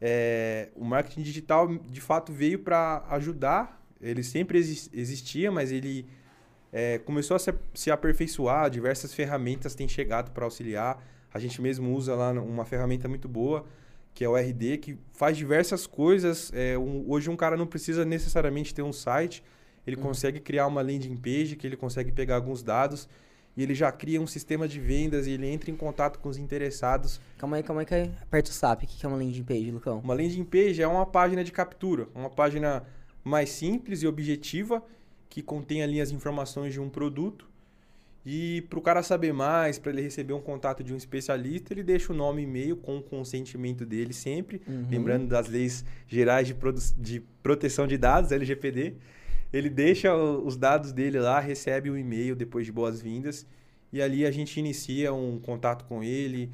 É, 0.00 0.68
o 0.76 0.84
marketing 0.84 1.22
digital 1.22 1.68
de 1.76 2.00
fato 2.00 2.32
veio 2.32 2.60
para 2.60 3.04
ajudar, 3.10 3.80
ele 4.00 4.22
sempre 4.22 4.58
existia, 4.58 5.50
mas 5.50 5.72
ele 5.72 6.06
é, 6.72 6.98
começou 6.98 7.36
a 7.36 7.38
se, 7.38 7.52
se 7.74 7.90
aperfeiçoar, 7.90 8.70
diversas 8.70 9.12
ferramentas 9.12 9.74
têm 9.74 9.86
chegado 9.86 10.30
para 10.30 10.44
auxiliar. 10.44 11.04
A 11.32 11.38
gente 11.38 11.60
mesmo 11.60 11.94
usa 11.94 12.14
lá 12.14 12.32
uma 12.32 12.64
ferramenta 12.64 13.06
muito 13.08 13.28
boa, 13.28 13.66
que 14.14 14.24
é 14.24 14.28
o 14.28 14.36
RD, 14.36 14.78
que 14.78 14.98
faz 15.12 15.36
diversas 15.36 15.86
coisas. 15.86 16.50
É, 16.54 16.78
um, 16.78 17.04
hoje 17.08 17.28
um 17.28 17.36
cara 17.36 17.56
não 17.56 17.66
precisa 17.66 18.04
necessariamente 18.04 18.74
ter 18.74 18.82
um 18.82 18.92
site, 18.92 19.44
ele 19.86 19.96
uhum. 19.96 20.02
consegue 20.02 20.40
criar 20.40 20.66
uma 20.66 20.80
landing 20.80 21.16
page, 21.16 21.56
que 21.56 21.66
ele 21.66 21.76
consegue 21.76 22.10
pegar 22.10 22.36
alguns 22.36 22.62
dados 22.62 23.08
e 23.56 23.62
ele 23.62 23.74
já 23.74 23.92
cria 23.92 24.20
um 24.20 24.26
sistema 24.26 24.66
de 24.66 24.80
vendas 24.80 25.26
e 25.26 25.32
ele 25.32 25.46
entra 25.46 25.70
em 25.70 25.76
contato 25.76 26.18
com 26.18 26.28
os 26.28 26.38
interessados. 26.38 27.20
Calma 27.36 27.56
aí, 27.56 27.62
calma 27.62 27.82
aí, 27.82 28.10
aperta 28.22 28.50
o 28.50 28.52
SAP. 28.54 28.84
O 28.84 28.86
que 28.86 29.04
é 29.04 29.08
uma 29.08 29.18
landing 29.18 29.44
page, 29.44 29.70
Lucão? 29.70 29.98
Uma 29.98 30.14
landing 30.14 30.44
page 30.44 30.80
é 30.80 30.86
uma 30.86 31.04
página 31.04 31.44
de 31.44 31.52
captura, 31.52 32.08
uma 32.14 32.30
página 32.30 32.82
mais 33.22 33.50
simples 33.50 34.02
e 34.02 34.06
objetiva 34.06 34.82
que 35.32 35.40
contém 35.40 35.82
ali 35.82 35.98
as 35.98 36.10
informações 36.10 36.74
de 36.74 36.80
um 36.80 36.90
produto. 36.90 37.48
E 38.24 38.60
para 38.68 38.78
o 38.78 38.82
cara 38.82 39.02
saber 39.02 39.32
mais, 39.32 39.78
para 39.78 39.90
ele 39.90 40.02
receber 40.02 40.34
um 40.34 40.42
contato 40.42 40.84
de 40.84 40.92
um 40.92 40.96
especialista, 40.96 41.72
ele 41.72 41.82
deixa 41.82 42.12
o 42.12 42.16
nome 42.16 42.42
e 42.42 42.44
e-mail 42.44 42.76
com 42.76 42.98
o 42.98 43.02
consentimento 43.02 43.86
dele 43.86 44.12
sempre, 44.12 44.60
uhum. 44.68 44.86
lembrando 44.90 45.26
das 45.26 45.48
leis 45.48 45.86
gerais 46.06 46.46
de, 46.46 46.54
de 46.98 47.20
proteção 47.42 47.86
de 47.86 47.96
dados, 47.96 48.30
LGPD. 48.30 48.92
Ele 49.50 49.70
deixa 49.70 50.14
os 50.14 50.54
dados 50.54 50.92
dele 50.92 51.18
lá, 51.18 51.40
recebe 51.40 51.88
o 51.88 51.94
um 51.94 51.96
e-mail 51.96 52.36
depois 52.36 52.66
de 52.66 52.72
boas-vindas 52.72 53.46
e 53.90 54.02
ali 54.02 54.26
a 54.26 54.30
gente 54.30 54.60
inicia 54.60 55.14
um 55.14 55.38
contato 55.38 55.86
com 55.86 56.04
ele. 56.04 56.52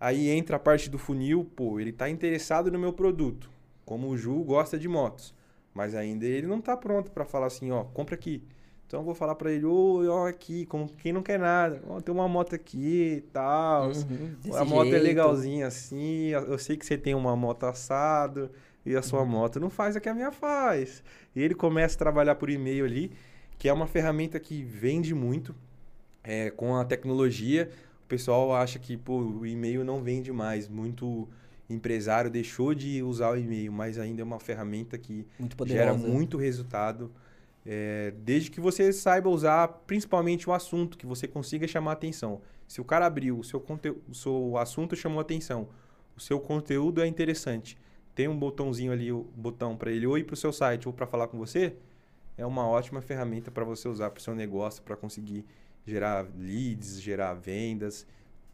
Aí 0.00 0.28
entra 0.28 0.56
a 0.56 0.58
parte 0.58 0.90
do 0.90 0.98
funil, 0.98 1.44
pô, 1.54 1.78
ele 1.78 1.90
está 1.90 2.10
interessado 2.10 2.68
no 2.68 2.80
meu 2.80 2.92
produto. 2.92 3.48
Como 3.84 4.08
o 4.08 4.18
Ju 4.18 4.42
gosta 4.42 4.76
de 4.76 4.88
motos. 4.88 5.37
Mas 5.78 5.94
ainda 5.94 6.26
ele 6.26 6.48
não 6.48 6.58
está 6.58 6.76
pronto 6.76 7.08
para 7.12 7.24
falar 7.24 7.46
assim, 7.46 7.70
ó, 7.70 7.84
compra 7.84 8.16
aqui. 8.16 8.42
Então 8.84 8.98
eu 8.98 9.04
vou 9.04 9.14
falar 9.14 9.36
para 9.36 9.52
ele, 9.52 9.64
ô, 9.64 10.02
ó, 10.10 10.26
aqui, 10.26 10.66
como 10.66 10.88
quem 10.88 11.12
não 11.12 11.22
quer 11.22 11.38
nada. 11.38 11.80
Ó, 11.86 12.00
tem 12.00 12.12
uma 12.12 12.26
moto 12.26 12.52
aqui 12.52 13.18
e 13.18 13.20
tal. 13.32 13.92
Uhum, 13.92 14.56
a 14.56 14.64
moto 14.64 14.88
é 14.88 14.90
jeito. 14.90 14.96
é 14.96 14.98
legalzinha 14.98 15.68
assim. 15.68 16.30
Eu 16.30 16.58
sei 16.58 16.76
que 16.76 16.84
você 16.84 16.98
tem 16.98 17.14
uma 17.14 17.36
moto 17.36 17.62
assado 17.62 18.50
e 18.84 18.96
a 18.96 19.02
sua 19.02 19.20
uhum. 19.20 19.26
moto 19.26 19.60
não 19.60 19.70
faz 19.70 19.94
a 19.94 20.00
que 20.00 20.08
a 20.08 20.14
minha 20.14 20.32
faz. 20.32 21.00
E 21.32 21.40
ele 21.40 21.54
começa 21.54 21.94
a 21.94 21.98
trabalhar 21.98 22.34
por 22.34 22.50
e-mail 22.50 22.84
ali, 22.84 23.12
que 23.56 23.68
é 23.68 23.72
uma 23.72 23.86
ferramenta 23.86 24.40
que 24.40 24.64
vende 24.64 25.14
muito. 25.14 25.54
É, 26.24 26.50
com 26.50 26.74
a 26.74 26.84
tecnologia, 26.84 27.70
o 28.02 28.08
pessoal 28.08 28.52
acha 28.52 28.80
que 28.80 28.96
pô, 28.96 29.20
o 29.20 29.46
e-mail 29.46 29.84
não 29.84 30.02
vende 30.02 30.32
mais. 30.32 30.66
Muito 30.66 31.28
empresário 31.68 32.30
deixou 32.30 32.74
de 32.74 33.02
usar 33.02 33.30
o 33.30 33.36
e-mail, 33.36 33.72
mas 33.72 33.98
ainda 33.98 34.22
é 34.22 34.24
uma 34.24 34.40
ferramenta 34.40 34.96
que 34.96 35.26
muito 35.38 35.66
gera 35.66 35.92
muito 35.94 36.36
resultado. 36.36 37.12
É, 37.66 38.14
desde 38.22 38.50
que 38.50 38.60
você 38.60 38.92
saiba 38.92 39.28
usar 39.28 39.68
principalmente 39.86 40.48
o 40.48 40.52
assunto, 40.52 40.96
que 40.96 41.04
você 41.04 41.28
consiga 41.28 41.68
chamar 41.68 41.92
atenção. 41.92 42.40
Se 42.66 42.80
o 42.80 42.84
cara 42.84 43.04
abriu, 43.04 43.38
o 43.38 43.44
seu, 43.44 43.62
o 44.08 44.14
seu 44.14 44.56
assunto 44.56 44.96
chamou 44.96 45.20
atenção, 45.20 45.68
o 46.16 46.20
seu 46.20 46.40
conteúdo 46.40 47.02
é 47.02 47.06
interessante, 47.06 47.78
tem 48.14 48.26
um 48.26 48.36
botãozinho 48.36 48.90
ali, 48.90 49.12
o 49.12 49.24
botão 49.36 49.76
para 49.76 49.90
ele 49.90 50.06
ou 50.06 50.16
ir 50.16 50.24
para 50.24 50.34
o 50.34 50.36
seu 50.36 50.52
site 50.52 50.88
ou 50.88 50.94
para 50.94 51.06
falar 51.06 51.28
com 51.28 51.38
você, 51.38 51.74
é 52.36 52.46
uma 52.46 52.66
ótima 52.66 53.02
ferramenta 53.02 53.50
para 53.50 53.64
você 53.64 53.88
usar 53.88 54.10
para 54.10 54.20
o 54.20 54.22
seu 54.22 54.34
negócio, 54.34 54.82
para 54.82 54.96
conseguir 54.96 55.44
gerar 55.86 56.26
leads, 56.36 57.00
gerar 57.00 57.34
vendas 57.34 58.06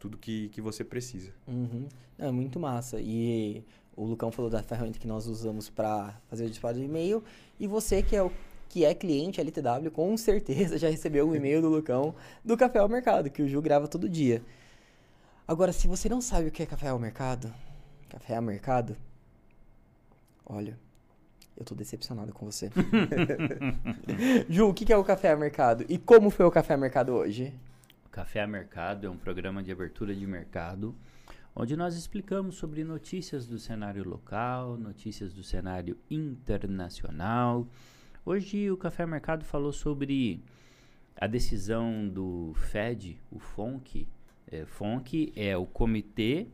tudo 0.05 0.17
que, 0.17 0.49
que 0.49 0.61
você 0.61 0.83
precisa. 0.83 1.31
Uhum. 1.47 1.87
É 2.17 2.29
muito 2.31 2.59
massa. 2.59 2.99
E 3.01 3.63
o 3.95 4.05
Lucão 4.05 4.31
falou 4.31 4.49
da 4.51 4.61
ferramenta 4.61 4.99
que 4.99 5.07
nós 5.07 5.25
usamos 5.25 5.69
para 5.69 6.15
fazer 6.29 6.45
o 6.45 6.49
disparo 6.49 6.77
de 6.77 6.83
e-mail. 6.83 7.23
E 7.59 7.67
você 7.67 8.03
que 8.03 8.15
é 8.15 8.21
o 8.21 8.31
que 8.69 8.83
é 8.83 8.93
cliente 8.93 9.39
LTW, 9.39 9.89
com 9.91 10.15
certeza 10.17 10.77
já 10.77 10.89
recebeu 10.89 11.27
o 11.27 11.35
e-mail 11.35 11.61
do 11.61 11.69
Lucão 11.69 12.15
do 12.43 12.55
Café 12.55 12.79
ao 12.79 12.89
Mercado, 12.89 13.29
que 13.29 13.41
o 13.41 13.47
Ju 13.47 13.61
grava 13.61 13.87
todo 13.87 14.07
dia. 14.07 14.43
Agora, 15.47 15.71
se 15.71 15.87
você 15.87 16.09
não 16.09 16.21
sabe 16.21 16.47
o 16.47 16.51
que 16.51 16.63
é 16.63 16.65
Café 16.65 16.89
ao 16.89 16.99
Mercado, 16.99 17.53
Café 18.09 18.35
ao 18.35 18.41
Mercado, 18.41 18.95
olha, 20.45 20.77
eu 21.55 21.63
tô 21.63 21.73
decepcionado 21.75 22.33
com 22.33 22.45
você. 22.45 22.71
Ju, 24.49 24.69
o 24.69 24.73
que 24.73 24.91
é 24.91 24.97
o 24.97 25.03
Café 25.03 25.31
ao 25.31 25.37
Mercado? 25.37 25.85
E 25.87 25.97
como 25.97 26.29
foi 26.29 26.45
o 26.45 26.51
Café 26.51 26.73
ao 26.73 26.79
Mercado 26.79 27.13
hoje? 27.13 27.53
Café 28.15 28.43
a 28.43 28.47
Mercado 28.47 29.05
é 29.05 29.09
um 29.09 29.17
programa 29.17 29.61
de 29.61 29.73
abertura 29.73 30.15
de 30.15 30.25
mercado 30.25 30.95
onde 31.53 31.75
nós 31.75 31.97
explicamos 31.97 32.55
sobre 32.55 32.81
notícias 32.81 33.45
do 33.45 33.59
cenário 33.59 34.07
local, 34.07 34.77
notícias 34.77 35.33
do 35.33 35.43
cenário 35.43 35.97
internacional. 36.09 37.67
Hoje 38.25 38.71
o 38.71 38.77
Café 38.77 39.05
Mercado 39.05 39.43
falou 39.43 39.73
sobre 39.73 40.41
a 41.17 41.27
decisão 41.27 42.07
do 42.07 42.53
Fed, 42.55 43.19
o 43.29 43.37
FONC. 43.37 44.07
É, 44.49 44.65
FONC 44.65 45.33
é 45.35 45.57
o 45.57 45.65
Comitê 45.65 46.47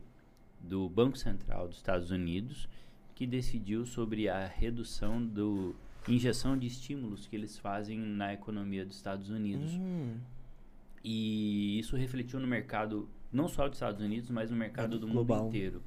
do 0.58 0.88
Banco 0.88 1.16
Central 1.16 1.68
dos 1.68 1.76
Estados 1.76 2.10
Unidos 2.10 2.68
que 3.14 3.24
decidiu 3.24 3.86
sobre 3.86 4.28
a 4.28 4.48
redução 4.48 5.24
do 5.24 5.76
injeção 6.08 6.58
de 6.58 6.66
estímulos 6.66 7.28
que 7.28 7.36
eles 7.36 7.56
fazem 7.56 8.00
na 8.00 8.34
economia 8.34 8.84
dos 8.84 8.96
Estados 8.96 9.30
Unidos. 9.30 9.70
Hum, 9.74 10.16
E 11.04 11.78
isso 11.78 11.96
refletiu 11.96 12.38
no 12.38 12.46
mercado, 12.46 13.08
não 13.32 13.48
só 13.48 13.66
dos 13.66 13.76
Estados 13.76 14.00
Unidos, 14.00 14.30
mas 14.30 14.50
no 14.50 14.56
mercado 14.56 14.98
do 14.98 15.06
Global. 15.06 15.44
mundo 15.44 15.48
inteiro. 15.48 15.82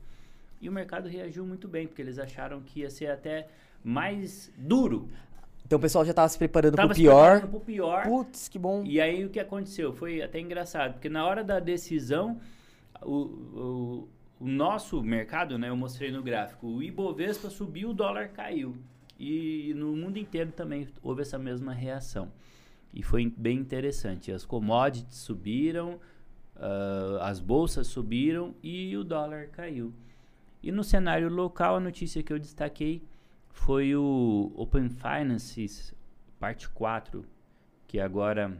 E 0.62 0.68
o 0.68 0.72
mercado 0.72 1.08
reagiu 1.08 1.46
muito 1.46 1.68
bem, 1.68 1.88
porque 1.88 2.02
eles 2.02 2.18
acharam 2.18 2.62
que 2.62 2.82
ia 2.82 2.90
ser 2.90 3.08
até 3.08 3.48
mais 3.84 4.52
duro. 4.58 5.10
Então 5.66 5.78
o 5.78 5.82
pessoal 5.82 6.06
já 6.06 6.14
tava 6.14 6.30
se 6.30 6.38
preparando 6.38 6.76
pro 6.76 6.88
se 6.90 7.02
pior. 7.02 7.40
preparando 7.40 7.50
pro 7.52 7.60
pior. 7.60 8.04
Putz, 8.04 8.48
que 8.48 8.60
bom. 8.60 8.84
E 8.86 9.02
aí 9.02 9.26
o 9.26 9.30
que 9.30 9.40
aconteceu? 9.40 9.94
Foi 9.94 10.22
até 10.22 10.40
engraçado, 10.40 10.94
porque 10.94 11.10
na 11.10 11.26
hora 11.26 11.44
da 11.44 11.60
decisão, 11.60 12.40
o, 13.02 13.14
o, 13.14 14.10
o 14.40 14.48
nosso 14.48 15.02
mercado, 15.02 15.58
né, 15.58 15.70
eu 15.70 15.76
mostrei 15.76 16.12
no 16.12 16.22
gráfico, 16.22 16.68
o 16.68 16.84
Ibovespa 16.84 17.50
subiu, 17.50 17.90
o 17.90 17.94
dólar 17.94 18.30
caiu. 18.30 18.76
E 19.20 19.74
no 19.76 19.96
mundo 19.96 20.18
inteiro 20.18 20.52
também 20.52 20.88
houve 21.02 21.22
essa 21.22 21.40
mesma 21.40 21.74
reação. 21.74 22.32
E 22.94 23.04
foi 23.04 23.32
bem 23.36 23.60
interessante. 23.60 24.32
As 24.32 24.46
commodities 24.46 25.18
subiram, 25.18 26.00
ah, 26.56 27.20
as 27.22 27.40
bolsas 27.40 27.88
subiram 27.88 28.56
e 28.64 28.96
o 28.96 29.04
dólar 29.04 29.48
caiu. 29.48 29.94
E 30.64 30.72
no 30.72 30.84
cenário 30.84 31.30
local, 31.30 31.76
a 31.76 31.80
notícia 31.80 32.24
que 32.24 32.34
eu 32.34 32.40
destaquei 32.40 33.02
foi 33.50 33.96
o 33.96 34.52
Open 34.56 34.90
Finance, 34.90 35.94
parte 36.40 36.68
4, 36.70 37.26
que 37.88 38.00
agora. 38.00 38.58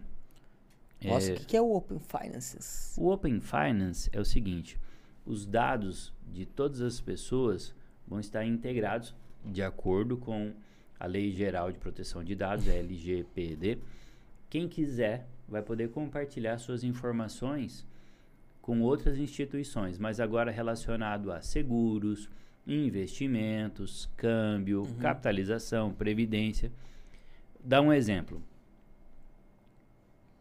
Nossa, 1.04 1.32
é, 1.32 1.34
o 1.34 1.38
que, 1.38 1.46
que 1.46 1.58
é 1.58 1.62
o 1.62 1.76
Open 1.76 2.00
Finances? 2.00 2.96
o 2.98 3.10
Open 3.10 3.42
Finance 3.42 4.10
é 4.14 4.20
o 4.20 4.26
seguinte: 4.26 4.80
os 5.26 5.46
dados 5.46 6.14
de 6.32 6.46
todas 6.46 6.82
as 6.82 7.02
pessoas 7.02 7.74
vão 8.08 8.20
estar 8.20 8.46
integrados 8.46 9.14
de 9.44 9.62
acordo 9.62 10.18
com 10.18 10.54
a 11.00 11.06
Lei 11.06 11.32
Geral 11.32 11.72
de 11.72 11.78
Proteção 11.78 12.24
de 12.24 12.36
Dados, 12.36 12.68
a 12.68 12.74
LGPD. 12.74 13.80
Quem 14.56 14.70
quiser 14.70 15.28
vai 15.50 15.62
poder 15.62 15.90
compartilhar 15.90 16.58
suas 16.60 16.82
informações 16.82 17.86
com 18.62 18.80
outras 18.80 19.18
instituições, 19.18 20.00
mas 20.00 20.22
agora 20.22 20.50
relacionado 20.50 21.30
a 21.30 21.42
seguros, 21.42 22.30
investimentos, 22.66 24.10
câmbio, 24.16 24.88
capitalização, 25.02 25.94
previdência. 25.94 26.72
Dá 27.62 27.82
um 27.82 27.92
exemplo. 27.92 28.42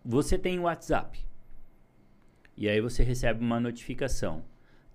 Você 0.04 0.38
tem 0.38 0.60
o 0.60 0.62
WhatsApp. 0.62 1.18
E 2.56 2.68
aí 2.68 2.80
você 2.80 3.02
recebe 3.02 3.44
uma 3.44 3.58
notificação. 3.58 4.44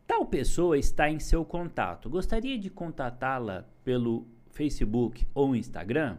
Tal 0.07 0.26
pessoa 0.28 0.78
está 0.78 1.09
em 1.09 1.20
seu 1.20 1.43
contato. 1.43 2.09
Gostaria 2.09 2.57
de 2.57 2.70
contatá-la 2.70 3.67
pelo 3.84 4.26
Facebook 4.49 5.28
ou 5.34 5.57
Instagram? 5.57 6.17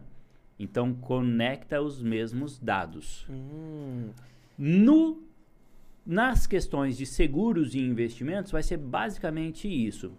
Então 0.61 0.93
conecta 0.93 1.81
os 1.81 2.03
mesmos 2.03 2.59
dados. 2.59 3.25
Hum, 3.27 4.11
No, 4.55 5.23
nas 6.05 6.45
questões 6.45 6.95
de 6.95 7.03
seguros 7.03 7.73
e 7.73 7.79
investimentos, 7.79 8.51
vai 8.51 8.61
ser 8.61 8.77
basicamente 8.77 9.67
isso. 9.67 10.11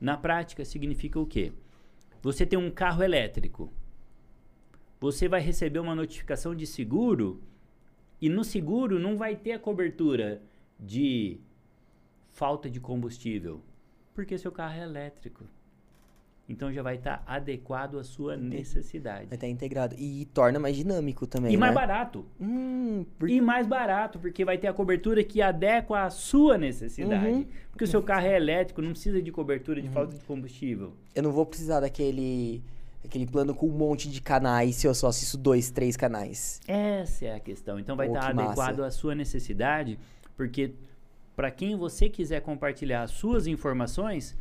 Na 0.00 0.16
prática, 0.16 0.64
significa 0.64 1.18
o 1.18 1.26
quê? 1.26 1.52
Você 2.22 2.46
tem 2.46 2.56
um 2.56 2.70
carro 2.70 3.02
elétrico. 3.02 3.72
Você 5.00 5.26
vai 5.26 5.40
receber 5.40 5.80
uma 5.80 5.96
notificação 5.96 6.54
de 6.54 6.64
seguro 6.64 7.42
e 8.20 8.28
no 8.28 8.44
seguro 8.44 9.00
não 9.00 9.16
vai 9.16 9.34
ter 9.34 9.50
a 9.52 9.58
cobertura 9.58 10.40
de 10.78 11.40
falta 12.30 12.70
de 12.70 12.78
combustível, 12.78 13.60
porque 14.14 14.38
seu 14.38 14.52
carro 14.52 14.78
é 14.78 14.82
elétrico. 14.84 15.44
Então 16.48 16.72
já 16.72 16.82
vai 16.82 16.96
estar 16.96 17.22
adequado 17.26 17.98
à 17.98 18.02
sua 18.04 18.34
necessidade. 18.36 19.26
vai 19.26 19.34
estar 19.36 19.46
integrado. 19.48 19.94
E 19.98 20.24
torna 20.32 20.58
mais 20.58 20.76
dinâmico 20.76 21.26
também. 21.26 21.52
E 21.52 21.56
mais 21.58 21.74
né? 21.74 21.80
barato. 21.80 22.24
Hum, 22.40 23.04
por- 23.18 23.28
E 23.28 23.38
mais 23.40 23.66
barato, 23.66 24.18
porque 24.18 24.44
vai 24.46 24.56
ter 24.56 24.66
a 24.66 24.72
cobertura 24.72 25.22
que 25.22 25.42
adequa 25.42 26.04
à 26.04 26.10
sua 26.10 26.56
necessidade. 26.56 27.26
Uhum. 27.26 27.46
Porque 27.70 27.84
o 27.84 27.86
seu 27.86 28.02
carro 28.02 28.26
é 28.26 28.36
elétrico, 28.36 28.80
não 28.80 28.90
precisa 28.92 29.20
de 29.20 29.30
cobertura 29.30 29.80
de 29.82 29.88
falta 29.90 30.16
de 30.16 30.24
combustível. 30.24 30.94
eu 31.14 31.22
não 31.22 31.32
vou 31.32 31.44
precisar 31.44 31.80
daquele, 31.80 32.62
aquele 33.04 33.26
plano 33.26 33.54
com 33.54 33.66
um 33.66 33.72
monte 33.72 34.08
de 34.10 34.20
canais 34.22 34.76
se 34.76 34.86
eu 34.86 34.94
só 34.94 35.08
assisto 35.08 35.36
dois, 35.36 35.70
três 35.70 35.96
canais. 35.98 36.60
Essa 36.66 37.26
é 37.26 37.34
a 37.34 37.40
questão. 37.40 37.78
Então 37.78 37.94
vai 37.94 38.08
Pô, 38.08 38.14
estar 38.16 38.34
massa. 38.34 38.46
adequado 38.48 38.80
à 38.84 38.90
sua 38.90 39.14
necessidade, 39.14 39.98
porque 40.34 40.72
para 41.36 41.50
quem 41.50 41.76
você 41.76 42.08
quiser 42.08 42.40
compartilhar 42.40 43.02
as 43.02 43.10
suas 43.10 43.46
informações, 43.46 44.34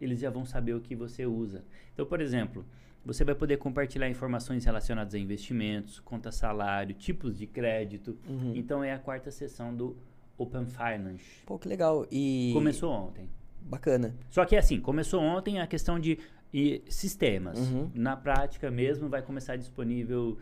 eles 0.00 0.20
já 0.20 0.30
vão 0.30 0.44
saber 0.44 0.74
o 0.74 0.80
que 0.80 0.94
você 0.94 1.26
usa. 1.26 1.64
Então, 1.92 2.04
por 2.06 2.20
exemplo, 2.20 2.64
você 3.04 3.24
vai 3.24 3.34
poder 3.34 3.58
compartilhar 3.58 4.08
informações 4.08 4.64
relacionadas 4.64 5.14
a 5.14 5.18
investimentos, 5.18 6.00
conta 6.00 6.32
salário, 6.32 6.94
tipos 6.94 7.38
de 7.38 7.46
crédito. 7.46 8.16
Uhum. 8.28 8.52
Então 8.54 8.82
é 8.82 8.92
a 8.92 8.98
quarta 8.98 9.30
sessão 9.30 9.74
do 9.74 9.96
Open 10.38 10.66
Finance. 10.66 11.24
Pô, 11.46 11.58
que 11.58 11.68
legal. 11.68 12.06
E. 12.10 12.50
Começou 12.52 12.90
ontem. 12.92 13.28
Bacana. 13.62 14.14
Só 14.30 14.44
que 14.44 14.56
assim, 14.56 14.80
começou 14.80 15.20
ontem 15.22 15.60
a 15.60 15.66
questão 15.66 15.98
de 15.98 16.18
e, 16.52 16.82
sistemas. 16.88 17.58
Uhum. 17.58 17.90
Na 17.94 18.16
prática 18.16 18.70
mesmo 18.70 19.08
vai 19.08 19.22
começar 19.22 19.56
disponível 19.56 20.38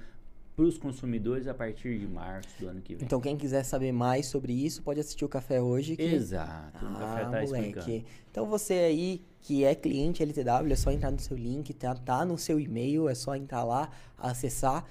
para 0.54 0.64
os 0.66 0.76
consumidores 0.76 1.48
a 1.48 1.54
partir 1.54 1.98
de 1.98 2.06
março 2.06 2.48
do 2.60 2.68
ano 2.68 2.82
que 2.82 2.94
vem. 2.94 3.04
Então, 3.04 3.20
quem 3.20 3.36
quiser 3.36 3.62
saber 3.62 3.90
mais 3.90 4.26
sobre 4.26 4.52
isso, 4.52 4.82
pode 4.82 5.00
assistir 5.00 5.24
o 5.24 5.28
café 5.28 5.62
hoje. 5.62 5.96
Que... 5.96 6.02
Exato. 6.02 6.84
o 6.84 6.92
café 6.92 7.22
Ah, 7.22 7.30
tá 7.30 7.40
moleque. 7.40 7.78
explicando. 7.78 8.04
Então 8.30 8.46
você 8.46 8.74
aí 8.74 9.22
que 9.42 9.64
é 9.64 9.74
cliente 9.74 10.22
LTW, 10.22 10.72
é 10.72 10.76
só 10.76 10.90
entrar 10.90 11.10
no 11.10 11.18
seu 11.18 11.36
link, 11.36 11.74
tá, 11.74 11.94
tá 11.94 12.24
no 12.24 12.38
seu 12.38 12.60
e-mail, 12.60 13.08
é 13.08 13.14
só 13.14 13.34
entrar 13.34 13.64
lá, 13.64 13.90
acessar. 14.16 14.84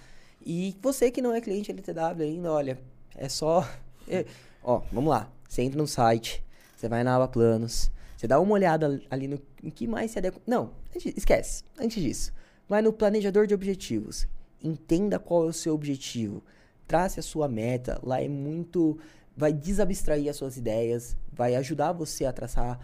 E 0.46 0.76
você 0.82 1.10
que 1.10 1.22
não 1.22 1.34
é 1.34 1.40
cliente 1.40 1.72
LTW 1.72 2.22
ainda, 2.22 2.52
olha, 2.52 2.78
é 3.16 3.30
só. 3.30 3.68
é- 4.08 4.26
ó, 4.62 4.82
vamos 4.92 5.10
lá. 5.10 5.32
Você 5.48 5.62
entra 5.64 5.78
no 5.78 5.88
site, 5.88 6.44
você 6.76 6.88
vai 6.88 7.04
na 7.04 7.16
aba 7.16 7.28
planos, 7.28 7.92
você 8.22 8.28
dá 8.28 8.40
uma 8.40 8.54
olhada 8.54 9.02
ali 9.10 9.28
no, 9.28 9.42
no 9.64 9.72
que 9.72 9.88
mais 9.88 10.12
se 10.12 10.20
adequa. 10.20 10.40
Não, 10.46 10.72
esquece. 10.94 11.64
Antes 11.80 12.04
disso, 12.04 12.34
vai 12.70 12.82
no 12.82 12.94
planejador 12.94 13.48
de 13.48 13.54
objetivos. 13.54 14.28
Entenda 14.64 15.18
qual 15.18 15.46
é 15.46 15.48
o 15.48 15.54
seu 15.54 15.74
objetivo. 15.74 16.44
Trace 16.88 17.20
a 17.20 17.24
sua 17.24 17.48
meta. 17.48 18.00
Lá 18.04 18.22
é 18.22 18.28
muito. 18.28 19.00
Vai 19.36 19.52
desabstrair 19.52 20.30
as 20.30 20.36
suas 20.36 20.58
ideias, 20.58 21.18
vai 21.32 21.56
ajudar 21.56 21.94
você 21.94 22.26
a 22.26 22.34
traçar, 22.34 22.80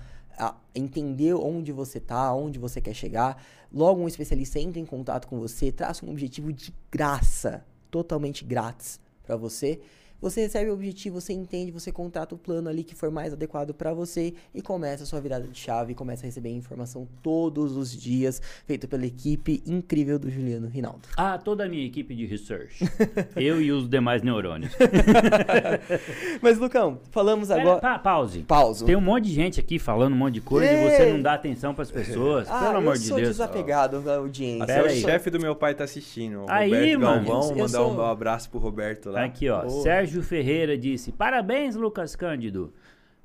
entender 0.73 1.33
onde 1.33 1.71
você 1.71 1.99
tá, 1.99 2.33
onde 2.33 2.59
você 2.59 2.79
quer 2.79 2.93
chegar. 2.93 3.43
Logo, 3.71 4.01
um 4.01 4.07
especialista 4.07 4.59
entra 4.59 4.79
em 4.79 4.85
contato 4.85 5.27
com 5.27 5.39
você, 5.39 5.71
traça 5.71 6.05
um 6.05 6.09
objetivo 6.09 6.53
de 6.53 6.73
graça, 6.91 7.65
totalmente 7.89 8.45
grátis 8.45 8.99
para 9.23 9.35
você. 9.35 9.81
Você 10.21 10.41
recebe 10.41 10.69
o 10.69 10.73
objetivo, 10.73 11.19
você 11.21 11.33
entende, 11.33 11.71
você 11.71 11.91
contrata 11.91 12.33
o 12.33 12.37
plano 12.37 12.67
ali 12.69 12.83
que 12.83 12.95
for 12.95 13.11
mais 13.11 13.33
adequado 13.33 13.73
para 13.73 13.93
você 13.93 14.33
e 14.53 14.61
começa 14.61 15.03
a 15.03 15.05
sua 15.05 15.21
virada 15.21 15.47
de 15.47 15.57
chave, 15.59 15.93
começa 15.93 16.23
a 16.23 16.27
receber 16.27 16.49
informação 16.49 17.07
todos 17.21 17.75
os 17.77 17.91
dias, 17.95 18.41
feito 18.65 18.87
pela 18.87 19.05
equipe 19.05 19.61
incrível 19.65 20.17
do 20.17 20.29
Juliano 20.29 20.67
Rinaldo. 20.67 21.01
Ah, 21.15 21.37
toda 21.37 21.65
a 21.65 21.69
minha 21.69 21.85
equipe 21.85 22.15
de 22.15 22.25
research. 22.25 22.83
Eu 23.35 23.61
e 23.61 23.71
os 23.71 23.87
demais 23.87 24.21
neurônios. 24.21 24.71
Mas, 26.41 26.57
Lucão, 26.57 26.99
falamos 27.11 27.47
Pera, 27.49 27.61
agora. 27.61 27.79
pa- 27.81 27.99
pause. 27.99 28.39
Pausa. 28.43 28.85
Tem 28.85 28.95
um 28.95 29.01
monte 29.01 29.25
de 29.25 29.33
gente 29.33 29.59
aqui 29.59 29.77
falando 29.79 30.13
um 30.13 30.17
monte 30.17 30.35
de 30.35 30.41
coisa 30.41 30.71
e 30.71 30.89
você 30.89 31.11
não 31.11 31.21
dá 31.21 31.33
atenção 31.33 31.73
para 31.73 31.83
as 31.83 31.91
pessoas. 31.91 32.47
Ah, 32.49 32.65
Pelo 32.65 32.77
amor 32.77 32.95
eu 32.95 32.99
de 33.01 33.07
sou 33.07 33.17
Deus. 33.17 33.29
desapegado 33.29 34.01
da 34.01 34.15
audiência. 34.17 34.63
Até 34.63 34.75
Pera 34.81 34.87
o 34.87 34.95
chefe 34.95 35.29
do 35.29 35.39
meu 35.39 35.55
pai 35.55 35.75
tá 35.75 35.83
assistindo. 35.83 36.43
O 36.43 36.45
Aí, 36.49 36.69
Roberto 36.71 36.99
mano. 37.01 37.25
Galvão, 37.27 37.49
Eu 37.51 37.55
mandar 37.57 37.69
sou- 37.69 37.93
um 37.95 38.01
abraço 38.01 38.49
pro 38.49 38.59
Roberto 38.59 39.09
lá. 39.11 39.23
Aqui, 39.23 39.49
ó. 39.49 39.63
Boa. 39.65 39.83
Sérgio 39.83 40.06
Ferreira 40.23 40.77
disse: 40.77 41.11
Parabéns, 41.11 41.75
Lucas 41.75 42.15
Cândido. 42.15 42.73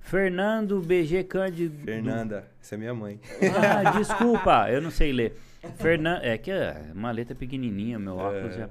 Fernando 0.00 0.80
BG 0.80 1.24
Cândido. 1.24 1.84
Fernanda, 1.84 2.48
essa 2.60 2.74
é 2.74 2.78
minha 2.78 2.92
mãe. 2.94 3.20
Ah, 3.56 3.92
desculpa, 3.96 4.68
eu 4.70 4.80
não 4.82 4.90
sei 4.90 5.12
ler. 5.12 5.36
Fernan... 5.76 6.18
É 6.22 6.36
que 6.36 6.50
é 6.50 6.86
uma 6.92 7.12
letra 7.12 7.34
pequenininha, 7.36 7.98
meu 7.98 8.16
óculos 8.16 8.56
É. 8.56 8.58
já. 8.58 8.68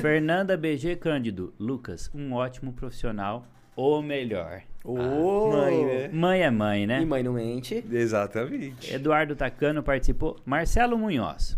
Fernanda 0.00 0.56
BG 0.56 0.96
Cândido. 0.96 1.54
Lucas, 1.58 2.10
um 2.12 2.32
ótimo 2.32 2.72
profissional, 2.72 3.46
ou 3.76 4.02
melhor. 4.02 4.62
Ô, 4.84 5.52
Mãe, 5.52 5.84
né? 5.84 6.08
Mãe 6.12 6.42
é 6.42 6.50
mãe, 6.50 6.86
né? 6.86 7.02
E 7.02 7.06
mãe 7.06 7.22
não 7.22 7.34
mente. 7.34 7.84
Exatamente. 7.90 8.92
Eduardo 8.92 9.36
Tacano 9.36 9.82
participou. 9.84 10.36
Marcelo 10.44 10.98
Munhoz. 10.98 11.56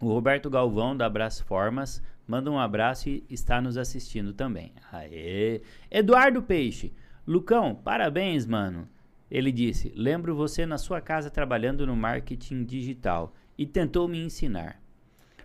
O 0.00 0.08
Roberto 0.08 0.50
Galvão, 0.50 0.96
da 0.96 1.06
Abraço 1.06 1.44
Formas, 1.44 2.02
manda 2.26 2.50
um 2.50 2.58
abraço 2.58 3.08
e 3.08 3.24
está 3.30 3.60
nos 3.60 3.76
assistindo 3.76 4.32
também. 4.32 4.72
Aê! 4.92 5.60
Eduardo 5.90 6.42
Peixe. 6.42 6.92
Lucão, 7.26 7.74
parabéns, 7.74 8.46
mano. 8.46 8.88
Ele 9.30 9.50
disse: 9.50 9.92
Lembro 9.96 10.34
você 10.34 10.66
na 10.66 10.78
sua 10.78 11.00
casa 11.00 11.30
trabalhando 11.30 11.86
no 11.86 11.96
marketing 11.96 12.64
digital 12.64 13.34
e 13.56 13.66
tentou 13.66 14.06
me 14.06 14.18
ensinar. 14.22 14.80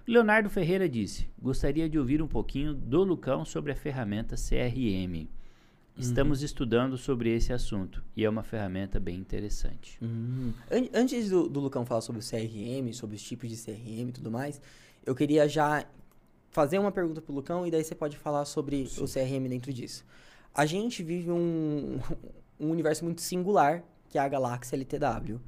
Leonardo 0.06 0.50
Ferreira 0.50 0.90
disse: 0.90 1.28
Gostaria 1.42 1.88
de 1.90 1.98
ouvir 1.98 2.22
um 2.22 2.28
pouquinho 2.28 2.74
do 2.74 3.04
Lucão 3.04 3.46
sobre 3.46 3.72
a 3.72 3.76
ferramenta 3.76 4.36
CRM. 4.36 5.28
Estamos 5.98 6.42
estudando 6.42 6.98
sobre 6.98 7.30
esse 7.36 7.52
assunto 7.52 8.02
e 8.16 8.24
é 8.24 8.30
uma 8.30 8.42
ferramenta 8.42 9.02
bem 9.02 9.18
interessante. 9.18 9.98
Uhum. 10.02 10.54
An- 10.72 10.88
Antes 10.94 11.30
do, 11.30 11.50
do 11.50 11.60
Lucão 11.60 11.86
falar 11.86 12.00
sobre 12.00 12.22
o 12.22 12.24
CRM, 12.26 12.94
sobre 12.94 13.18
os 13.18 13.22
tipos 13.22 13.50
de 13.50 13.58
CRM 13.58 14.08
e 14.08 14.12
tudo 14.14 14.32
mais, 14.32 14.62
eu 15.06 15.14
queria 15.14 15.46
já 15.50 15.84
fazer 16.60 16.78
uma 16.78 16.92
pergunta 16.92 17.22
pro 17.22 17.34
Lucão 17.34 17.66
e 17.66 17.72
daí 17.72 17.82
você 17.82 17.96
pode 17.96 18.18
falar 18.18 18.44
sobre 18.44 18.86
o 18.98 19.06
CRM 19.06 19.48
dentro 19.48 19.72
disso. 19.72 20.06
A 20.54 20.66
gente 20.66 21.02
vive 21.02 21.32
um, 21.32 22.02
um 22.60 22.70
universo 22.70 23.06
muito 23.06 23.22
singular, 23.22 23.82
que 24.10 24.18
é 24.18 24.22
a 24.22 24.28
galáxia 24.28 24.76
LTW. 24.76 25.40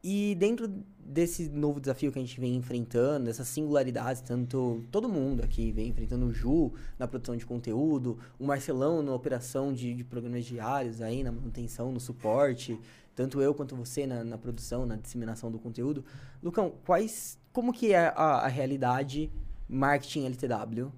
E 0.00 0.36
dentro 0.36 0.68
desse 0.96 1.48
novo 1.48 1.80
desafio 1.80 2.12
que 2.12 2.20
a 2.20 2.22
gente 2.22 2.38
vem 2.38 2.54
enfrentando, 2.54 3.24
dessas 3.24 3.48
singularidades, 3.48 4.22
tanto 4.22 4.84
todo 4.92 5.08
mundo 5.08 5.42
aqui 5.42 5.72
vem 5.72 5.88
enfrentando 5.88 6.26
o 6.26 6.32
Ju 6.32 6.72
na 6.96 7.08
produção 7.08 7.36
de 7.36 7.44
conteúdo, 7.44 8.16
o 8.38 8.46
Marcelão 8.46 9.02
na 9.02 9.12
operação 9.12 9.72
de, 9.72 9.92
de 9.92 10.04
programas 10.04 10.44
diários 10.44 11.02
aí, 11.02 11.24
na 11.24 11.32
manutenção, 11.32 11.90
no 11.90 11.98
suporte, 11.98 12.78
tanto 13.16 13.42
eu 13.42 13.52
quanto 13.54 13.74
você 13.74 14.06
na, 14.06 14.22
na 14.22 14.38
produção, 14.38 14.86
na 14.86 14.94
disseminação 14.94 15.50
do 15.50 15.58
conteúdo. 15.58 16.04
Lucão, 16.40 16.74
quais, 16.86 17.40
como 17.52 17.72
que 17.72 17.92
é 17.92 18.06
a, 18.14 18.44
a 18.44 18.46
realidade 18.46 19.32
marketing 19.68 20.26
LTW? 20.26 20.92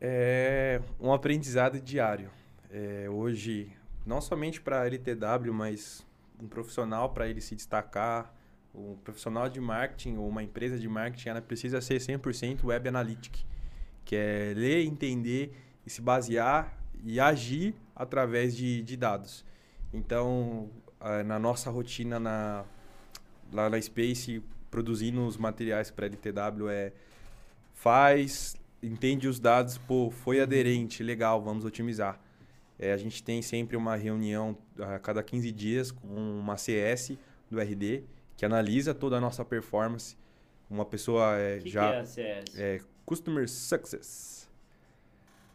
É 0.00 0.80
um 1.00 1.12
aprendizado 1.12 1.80
diário. 1.80 2.30
É, 2.70 3.08
hoje, 3.10 3.72
não 4.06 4.20
somente 4.20 4.60
para 4.60 4.86
LTW, 4.86 5.52
mas 5.52 6.06
um 6.40 6.46
profissional 6.46 7.10
para 7.10 7.28
ele 7.28 7.40
se 7.40 7.54
destacar, 7.54 8.32
um 8.74 8.96
profissional 8.96 9.48
de 9.48 9.60
marketing 9.60 10.16
ou 10.16 10.28
uma 10.28 10.42
empresa 10.42 10.78
de 10.78 10.88
marketing, 10.88 11.30
ela 11.30 11.42
precisa 11.42 11.80
ser 11.80 11.98
100% 11.98 12.64
web 12.64 12.88
analytic, 12.88 13.44
que 14.04 14.14
é 14.14 14.52
ler, 14.54 14.84
entender 14.84 15.56
e 15.84 15.90
se 15.90 16.00
basear 16.00 16.78
e 17.02 17.18
agir 17.18 17.74
através 17.94 18.56
de, 18.56 18.82
de 18.82 18.96
dados. 18.96 19.44
Então, 19.92 20.70
na 21.26 21.38
nossa 21.38 21.70
rotina 21.70 22.20
na, 22.20 22.64
lá 23.52 23.70
na 23.70 23.80
Space, 23.80 24.42
produzindo 24.70 25.26
os 25.26 25.36
materiais 25.36 25.90
para 25.90 26.06
LTW 26.06 26.68
é 26.68 26.92
faz, 27.80 28.56
entende 28.82 29.28
os 29.28 29.38
dados, 29.38 29.78
pô, 29.78 30.10
foi 30.10 30.40
aderente, 30.40 31.02
legal, 31.02 31.40
vamos 31.42 31.64
otimizar. 31.64 32.18
É, 32.78 32.92
a 32.92 32.96
gente 32.96 33.22
tem 33.22 33.40
sempre 33.42 33.76
uma 33.76 33.96
reunião 33.96 34.56
a 34.80 34.98
cada 34.98 35.22
15 35.22 35.50
dias 35.52 35.90
com 35.90 36.06
uma 36.08 36.56
CS 36.56 37.16
do 37.50 37.60
RD 37.60 38.02
que 38.36 38.44
analisa 38.44 38.92
toda 38.94 39.16
a 39.16 39.20
nossa 39.20 39.44
performance. 39.44 40.16
Uma 40.70 40.84
pessoa 40.84 41.36
é, 41.36 41.58
que, 41.58 41.68
já 41.70 41.88
que 41.90 41.96
é 41.96 42.00
a 42.00 42.04
CS? 42.04 42.58
é 42.58 42.80
Customer 43.04 43.48
Success. 43.48 44.48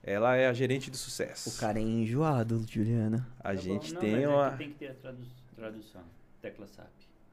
Ela 0.03 0.36
é 0.36 0.47
a 0.47 0.53
gerente 0.53 0.91
de 0.91 0.97
sucesso. 0.97 1.49
O 1.49 1.57
cara 1.59 1.80
é 1.80 1.82
enjoado, 1.82 2.65
Juliana. 2.69 3.26
A 3.39 3.43
Tá 3.49 3.55
gente 3.55 3.93
Não, 3.93 4.01
tem 4.01 4.24
é 4.24 4.28
uma 4.28 4.51
que 4.51 4.57
tem 4.57 4.69
que 4.69 4.76
ter 4.76 4.88
a 4.89 4.93
tradu- 4.95 5.26
tradução. 5.55 6.01
Tecla 6.41 6.67
SAP. 6.67 6.88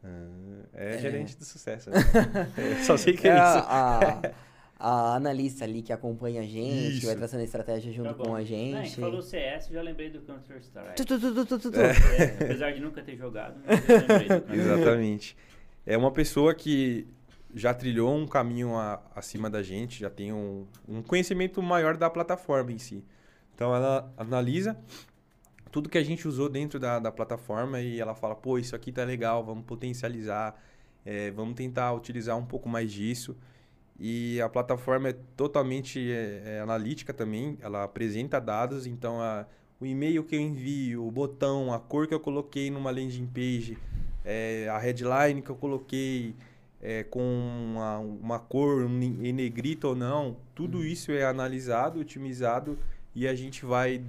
Ah, 0.05 0.09
é, 0.75 0.95
É. 0.95 0.99
gerente 0.99 1.37
de 1.37 1.45
sucesso. 1.45 1.91
né? 1.91 1.97
É, 2.57 2.83
só 2.85 2.97
sei 2.97 3.15
que 3.17 3.27
é, 3.27 3.33
É 3.33 3.35
isso. 3.35 3.43
a, 3.67 4.23
a 4.81 5.15
analista 5.15 5.65
ali 5.65 5.83
que 5.83 5.93
acompanha 5.93 6.41
a 6.41 6.45
gente, 6.45 7.01
que 7.01 7.05
vai 7.07 7.11
Isso. 7.15 7.17
traçando 7.19 7.43
a 7.43 7.45
estratégia 7.45 7.93
junto 7.93 8.09
Tá 8.09 8.15
com 8.15 8.35
a 8.35 8.39
Não, 8.39 8.45
gente. 8.47 8.97
falou 8.97 9.21
CS, 9.21 9.69
já 9.69 9.83
lembrei 9.83 10.09
do 10.11 10.21
Counter-Strike. 10.23 10.97
Tu, 10.97 11.05
tu, 11.05 11.21
tu, 11.21 11.35
tu, 11.35 11.47
tu, 11.47 11.59
tu, 11.59 11.71
tu. 11.71 11.81
É. 11.81 11.91
É, 11.91 12.45
apesar 12.45 12.73
de 12.73 12.81
nunca 12.81 13.03
ter 13.03 13.17
jogado, 13.17 13.61
mas 13.67 13.89
eu 13.89 13.97
lembrei 13.99 14.29
do 14.29 14.41
Counter. 14.47 14.55
Exatamente. 14.59 15.37
É 15.87 15.97
uma 15.97 16.11
pessoa 16.11 16.55
que 16.55 17.07
já 17.55 17.75
trilhou 17.75 18.15
um 18.17 18.27
caminho 18.27 18.75
a- 18.77 19.03
acima 19.15 19.51
da 19.51 19.63
gente, 19.63 20.01
já 20.01 20.09
tem 20.09 20.33
um, 20.33 20.67
um 20.89 21.03
conhecimento 21.03 21.61
maior 21.63 21.97
da 21.97 22.09
plataforma 22.09 22.73
em 22.73 22.79
si. 22.79 23.05
Então 23.55 23.75
ela 23.75 24.11
analisa 24.17 24.77
tudo 25.71 25.89
que 25.89 25.99
a 25.99 26.03
gente 26.03 26.27
usou 26.27 26.49
dentro 26.49 26.81
da, 26.81 26.99
da 26.99 27.13
plataforma 27.13 27.81
e 27.81 28.01
ela 28.01 28.15
fala, 28.15 28.35
pô, 28.35 28.59
isso 28.59 28.75
aqui 28.75 28.91
tá 28.91 29.05
legal, 29.05 29.45
vamos 29.45 29.65
potencializar, 29.65 30.61
é, 31.05 31.31
vamos 31.33 31.55
tentar 31.55 31.93
utilizar 31.93 32.37
um 32.37 32.45
pouco 32.47 32.69
mais 32.69 32.91
disso. 32.91 33.37
E 34.03 34.41
a 34.41 34.49
plataforma 34.49 35.11
é 35.11 35.17
totalmente 35.37 36.11
é, 36.11 36.43
é, 36.47 36.61
analítica 36.61 37.13
também, 37.13 37.59
ela 37.61 37.85
apresenta 37.85 38.41
dados, 38.41 38.87
então 38.87 39.21
a, 39.21 39.45
o 39.79 39.85
e-mail 39.85 40.25
que 40.25 40.35
eu 40.35 40.41
envio, 40.41 41.07
o 41.07 41.11
botão, 41.11 41.71
a 41.71 41.79
cor 41.79 42.07
que 42.07 42.15
eu 42.15 42.21
coloquei 42.21 42.71
numa 42.71 42.91
landing 42.91 43.27
page, 43.27 43.77
é, 44.25 44.67
a 44.71 44.79
headline 44.79 45.43
que 45.43 45.51
eu 45.51 45.57
coloquei 45.57 46.35
é, 46.81 47.05
com 47.05 47.21
uma, 47.21 47.99
uma 47.99 48.39
cor 48.39 48.85
em 48.85 49.33
negrito 49.35 49.89
ou 49.89 49.95
não, 49.95 50.39
tudo 50.55 50.83
isso 50.83 51.13
é 51.13 51.27
analisado, 51.27 52.01
otimizado 52.01 52.79
e 53.15 53.29
a 53.29 53.35
gente 53.35 53.67
vai, 53.67 54.03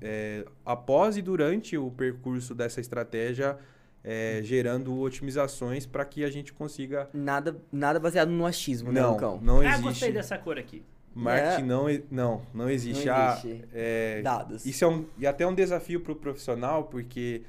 é, 0.00 0.46
após 0.64 1.18
e 1.18 1.22
durante 1.22 1.76
o 1.76 1.90
percurso 1.90 2.54
dessa 2.54 2.80
estratégia, 2.80 3.58
é, 4.04 4.40
gerando 4.44 4.98
otimizações 5.00 5.86
para 5.86 6.04
que 6.04 6.22
a 6.24 6.30
gente 6.30 6.52
consiga. 6.52 7.08
Nada, 7.12 7.56
nada 7.72 7.98
baseado 7.98 8.28
no 8.30 8.44
achismo, 8.44 8.92
né, 8.92 9.00
Não, 9.00 9.12
Lucão? 9.12 9.40
não 9.42 9.60
Ah, 9.60 9.66
existe. 9.68 9.82
gostei 9.82 10.12
dessa 10.12 10.36
cor 10.38 10.58
aqui. 10.58 10.82
Marketing 11.14 11.62
É. 11.62 11.64
não, 11.64 11.86
não, 12.10 12.42
não 12.52 12.68
existe. 12.70 13.06
Não 13.06 13.14
Ah, 13.14 13.38
existe. 13.42 13.64
é, 13.72 14.20
Dados. 14.22 14.66
isso 14.66 14.84
é 14.84 14.88
um, 14.88 15.06
e 15.18 15.26
até 15.26 15.46
um 15.46 15.54
desafio 15.54 16.00
para 16.00 16.12
o 16.12 16.16
profissional, 16.16 16.84
porque 16.84 17.42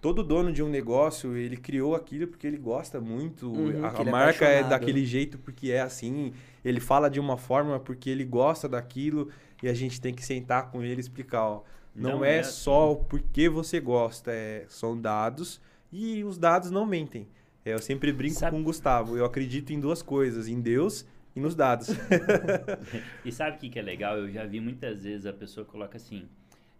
todo 0.00 0.22
dono 0.22 0.52
de 0.52 0.62
um 0.62 0.68
negócio, 0.68 1.36
ele 1.36 1.56
criou 1.56 1.94
aquilo 1.96 2.28
porque 2.28 2.46
ele 2.46 2.56
gosta 2.56 3.00
muito, 3.00 3.50
Uhum, 3.52 3.84
a, 3.84 3.90
que 3.90 4.02
a 4.02 4.06
é 4.06 4.10
marca 4.10 4.44
é 4.44 4.48
apaixonado. 4.60 4.70
daquele 4.70 5.04
jeito 5.04 5.38
porque 5.38 5.70
é 5.72 5.80
assim, 5.80 6.32
ele 6.64 6.80
fala 6.80 7.10
de 7.10 7.18
uma 7.20 7.36
forma 7.36 7.78
porque 7.80 8.08
ele 8.08 8.24
gosta 8.24 8.68
daquilo 8.68 9.28
e 9.62 9.68
a 9.68 9.74
gente 9.74 10.00
tem 10.00 10.14
que 10.14 10.24
sentar 10.24 10.70
com 10.70 10.80
ele 10.82 10.96
e 10.96 11.00
explicar, 11.00 11.42
ó, 11.44 11.62
não, 11.94 12.10
Não 12.18 12.24
é, 12.24 12.38
é 12.38 12.42
só 12.44 12.92
o 12.92 12.96
porquê 12.96 13.48
você 13.48 13.80
gosta, 13.80 14.30
é, 14.32 14.64
são 14.68 14.98
dados 14.98 15.60
e 15.92 16.22
os 16.24 16.38
dados 16.38 16.70
não 16.70 16.86
mentem. 16.86 17.28
É, 17.64 17.74
eu 17.74 17.78
sempre 17.78 18.12
brinco 18.12 18.36
Sabe- 18.38 18.56
com 18.56 18.60
o 18.60 18.64
Gustavo, 18.64 19.16
eu 19.16 19.24
acredito 19.24 19.72
em 19.72 19.80
duas 19.80 20.02
coisas, 20.02 20.48
em 20.48 20.60
Deus 20.60 21.04
e 21.36 21.40
nos 21.40 21.54
dados. 21.54 21.88
E 23.24 23.30
sabe 23.30 23.56
o 23.56 23.60
que, 23.60 23.68
que 23.68 23.78
é 23.78 23.82
legal? 23.82 24.16
Eu 24.16 24.30
já 24.30 24.44
vi 24.46 24.60
muitas 24.60 25.02
vezes 25.04 25.26
a 25.26 25.32
pessoa 25.32 25.64
coloca 25.66 25.96
assim, 25.96 26.26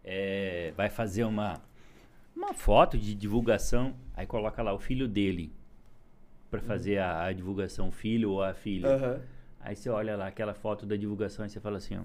é, 0.02 0.72
vai 0.76 0.88
fazer 0.88 1.24
uma, 1.24 1.60
uma 2.34 2.54
foto 2.54 2.96
de 2.98 3.14
divulgação, 3.14 3.94
aí 4.14 4.26
coloca 4.26 4.62
lá 4.62 4.72
o 4.72 4.78
filho 4.78 5.06
dele 5.06 5.52
para 6.50 6.60
fazer 6.60 6.98
a, 6.98 7.24
a 7.26 7.32
divulgação, 7.32 7.88
o 7.88 7.92
filho 7.92 8.30
ou 8.30 8.42
a 8.42 8.54
filha. 8.54 8.88
Aham. 8.88 9.20
Aí 9.60 9.76
você 9.76 9.90
olha 9.90 10.16
lá 10.16 10.26
aquela 10.28 10.54
foto 10.54 10.86
da 10.86 10.96
divulgação 10.96 11.44
e 11.44 11.50
você 11.50 11.60
fala 11.60 11.76
assim, 11.76 11.96
ó, 11.98 12.02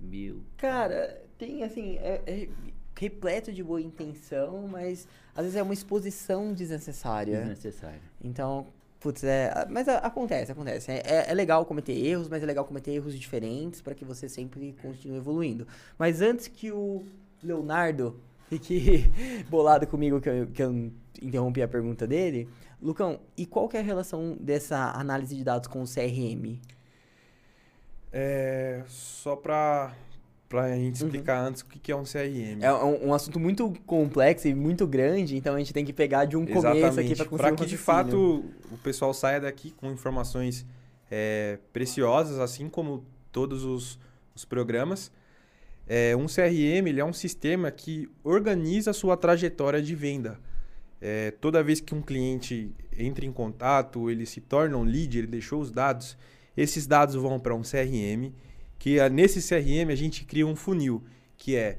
meu, 0.00 0.40
Cara, 0.56 1.22
tem 1.38 1.62
assim, 1.62 1.98
é, 1.98 2.22
é 2.26 2.48
repleto 2.96 3.52
de 3.52 3.62
boa 3.62 3.80
intenção, 3.80 4.68
mas 4.68 5.06
às 5.34 5.42
vezes 5.44 5.56
é 5.56 5.62
uma 5.62 5.74
exposição 5.74 6.52
desnecessária. 6.52 7.38
desnecessário. 7.38 8.00
Então, 8.22 8.66
putz, 9.00 9.24
é. 9.24 9.66
Mas 9.68 9.88
a- 9.88 9.98
acontece, 9.98 10.52
acontece. 10.52 10.90
É, 10.90 11.02
é- 11.04 11.30
é 11.30 11.34
legal 11.34 11.64
cometer 11.66 11.92
erros, 11.92 12.28
mas 12.28 12.42
é 12.42 12.46
legal 12.46 12.64
cometer 12.64 12.92
erros 12.92 13.18
diferentes 13.18 13.80
para 13.80 13.94
que 13.94 14.04
você 14.04 14.28
sempre 14.28 14.74
continue 14.80 15.16
evoluindo. 15.18 15.66
Mas 15.98 16.20
antes 16.20 16.46
que 16.48 16.70
o 16.70 17.04
Leonardo 17.42 18.18
fique 18.48 19.04
bolado 19.50 19.86
comigo 19.86 20.20
que 20.20 20.28
eu, 20.28 20.46
que 20.46 20.62
eu 20.62 20.90
interrompi 21.22 21.62
a 21.62 21.68
pergunta 21.68 22.06
dele, 22.06 22.48
Lucão, 22.80 23.18
e 23.36 23.46
qual 23.46 23.68
que 23.68 23.76
é 23.76 23.80
a 23.80 23.82
relação 23.82 24.36
dessa 24.40 24.90
análise 24.92 25.34
de 25.34 25.42
dados 25.42 25.66
com 25.68 25.82
o 25.82 25.86
CRM? 25.86 26.58
É, 28.12 28.82
só 28.86 29.34
para 29.34 29.92
a 30.58 30.76
gente 30.76 30.96
explicar 30.96 31.40
antes 31.40 31.62
o 31.62 31.66
que 31.66 31.78
que 31.78 31.92
é 31.92 31.96
um 31.96 32.04
CRM. 32.04 32.62
É 32.62 32.72
um, 32.72 33.08
um 33.08 33.14
assunto 33.14 33.38
muito 33.38 33.72
complexo 33.86 34.48
e 34.48 34.54
muito 34.54 34.86
grande, 34.86 35.36
então 35.36 35.54
a 35.54 35.58
gente 35.58 35.72
tem 35.72 35.84
que 35.84 35.92
pegar 35.92 36.24
de 36.24 36.36
um 36.36 36.46
começo 36.46 37.00
aqui 37.00 37.14
para 37.14 37.24
conseguir 37.24 37.36
Para 37.36 37.52
um 37.52 37.56
que 37.56 37.66
de 37.66 37.76
raciocínio. 37.76 37.78
fato 37.78 38.44
o 38.72 38.78
pessoal 38.78 39.12
saia 39.12 39.40
daqui 39.40 39.70
com 39.70 39.90
informações 39.90 40.66
é, 41.10 41.58
preciosas, 41.72 42.38
assim 42.38 42.68
como 42.68 43.04
todos 43.30 43.64
os, 43.64 43.98
os 44.34 44.44
programas. 44.44 45.10
É, 45.86 46.16
um 46.16 46.26
CRM 46.26 46.88
ele 46.88 47.00
é 47.00 47.04
um 47.04 47.12
sistema 47.12 47.70
que 47.70 48.08
organiza 48.22 48.90
a 48.90 48.94
sua 48.94 49.16
trajetória 49.16 49.82
de 49.82 49.94
venda. 49.94 50.38
É, 51.00 51.30
toda 51.32 51.62
vez 51.62 51.80
que 51.80 51.94
um 51.94 52.00
cliente 52.00 52.72
entra 52.96 53.26
em 53.26 53.32
contato, 53.32 54.10
ele 54.10 54.24
se 54.24 54.40
torna 54.40 54.76
um 54.78 54.84
lead, 54.84 55.18
ele 55.18 55.26
deixou 55.26 55.60
os 55.60 55.70
dados, 55.70 56.16
esses 56.56 56.86
dados 56.86 57.14
vão 57.14 57.38
para 57.38 57.54
um 57.54 57.60
CRM, 57.60 58.32
que 58.78 59.00
ah, 59.00 59.08
nesse 59.08 59.40
CRM 59.40 59.90
a 59.90 59.94
gente 59.94 60.24
cria 60.24 60.46
um 60.46 60.56
funil, 60.56 61.02
que 61.36 61.56
é 61.56 61.78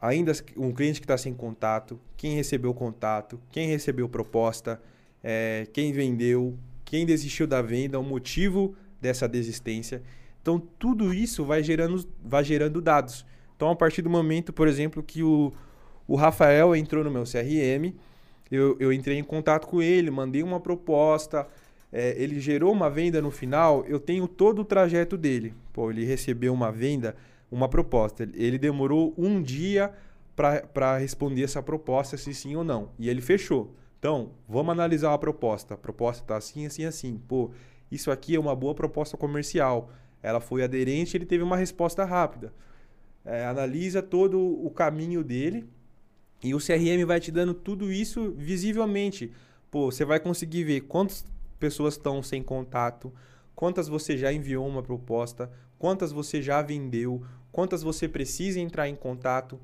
ainda 0.00 0.32
um 0.56 0.72
cliente 0.72 1.00
que 1.00 1.04
está 1.04 1.18
sem 1.18 1.34
contato, 1.34 2.00
quem 2.16 2.34
recebeu 2.34 2.72
contato, 2.72 3.38
quem 3.50 3.68
recebeu 3.68 4.08
proposta, 4.08 4.80
é, 5.22 5.66
quem 5.72 5.92
vendeu, 5.92 6.56
quem 6.84 7.04
desistiu 7.04 7.46
da 7.46 7.60
venda, 7.60 7.98
o 7.98 8.02
motivo 8.02 8.74
dessa 9.00 9.28
desistência. 9.28 10.02
Então, 10.40 10.58
tudo 10.78 11.12
isso 11.12 11.44
vai 11.44 11.62
gerando, 11.62 12.08
vai 12.24 12.42
gerando 12.42 12.80
dados. 12.80 13.26
Então, 13.54 13.70
a 13.70 13.76
partir 13.76 14.00
do 14.00 14.08
momento, 14.08 14.52
por 14.52 14.66
exemplo, 14.66 15.02
que 15.02 15.22
o, 15.22 15.52
o 16.08 16.16
Rafael 16.16 16.74
entrou 16.74 17.04
no 17.04 17.10
meu 17.10 17.24
CRM, 17.24 17.94
eu, 18.50 18.76
eu 18.80 18.92
entrei 18.92 19.18
em 19.18 19.22
contato 19.22 19.66
com 19.66 19.80
ele, 19.80 20.10
mandei 20.10 20.42
uma 20.42 20.58
proposta, 20.58 21.46
é, 21.92 22.14
ele 22.16 22.38
gerou 22.38 22.72
uma 22.72 22.88
venda 22.88 23.20
no 23.20 23.30
final, 23.30 23.84
eu 23.86 23.98
tenho 23.98 24.28
todo 24.28 24.60
o 24.60 24.64
trajeto 24.64 25.16
dele. 25.16 25.54
Pô, 25.72 25.90
ele 25.90 26.04
recebeu 26.04 26.52
uma 26.52 26.70
venda, 26.70 27.16
uma 27.50 27.68
proposta. 27.68 28.28
Ele 28.34 28.58
demorou 28.58 29.12
um 29.18 29.42
dia 29.42 29.92
para 30.36 30.96
responder 30.98 31.42
essa 31.42 31.62
proposta, 31.62 32.16
se 32.16 32.32
sim 32.32 32.54
ou 32.54 32.64
não. 32.64 32.90
E 32.98 33.08
ele 33.08 33.20
fechou. 33.20 33.74
Então, 33.98 34.30
vamos 34.48 34.72
analisar 34.72 35.12
a 35.12 35.18
proposta. 35.18 35.74
A 35.74 35.76
proposta 35.76 36.22
está 36.22 36.36
assim, 36.36 36.64
assim, 36.64 36.84
assim. 36.84 37.20
Pô, 37.28 37.50
isso 37.90 38.10
aqui 38.10 38.36
é 38.36 38.40
uma 38.40 38.54
boa 38.54 38.74
proposta 38.74 39.16
comercial. 39.16 39.90
Ela 40.22 40.40
foi 40.40 40.62
aderente, 40.62 41.16
ele 41.16 41.26
teve 41.26 41.42
uma 41.42 41.56
resposta 41.56 42.04
rápida. 42.04 42.52
É, 43.24 43.44
analisa 43.44 44.00
todo 44.00 44.38
o 44.40 44.70
caminho 44.70 45.22
dele 45.22 45.68
e 46.42 46.54
o 46.54 46.58
CRM 46.58 47.04
vai 47.06 47.20
te 47.20 47.30
dando 47.30 47.52
tudo 47.52 47.92
isso 47.92 48.32
visivelmente. 48.36 49.30
Pô, 49.70 49.90
você 49.90 50.04
vai 50.04 50.18
conseguir 50.18 50.64
ver 50.64 50.80
quantas 50.82 51.24
pessoas 51.60 51.94
estão 51.94 52.22
sem 52.22 52.42
contato, 52.42 53.12
quantas 53.54 53.86
você 53.86 54.16
já 54.16 54.32
enviou 54.32 54.66
uma 54.66 54.82
proposta, 54.82 55.50
quantas 55.78 56.10
você 56.10 56.40
já 56.40 56.62
vendeu, 56.62 57.22
quantas 57.52 57.82
você 57.82 58.08
precisa 58.08 58.58
entrar 58.58 58.88
em 58.88 58.96
contato. 58.96 59.60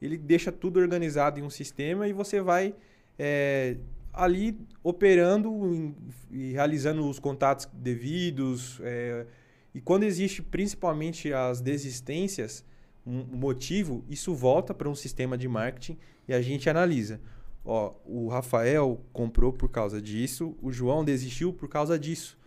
Ele 0.00 0.16
deixa 0.16 0.50
tudo 0.50 0.78
organizado 0.80 1.38
em 1.38 1.42
um 1.42 1.50
sistema 1.50 2.08
e 2.08 2.12
você 2.12 2.40
vai 2.40 2.74
é, 3.18 3.76
ali 4.12 4.56
operando 4.82 5.94
e 6.30 6.52
realizando 6.52 7.06
os 7.08 7.18
contatos 7.18 7.68
devidos. 7.72 8.80
É, 8.82 9.26
e 9.74 9.80
quando 9.80 10.04
existe 10.04 10.42
principalmente 10.42 11.32
as 11.32 11.60
desistências, 11.60 12.64
um 13.06 13.24
motivo, 13.36 14.04
isso 14.08 14.34
volta 14.34 14.72
para 14.72 14.88
um 14.88 14.94
sistema 14.94 15.36
de 15.36 15.48
marketing 15.48 15.98
e 16.28 16.32
a 16.32 16.40
gente 16.40 16.70
analisa. 16.70 17.20
Ó, 17.64 17.92
o 18.04 18.28
Rafael 18.28 19.00
comprou 19.12 19.52
por 19.52 19.68
causa 19.68 20.00
disso, 20.00 20.56
o 20.62 20.72
João 20.72 21.04
desistiu 21.04 21.52
por 21.52 21.68
causa 21.68 21.98
disso. 21.98 22.38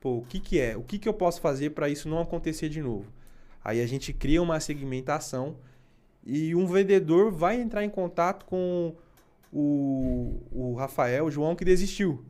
Pô, 0.00 0.18
o 0.18 0.22
que, 0.22 0.38
que 0.38 0.60
é? 0.60 0.76
O 0.76 0.82
que, 0.82 0.98
que 0.98 1.08
eu 1.08 1.14
posso 1.14 1.40
fazer 1.40 1.70
para 1.70 1.88
isso 1.88 2.08
não 2.08 2.20
acontecer 2.20 2.68
de 2.68 2.80
novo? 2.80 3.10
Aí 3.64 3.80
a 3.80 3.86
gente 3.86 4.12
cria 4.12 4.40
uma 4.40 4.60
segmentação 4.60 5.56
e 6.24 6.54
um 6.54 6.66
vendedor 6.66 7.32
vai 7.32 7.60
entrar 7.60 7.84
em 7.84 7.90
contato 7.90 8.44
com 8.44 8.94
o, 9.52 10.40
o 10.52 10.74
Rafael, 10.74 11.24
o 11.24 11.30
João, 11.30 11.56
que 11.56 11.64
desistiu. 11.64 12.24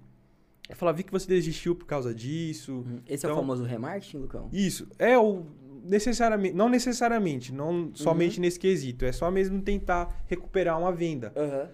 Ele 0.69 0.77
fala, 0.77 0.93
vi 0.93 1.03
que 1.03 1.13
você 1.13 1.27
desistiu 1.27 1.75
por 1.75 1.87
causa 1.87 2.15
disso. 2.15 2.73
Uhum. 2.73 3.01
Esse 3.07 3.27
então, 3.27 3.31
é 3.31 3.33
o 3.33 3.35
então 3.35 3.37
famoso 3.37 3.65
remarketing, 3.65 4.19
Lucão? 4.19 4.49
Isso. 4.53 4.89
É 4.99 5.19
o. 5.19 5.47
Necessariamente, 5.85 6.55
não 6.55 6.69
necessariamente, 6.69 7.53
não 7.53 7.91
somente 7.95 8.37
uhum. 8.37 8.43
nesse 8.43 8.59
quesito. 8.59 9.07
É 9.07 9.13
só 9.13 9.31
mesmo 9.31 9.63
tentar 9.63 10.23
recuperar 10.27 10.79
uma 10.79 10.93
venda. 10.93 11.33
Uhum. 11.35 11.69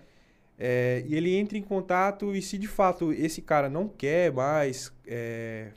É, 0.59 1.05
e 1.07 1.15
ele 1.15 1.35
entra 1.35 1.59
em 1.59 1.63
contato 1.63 2.35
e 2.35 2.41
se 2.41 2.57
de 2.57 2.69
fato 2.69 3.13
esse 3.13 3.43
cara 3.43 3.69
não 3.69 3.89
quer 3.89 4.33
mais, 4.33 4.93
é, 5.07 5.73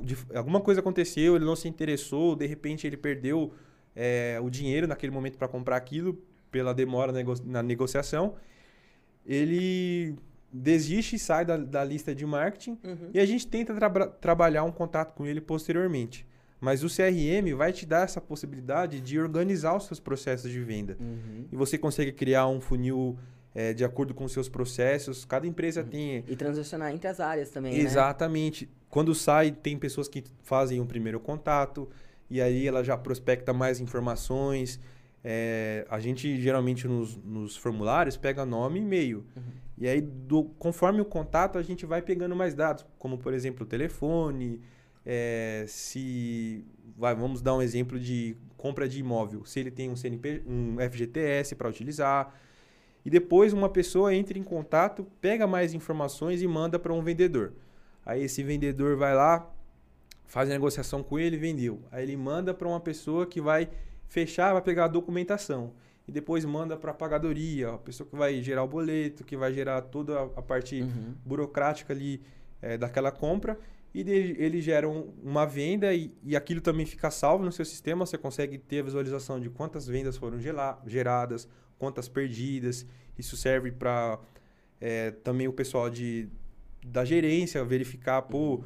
de, 0.00 0.16
alguma 0.34 0.60
coisa 0.60 0.80
aconteceu, 0.80 1.34
ele 1.34 1.44
não 1.44 1.56
se 1.56 1.66
interessou, 1.68 2.36
de 2.36 2.46
repente 2.46 2.86
ele 2.86 2.96
perdeu 2.96 3.52
é, 3.94 4.38
o 4.40 4.48
dinheiro 4.48 4.86
naquele 4.86 5.12
momento 5.12 5.36
para 5.36 5.48
comprar 5.48 5.76
aquilo 5.76 6.22
pela 6.50 6.72
demora 6.72 7.12
na 7.44 7.62
negociação, 7.62 8.36
ele 9.26 10.16
desiste 10.52 11.16
e 11.16 11.18
sai 11.18 11.44
da, 11.44 11.56
da 11.56 11.84
lista 11.84 12.14
de 12.14 12.26
marketing 12.26 12.78
uhum. 12.82 13.10
e 13.14 13.20
a 13.20 13.26
gente 13.26 13.46
tenta 13.46 13.74
tra 13.74 14.06
trabalhar 14.06 14.64
um 14.64 14.72
contato 14.72 15.14
com 15.14 15.26
ele 15.26 15.40
posteriormente. 15.40 16.26
Mas 16.60 16.84
o 16.84 16.88
CRM 16.88 17.56
vai 17.56 17.72
te 17.72 17.86
dar 17.86 18.04
essa 18.04 18.20
possibilidade 18.20 19.00
de 19.00 19.18
organizar 19.18 19.74
os 19.74 19.86
seus 19.86 19.98
processos 19.98 20.50
de 20.50 20.60
venda. 20.60 20.96
Uhum. 21.00 21.46
E 21.50 21.56
você 21.56 21.78
consegue 21.78 22.12
criar 22.12 22.46
um 22.48 22.60
funil 22.60 23.18
é, 23.54 23.72
de 23.72 23.84
acordo 23.84 24.14
com 24.14 24.24
os 24.24 24.32
seus 24.32 24.48
processos. 24.48 25.24
Cada 25.24 25.46
empresa 25.46 25.82
uhum. 25.82 25.88
tem. 25.88 26.24
E 26.28 26.36
transacionar 26.36 26.92
entre 26.92 27.08
as 27.08 27.20
áreas 27.20 27.50
também. 27.50 27.72
Né? 27.72 27.80
Exatamente. 27.80 28.66
Né? 28.66 28.72
Quando 28.88 29.14
sai, 29.14 29.50
tem 29.50 29.78
pessoas 29.78 30.08
que 30.08 30.24
fazem 30.42 30.80
um 30.80 30.86
primeiro 30.86 31.20
contato 31.20 31.88
e 32.28 32.40
aí 32.40 32.66
ela 32.66 32.82
já 32.82 32.96
prospecta 32.96 33.52
mais 33.52 33.80
informações. 33.80 34.80
É, 35.22 35.86
a 35.90 36.00
gente 36.00 36.40
geralmente 36.40 36.88
nos, 36.88 37.16
nos, 37.16 37.56
formulários 37.56 38.16
pega 38.16 38.46
nome 38.46 38.78
e 38.78 38.82
e-mail. 38.82 39.24
Uhum. 39.36 39.42
E 39.78 39.88
aí, 39.88 40.00
do, 40.00 40.44
conforme 40.58 41.00
o 41.00 41.04
contato, 41.04 41.58
a 41.58 41.62
gente 41.62 41.86
vai 41.86 42.02
pegando 42.02 42.36
mais 42.36 42.54
dados, 42.54 42.86
como 42.98 43.18
por 43.18 43.32
exemplo 43.32 43.64
o 43.64 43.66
telefone, 43.66 44.60
é, 45.04 45.64
se. 45.66 46.64
Vai, 46.96 47.14
vamos 47.14 47.40
dar 47.40 47.54
um 47.54 47.62
exemplo 47.62 47.98
de 47.98 48.36
compra 48.56 48.88
de 48.88 49.00
imóvel. 49.00 49.44
Se 49.44 49.58
ele 49.58 49.70
tem 49.70 49.88
um 49.88 49.96
CNP, 49.96 50.42
um 50.46 50.76
FGTS 50.78 51.54
para 51.54 51.68
utilizar. 51.68 52.34
E 53.04 53.10
depois 53.10 53.52
uma 53.52 53.68
pessoa 53.68 54.14
entra 54.14 54.38
em 54.38 54.42
contato, 54.42 55.06
pega 55.20 55.46
mais 55.46 55.74
informações 55.74 56.42
e 56.42 56.46
manda 56.46 56.78
para 56.78 56.92
um 56.92 57.02
vendedor. 57.02 57.52
Aí 58.04 58.22
esse 58.22 58.42
vendedor 58.42 58.96
vai 58.96 59.14
lá, 59.14 59.50
faz 60.26 60.48
a 60.48 60.52
negociação 60.52 61.02
com 61.02 61.18
ele, 61.18 61.36
vendeu. 61.36 61.80
Aí 61.90 62.02
ele 62.02 62.16
manda 62.16 62.52
para 62.52 62.68
uma 62.68 62.80
pessoa 62.80 63.26
que 63.26 63.40
vai 63.40 63.68
fechar, 64.08 64.52
vai 64.52 64.62
pegar 64.62 64.86
a 64.86 64.88
documentação 64.88 65.72
e 66.10 66.12
depois 66.12 66.44
manda 66.44 66.76
para 66.76 66.90
a 66.90 66.94
pagadoria, 66.94 67.70
a 67.70 67.78
pessoa 67.78 68.08
que 68.08 68.16
vai 68.16 68.42
gerar 68.42 68.64
o 68.64 68.68
boleto, 68.68 69.24
que 69.24 69.36
vai 69.36 69.52
gerar 69.52 69.80
toda 69.82 70.22
a 70.34 70.42
parte 70.42 70.82
uhum. 70.82 71.14
burocrática 71.24 71.92
ali 71.92 72.20
é, 72.60 72.76
daquela 72.76 73.12
compra. 73.12 73.56
E 73.94 74.00
ele, 74.00 74.36
ele 74.38 74.60
gera 74.60 74.88
um, 74.88 75.12
uma 75.22 75.46
venda 75.46 75.94
e, 75.94 76.12
e 76.24 76.36
aquilo 76.36 76.60
também 76.60 76.84
fica 76.84 77.10
salvo 77.12 77.44
no 77.44 77.52
seu 77.52 77.64
sistema. 77.64 78.04
Você 78.04 78.18
consegue 78.18 78.58
ter 78.58 78.80
a 78.80 78.82
visualização 78.82 79.40
de 79.40 79.48
quantas 79.50 79.86
vendas 79.86 80.16
foram 80.16 80.38
geradas, 80.86 81.48
quantas 81.80 82.08
perdidas. 82.08 82.86
Isso 83.18 83.36
serve 83.36 83.72
para 83.72 84.20
é, 84.80 85.10
também 85.10 85.48
o 85.48 85.52
pessoal 85.52 85.90
de, 85.90 86.28
da 86.86 87.04
gerência 87.04 87.64
verificar, 87.64 88.22
pô, 88.22 88.62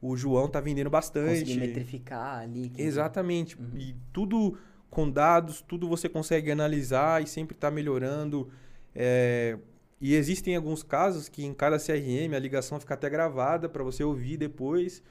o 0.00 0.16
João 0.16 0.48
tá 0.48 0.60
vendendo 0.60 0.90
bastante. 0.90 1.40
Conseguir 1.40 1.60
metrificar 1.60 2.40
ali. 2.40 2.70
Que... 2.70 2.82
Exatamente. 2.82 3.56
Uhum. 3.56 3.70
E 3.76 3.94
tudo 4.12 4.58
com 4.90 5.10
dados, 5.10 5.60
tudo 5.60 5.88
você 5.88 6.08
consegue 6.08 6.50
analisar 6.50 7.22
e 7.22 7.26
sempre 7.26 7.54
está 7.54 7.70
melhorando. 7.70 8.48
É, 8.94 9.58
e 10.00 10.14
existem 10.14 10.56
alguns 10.56 10.82
casos 10.82 11.28
que 11.28 11.44
em 11.44 11.52
cada 11.52 11.78
CRM 11.78 12.34
a 12.34 12.38
ligação 12.38 12.80
fica 12.80 12.94
até 12.94 13.10
gravada 13.10 13.68
para 13.68 13.82
você 13.82 14.02
ouvir 14.02 14.36
depois. 14.36 15.02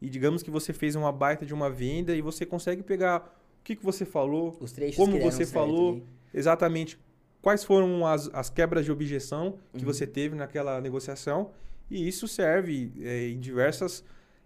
E 0.00 0.08
digamos 0.08 0.42
que 0.42 0.50
você 0.50 0.72
fez 0.72 0.94
uma 0.94 1.10
baita 1.10 1.46
de 1.46 1.54
uma 1.54 1.70
venda 1.70 2.14
e 2.14 2.20
você 2.20 2.44
consegue 2.44 2.82
pegar 2.82 3.20
o 3.60 3.64
que, 3.64 3.74
que 3.74 3.84
você 3.84 4.04
falou, 4.04 4.56
como 4.94 5.18
você 5.18 5.44
falou, 5.44 5.94
ali. 5.94 6.04
Exatamente 6.36 6.98
quais 7.40 7.64
foram 7.64 8.06
as, 8.06 8.28
as 8.32 8.50
quebras 8.50 8.84
de 8.84 8.92
objeção 8.92 9.58
que 9.72 9.78
uhum. 9.78 9.92
você 9.92 10.06
teve 10.06 10.36
naquela 10.36 10.80
negociação. 10.80 11.50
E 11.90 12.06
isso 12.06 12.28
serve 12.28 12.92
é, 13.00 13.28
em 13.28 13.40
diversas 13.40 14.04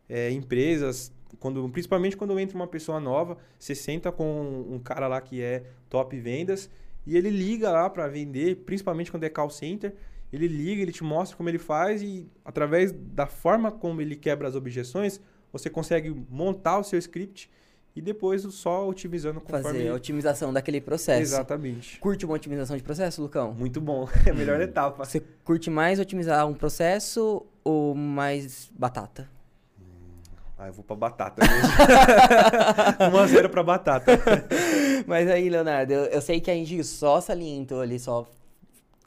é, 0.08 0.30
empresas, 0.30 1.12
quando, 1.38 1.68
principalmente 1.70 2.16
quando 2.16 2.38
entra 2.38 2.56
uma 2.56 2.66
pessoa 2.66 3.00
nova, 3.00 3.36
você 3.58 3.74
senta 3.74 4.12
com 4.12 4.66
um 4.68 4.78
cara 4.78 5.08
lá 5.08 5.20
que 5.20 5.42
é 5.42 5.64
top 5.88 6.18
vendas 6.18 6.70
e 7.06 7.16
ele 7.16 7.30
liga 7.30 7.70
lá 7.70 7.88
para 7.88 8.06
vender, 8.06 8.56
principalmente 8.66 9.10
quando 9.10 9.24
é 9.24 9.28
call 9.28 9.50
center, 9.50 9.94
ele 10.32 10.46
liga, 10.46 10.82
ele 10.82 10.92
te 10.92 11.02
mostra 11.02 11.36
como 11.36 11.48
ele 11.48 11.58
faz 11.58 12.02
e 12.02 12.28
através 12.44 12.92
da 12.92 13.26
forma 13.26 13.72
como 13.72 14.00
ele 14.00 14.14
quebra 14.14 14.46
as 14.46 14.54
objeções, 14.54 15.20
você 15.52 15.68
consegue 15.68 16.14
montar 16.28 16.78
o 16.78 16.84
seu 16.84 16.98
script 16.98 17.50
e 17.94 18.00
depois 18.00 18.42
só 18.54 18.88
otimizando 18.88 19.40
conforme... 19.40 19.64
Fazer 19.64 19.88
a 19.88 19.94
otimização 19.94 20.52
daquele 20.52 20.80
processo. 20.80 21.22
Exatamente. 21.22 21.98
Curte 21.98 22.24
uma 22.24 22.34
otimização 22.34 22.76
de 22.76 22.82
processo, 22.82 23.20
Lucão? 23.22 23.52
Muito 23.52 23.80
bom. 23.80 24.08
É 24.26 24.30
a 24.30 24.34
melhor 24.34 24.60
etapa. 24.60 25.04
Você 25.04 25.20
curte 25.44 25.70
mais 25.70 25.98
otimizar 25.98 26.46
um 26.46 26.54
processo 26.54 27.44
ou 27.64 27.94
mais 27.94 28.70
batata? 28.76 29.28
Ah, 30.58 30.66
eu 30.66 30.74
vou 30.74 30.84
pra 30.84 30.94
batata 30.94 31.42
mesmo. 31.42 31.68
1x0 33.16 33.48
pra 33.48 33.62
batata. 33.62 34.12
Mas 35.06 35.26
aí, 35.28 35.48
Leonardo, 35.48 35.90
eu, 35.90 36.04
eu, 36.04 36.20
sei 36.20 36.38
que 36.38 36.50
a 36.50 36.54
gente 36.54 36.84
só 36.84 37.18
salientou 37.18 37.80
ali, 37.80 37.98
só 37.98 38.26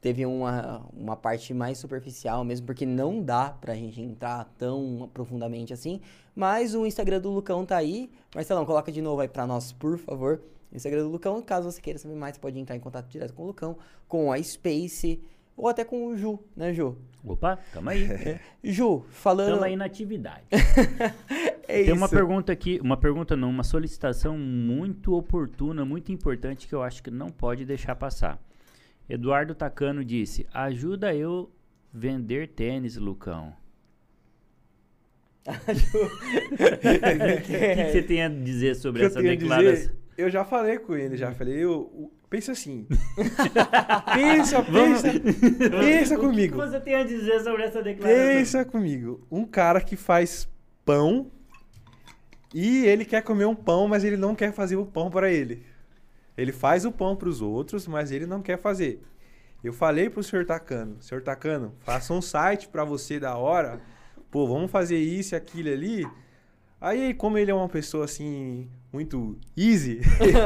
teve 0.04 0.26
uma, 0.26 0.86
uma 0.94 1.16
parte 1.16 1.54
mais 1.54 1.78
superficial 1.78 2.44
mesmo, 2.44 2.66
porque 2.66 2.86
não 2.86 3.24
dá 3.24 3.50
pra 3.50 3.74
gente 3.74 4.02
entrar 4.02 4.44
tão 4.58 5.10
profundamente 5.14 5.72
assim. 5.72 6.02
Mas 6.36 6.76
o 6.76 6.86
Instagram 6.86 7.22
do 7.22 7.32
Lucão 7.32 7.66
tá 7.66 7.78
aí. 7.78 8.12
Marcelão, 8.36 8.66
coloca 8.66 8.92
de 8.92 9.02
novo 9.02 9.22
aí 9.22 9.30
pra 9.30 9.48
nós, 9.48 9.72
por 9.72 9.98
favor. 9.98 10.42
Instagram 10.74 11.04
do 11.04 11.10
Lucão. 11.10 11.42
Caso 11.42 11.72
você 11.72 11.80
queira 11.80 11.98
saber 11.98 12.16
mais, 12.16 12.38
pode 12.38 12.60
entrar 12.60 12.76
em 12.76 12.82
contato 12.82 13.08
direto 13.08 13.34
com 13.34 13.44
o 13.44 13.48
Lucão, 13.48 13.78
com 14.06 14.30
a 14.30 14.44
Space 14.44 15.24
ou 15.56 15.70
até 15.70 15.86
com 15.86 16.08
o 16.08 16.18
Ju, 16.18 16.38
né, 16.54 16.74
Ju? 16.74 16.98
Opa, 17.24 17.58
tamo 17.72 17.90
aí. 17.90 18.04
É. 18.04 18.40
Ju, 18.62 19.06
falando. 19.10 19.54
Tamo 19.54 19.64
aí 19.64 19.78
na 19.78 19.86
atividade. 19.86 20.44
é 21.66 21.76
Tem 21.76 21.84
isso. 21.84 21.96
uma 21.96 22.10
pergunta 22.10 22.52
aqui, 22.52 22.78
uma 22.84 22.98
pergunta 22.98 23.38
não, 23.38 23.50
uma 23.50 23.64
solicitação 23.64 24.38
muito 24.38 25.16
oportuna, 25.16 25.86
muito 25.86 26.12
importante 26.12 26.68
que 26.68 26.76
eu 26.76 26.84
acho 26.84 27.02
que 27.02 27.10
não 27.10 27.30
pode 27.30 27.64
deixar 27.64 27.96
passar. 27.96 28.38
Eduardo 29.14 29.54
Tacano 29.54 30.04
disse: 30.04 30.48
ajuda 30.52 31.14
eu 31.14 31.52
vender 31.94 32.48
tênis, 32.50 32.96
Lucão. 32.98 33.56
o 35.46 35.52
que, 37.44 37.92
você 37.92 38.02
tem 38.02 38.24
a 38.24 38.30
dizer 38.30 38.76
sobre 38.76 39.02
que 39.02 39.06
essa 39.06 39.22
declaração? 39.22 39.94
eu 40.18 40.30
já 40.30 40.44
falei 40.44 40.80
com 40.80 40.96
ele, 40.96 41.18
já 41.18 41.32
falei, 41.34 41.56
eu, 41.56 42.12
Pensa 42.28 42.54
assim. 42.54 42.88
pensa, 44.16 44.64
pensa, 44.64 45.08
pensa 45.70 46.18
comigo. 46.18 46.58
O 46.58 46.62
que 46.62 46.68
você 46.68 46.80
tem 46.80 46.96
a 46.96 47.04
dizer 47.04 47.42
sobre 47.42 47.62
essa 47.62 47.84
declaração? 47.84 48.26
Pensa 48.26 48.66
comigo. 48.66 49.28
Um 49.30 49.46
cara 49.46 49.80
que 49.80 49.96
faz 49.96 50.50
pão 50.84 51.30
e 52.52 52.88
ele 52.88 53.06
quer 53.06 53.22
comer 53.22 53.46
um 53.46 53.54
pão, 53.54 53.88
mas 53.88 54.04
ele 54.04 54.18
não 54.18 54.34
quer 54.34 54.52
fazer 54.52 54.76
o 54.76 54.86
pão 54.88 55.12
para 55.12 55.32
ele. 55.32 55.64
Ele 56.38 56.52
faz 56.52 56.86
o 56.86 56.92
pão 56.92 57.16
para 57.16 57.30
os 57.30 57.42
outros, 57.42 57.88
mas 57.88 58.12
ele 58.12 58.26
não 58.26 58.42
quer 58.42 58.58
fazer. 58.58 59.02
Eu 59.64 59.72
falei 59.72 60.10
pro 60.10 60.22
senhor 60.24 60.46
Tacano, 60.46 60.98
senhor 61.02 61.22
Tacano, 61.22 61.74
faça 61.80 62.14
um 62.14 62.22
site 62.22 62.68
para 62.68 62.84
você 62.84 63.20
da 63.20 63.38
hora. 63.38 63.80
Pô, 64.30 64.46
vamos 64.48 64.70
fazer 64.70 64.98
isso 64.98 65.36
e 65.36 65.38
aquilo 65.38 65.70
ali. 65.70 66.06
Aí, 66.82 67.14
como 67.14 67.38
ele 67.38 67.50
é 67.50 67.54
uma 67.54 67.70
pessoa 67.70 68.04
assim, 68.04 68.68
muito 68.92 69.38
easy, 69.56 70.02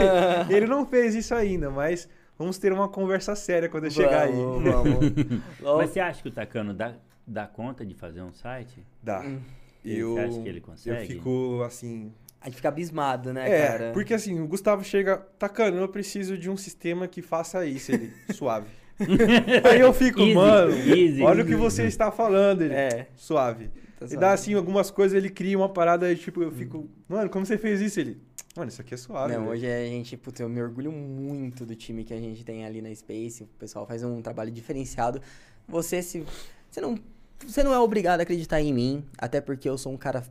ele 0.50 0.68
não 0.68 0.86
fez 0.86 1.16
isso 1.16 1.34
ainda, 1.34 1.72
mas 1.72 2.08
vamos 2.38 2.60
ter 2.60 2.72
uma 2.72 2.88
conversa 2.88 3.36
séria 3.36 3.68
quando 3.68 3.86
eu 3.86 3.92
chegar 3.92 4.28
aí. 4.28 4.34
Vamos. 4.34 5.00
Mas 5.78 5.90
você 5.90 6.00
acha 6.00 6.22
que 6.22 6.28
o 6.28 6.32
Tacano 6.32 6.74
dá, 6.76 6.94
dá 7.26 7.48
conta 7.48 7.84
de 7.84 7.96
fazer 7.96 8.22
um 8.22 8.32
site? 8.32 8.86
Dá. 9.02 9.22
Hum. 9.22 9.40
Eu, 9.84 10.14
Você 10.14 10.20
acha 10.20 10.42
que 10.42 10.50
ele 10.50 10.60
eu 10.60 10.64
consegue? 10.64 11.08
fico 11.08 11.64
assim. 11.66 12.14
A 12.42 12.46
gente 12.46 12.56
fica 12.58 12.70
abismado, 12.70 13.34
né, 13.34 13.50
É, 13.50 13.68
cara? 13.68 13.92
porque 13.94 14.14
assim, 14.14 14.40
o 14.40 14.48
Gustavo 14.48 14.84
chega, 14.84 15.18
Tacano, 15.40 15.78
eu 15.78 15.88
preciso 15.90 16.38
de 16.38 16.50
um 16.50 16.56
sistema 16.58 17.08
que 17.08 17.22
faça 17.22 17.66
isso, 17.66 17.92
ele, 17.92 18.14
suave. 18.34 18.68
Aí 19.70 19.80
eu 19.80 19.94
fico, 19.94 20.20
Easy, 20.22 20.34
mano, 20.34 20.72
easy. 20.74 21.22
olha 21.24 21.44
o 21.44 21.48
que 21.48 21.56
você 21.56 21.84
está 21.84 22.12
falando, 22.12 22.62
ele, 22.64 22.74
É. 22.74 23.08
suave. 23.16 23.70
Tá 24.00 24.06
E 24.10 24.16
dá 24.16 24.32
assim, 24.34 24.54
algumas 24.54 24.92
coisas, 24.92 25.18
ele 25.18 25.30
cria 25.30 25.58
uma 25.58 25.70
parada, 25.70 26.14
tipo, 26.16 26.42
eu 26.44 26.52
fico, 26.52 26.88
mano, 27.10 27.30
como 27.30 27.46
você 27.46 27.58
fez 27.58 27.82
isso? 27.82 28.00
Ele, 28.00 28.18
mano, 28.56 28.70
isso 28.70 28.82
aqui 28.82 28.94
é 28.94 28.98
suave. 28.98 29.34
Não, 29.34 29.40
velho." 29.42 29.52
hoje 29.54 29.66
a 29.66 29.86
gente, 29.86 30.16
putz, 30.16 30.40
eu 30.40 30.48
me 30.48 30.62
orgulho 30.62 30.92
muito 30.92 31.66
do 31.66 31.76
time 31.76 32.04
que 32.04 32.14
a 32.14 32.20
gente 32.20 32.44
tem 32.46 32.64
ali 32.66 32.82
na 32.82 32.94
Space. 32.94 33.44
O 33.44 33.48
pessoal 33.60 33.86
faz 33.88 34.04
um 34.04 34.22
trabalho 34.22 34.52
diferenciado. 34.52 35.20
Você 35.68 36.02
se 36.04 36.24
você 36.70 36.80
não 36.80 36.98
você 37.46 37.62
não 37.64 37.74
é 37.74 37.80
obrigado 37.80 38.20
a 38.20 38.24
acreditar 38.24 38.62
em 38.62 38.74
mim, 38.74 39.04
até 39.18 39.40
porque 39.42 39.68
eu 39.70 39.78
sou 39.78 39.92
um 39.92 39.98
cara 39.98 40.24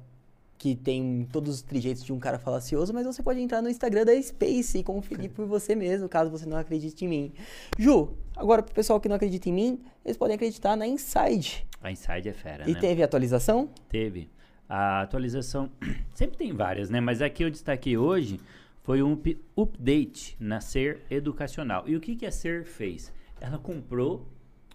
que 0.59 0.75
tem 0.75 1.27
todos 1.31 1.57
os 1.57 1.63
trejeitos 1.63 2.03
de 2.03 2.13
um 2.13 2.19
cara 2.19 2.39
falacioso, 2.39 2.93
mas 2.95 3.05
você 3.07 3.23
pode 3.23 3.41
entrar 3.41 3.61
no 3.61 3.69
Instagram 3.69 4.05
da 4.05 4.21
Space 4.23 4.79
e 4.79 4.83
conferir 4.83 5.31
por 5.31 5.47
você 5.47 5.75
mesmo, 5.75 6.09
caso 6.09 6.31
você 6.31 6.47
não 6.47 6.57
acredite 6.57 7.05
em 7.05 7.09
mim. 7.09 7.33
Ju, 7.79 8.15
agora 8.35 8.63
pro 8.63 8.75
pessoal 8.75 8.99
que 9.01 9.09
não 9.09 9.17
acredita 9.17 9.49
em 9.49 9.53
mim, 9.53 9.81
eles 10.05 10.17
podem 10.17 10.35
acreditar 10.35 10.77
na 10.77 10.87
Inside. 10.87 11.67
A 11.83 11.91
Inside 11.91 12.29
é 12.29 12.33
fera, 12.33 12.69
E 12.69 12.73
né? 12.73 12.81
teve 12.81 13.03
atualização? 13.03 13.69
Teve. 13.89 14.31
A 14.69 15.03
atualização, 15.03 15.71
sempre 16.15 16.37
tem 16.39 16.53
várias, 16.53 16.89
né? 16.91 17.01
Mas 17.01 17.21
a 17.23 17.29
que 17.31 17.45
eu 17.45 17.51
destaquei 17.51 17.97
hoje 17.97 18.41
foi 18.83 19.03
um 19.03 19.13
up- 19.13 19.41
update 19.57 20.37
na 20.41 20.61
Ser 20.61 21.03
Educacional. 21.11 21.85
E 21.87 21.95
o 21.97 22.01
que, 22.01 22.17
que 22.17 22.25
a 22.27 22.31
Ser 22.31 22.65
fez? 22.65 23.13
Ela 23.41 23.59
comprou 23.59 24.27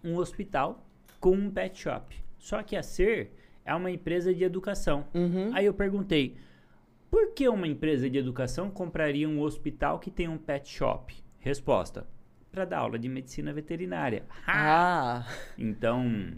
um 0.03 0.15
hospital 0.17 0.85
com 1.19 1.31
um 1.31 1.49
pet 1.49 1.79
shop. 1.79 2.15
Só 2.37 2.61
que 2.63 2.75
a 2.75 2.83
Ser 2.83 3.31
é 3.65 3.73
uma 3.75 3.91
empresa 3.91 4.33
de 4.33 4.43
educação. 4.43 5.05
Uhum. 5.13 5.51
Aí 5.53 5.65
eu 5.65 5.73
perguntei, 5.73 6.35
por 7.09 7.33
que 7.33 7.47
uma 7.47 7.67
empresa 7.67 8.09
de 8.09 8.17
educação 8.17 8.69
compraria 8.69 9.27
um 9.27 9.41
hospital 9.41 9.99
que 9.99 10.09
tem 10.09 10.27
um 10.27 10.37
pet 10.37 10.69
shop? 10.69 11.13
Resposta, 11.39 12.07
para 12.51 12.65
dar 12.65 12.79
aula 12.79 12.97
de 12.97 13.09
medicina 13.09 13.51
veterinária. 13.51 14.23
Ah, 14.47 15.25
Então, 15.57 16.33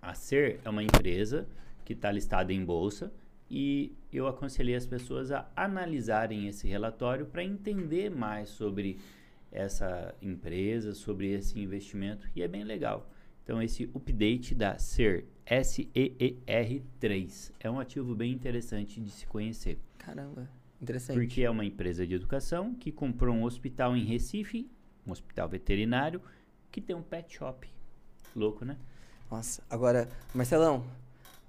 a 0.00 0.14
Ser 0.14 0.60
é 0.64 0.70
uma 0.70 0.82
empresa 0.82 1.46
que 1.84 1.92
está 1.92 2.10
listada 2.10 2.52
em 2.52 2.64
bolsa 2.64 3.12
e 3.50 3.92
eu 4.12 4.26
aconselhei 4.26 4.74
as 4.74 4.86
pessoas 4.86 5.30
a 5.30 5.46
analisarem 5.54 6.48
esse 6.48 6.66
relatório 6.66 7.26
para 7.26 7.44
entender 7.44 8.10
mais 8.10 8.48
sobre 8.48 8.98
essa 9.52 10.14
empresa, 10.20 10.94
sobre 10.94 11.32
esse 11.32 11.58
investimento 11.60 12.28
e 12.34 12.42
é 12.42 12.48
bem 12.48 12.64
legal. 12.64 13.08
Então, 13.42 13.62
esse 13.62 13.84
update 13.94 14.54
da 14.54 14.78
Ser, 14.78 15.26
S-E-E-R-3, 15.46 17.52
é 17.60 17.70
um 17.70 17.78
ativo 17.78 18.14
bem 18.14 18.32
interessante 18.32 19.00
de 19.00 19.10
se 19.10 19.26
conhecer. 19.26 19.78
caramba, 19.98 20.48
interessante. 20.80 21.18
Porque 21.18 21.42
é 21.42 21.50
uma 21.50 21.64
empresa 21.64 22.06
de 22.06 22.14
educação 22.14 22.74
que 22.74 22.90
comprou 22.90 23.34
um 23.34 23.44
hospital 23.44 23.96
em 23.96 24.04
Recife, 24.04 24.68
um 25.06 25.12
hospital 25.12 25.48
veterinário, 25.48 26.20
que 26.70 26.80
tem 26.80 26.96
um 26.96 27.02
pet 27.02 27.34
shop. 27.34 27.68
Louco, 28.34 28.64
né? 28.64 28.76
Nossa, 29.30 29.62
agora, 29.68 30.08
Marcelão, 30.34 30.84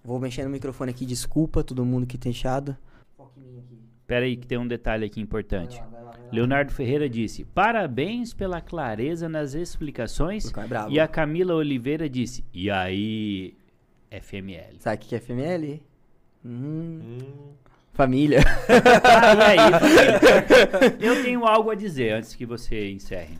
vou 0.04 0.20
mexer 0.20 0.44
no 0.44 0.50
microfone 0.50 0.92
aqui, 0.92 1.06
desculpa 1.06 1.64
todo 1.64 1.86
mundo 1.86 2.06
que 2.06 2.18
tem 2.18 2.32
deixado. 2.32 2.78
Foca 3.16 3.40
em 3.40 3.44
mim 3.44 3.60
aqui. 3.60 3.80
Pera 4.06 4.26
aí 4.26 4.36
que 4.36 4.46
tem 4.46 4.58
um 4.58 4.68
detalhe 4.68 5.06
aqui 5.06 5.22
importante. 5.22 5.78
Vai 5.78 5.86
lá, 5.86 5.90
vai 5.90 6.04
lá, 6.04 6.12
vai 6.12 6.22
lá. 6.22 6.30
Leonardo 6.32 6.72
Ferreira 6.72 7.10
disse: 7.10 7.44
Parabéns 7.46 8.34
pela 8.34 8.62
clareza 8.62 9.28
nas 9.28 9.54
explicações. 9.54 10.46
É. 10.46 10.92
E 10.92 11.00
a 11.00 11.08
Camila 11.08 11.56
Oliveira 11.56 12.08
disse: 12.08 12.46
E 12.54 12.70
aí, 12.70 13.56
FML? 14.22 14.76
Sabe 14.80 14.96
o 14.96 15.00
que 15.00 15.08
que 15.10 15.16
é 15.16 15.20
FML? 15.20 15.82
Hum, 16.46 17.00
Hum, 17.02 17.54
família. 17.94 18.40
Ah, 19.04 19.56
e 19.56 19.60
aí, 19.60 19.72
família? 19.80 20.98
Eu 21.00 21.24
tenho 21.24 21.46
algo 21.46 21.70
a 21.72 21.76
dizer 21.76 22.12
antes 22.14 22.36
que 22.36 22.46
você 22.46 22.92
encerre. 22.92 23.38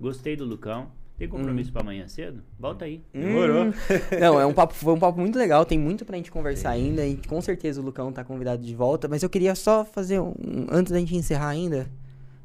Gostei 0.00 0.36
do 0.36 0.44
Lucão. 0.44 0.88
Tem 1.18 1.26
compromisso 1.26 1.72
pra 1.72 1.80
amanhã 1.80 2.06
cedo? 2.06 2.42
Volta 2.58 2.84
aí. 2.84 3.02
Demorou. 3.10 3.64
Hum. 3.64 3.72
Não, 4.20 4.38
é 4.38 4.44
um 4.44 4.52
papo, 4.52 4.74
foi 4.74 4.92
um 4.92 4.98
papo 4.98 5.18
muito 5.18 5.38
legal, 5.38 5.64
tem 5.64 5.78
muito 5.78 6.04
pra 6.04 6.14
gente 6.16 6.30
conversar 6.30 6.70
ainda, 6.70 7.06
e 7.06 7.16
com 7.26 7.40
certeza 7.40 7.80
o 7.80 7.84
Lucão 7.84 8.12
tá 8.12 8.22
convidado 8.22 8.62
de 8.62 8.74
volta, 8.74 9.08
mas 9.08 9.22
eu 9.22 9.30
queria 9.30 9.54
só 9.54 9.82
fazer 9.82 10.20
um, 10.20 10.34
antes 10.70 10.92
da 10.92 10.98
gente 10.98 11.16
encerrar 11.16 11.48
ainda, 11.48 11.90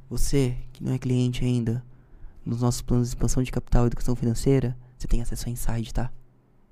você 0.09 0.55
que 0.71 0.81
não 0.81 0.93
é 0.93 0.97
cliente 0.97 1.43
ainda, 1.43 1.83
nos 2.45 2.61
nossos 2.61 2.81
planos 2.81 3.09
de 3.09 3.15
expansão 3.15 3.43
de 3.43 3.51
capital 3.51 3.83
e 3.83 3.87
educação 3.87 4.15
financeira, 4.15 4.73
você 4.97 5.05
tem 5.05 5.21
acesso 5.21 5.49
a 5.49 5.51
Inside, 5.51 5.93
tá? 5.93 6.09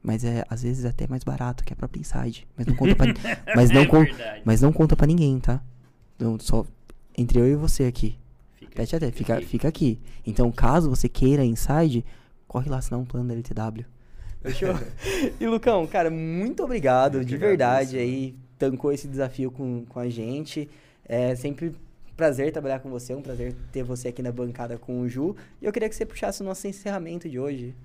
Mas 0.02 0.24
é, 0.24 0.45
às 0.50 0.64
vezes, 0.64 0.86
até 0.86 1.08
mais 1.08 1.24
barato 1.24 1.64
que 1.64 1.74
a 1.74 1.76
própria 1.76 2.00
Inside, 2.00 2.47
mas 2.56 2.66
não 2.68 2.76
conta 2.76 2.95
pra, 2.95 3.06
mas 3.56 3.70
não 3.70 3.82
é 3.82 3.86
con- 3.86 4.04
verdade. 4.04 4.41
mas 4.45 4.62
não 4.62 4.72
conta 4.72 4.95
pra 4.95 5.06
ninguém, 5.06 5.39
tá? 5.39 5.62
Então, 6.16 6.38
só 6.39 6.66
entre 7.18 7.39
eu 7.39 7.47
e 7.47 7.56
você 7.56 7.84
aqui. 7.84 8.18
Fica, 8.58 8.76
Tete 8.76 8.95
a 8.95 9.00
tete, 9.00 9.18
fica, 9.18 9.34
aqui. 9.36 9.45
fica 9.45 9.68
aqui. 9.68 10.00
Então, 10.26 10.52
caso 10.52 10.89
você 10.89 11.10
queira 11.10 11.43
Inside, 11.43 12.06
corre 12.47 12.70
lá 12.70 12.78
assinar 12.78 13.00
um 13.00 13.06
plano 13.06 13.28
da 13.28 13.34
LTW. 13.34 13.86
Fechou? 14.41 14.70
e 15.39 15.45
Lucão, 15.47 15.86
cara, 15.86 16.10
muito 16.10 16.64
obrigado, 16.64 17.26
de 17.26 17.36
verdade, 17.36 17.97
aí, 17.97 18.36
tancou 18.58 18.93
esse 18.93 19.08
desafio 19.08 19.52
com, 19.52 19.86
com 19.86 20.00
a 20.00 20.10
gente. 20.10 20.70
É 21.06 21.36
sempre 21.36 21.68
um 21.70 21.74
prazer 22.16 22.54
trabalhar 22.54 22.80
com 22.80 22.89
você, 22.89 23.14
um 23.14 23.22
prazer 23.22 23.54
ter 23.74 23.84
você 23.84 24.08
aqui 24.10 24.22
na 24.22 24.32
bancada 24.32 24.78
com 24.78 25.02
o 25.02 25.10
Ju. 25.10 25.36
E 25.62 25.66
eu 25.66 25.74
queria 25.74 25.89
que 25.89 25.95
você 25.95 26.06
puxasse 26.06 26.41
o 26.41 26.45
nosso 26.45 26.66
encerramento 26.68 27.28
de 27.28 27.38
hoje. 27.38 27.76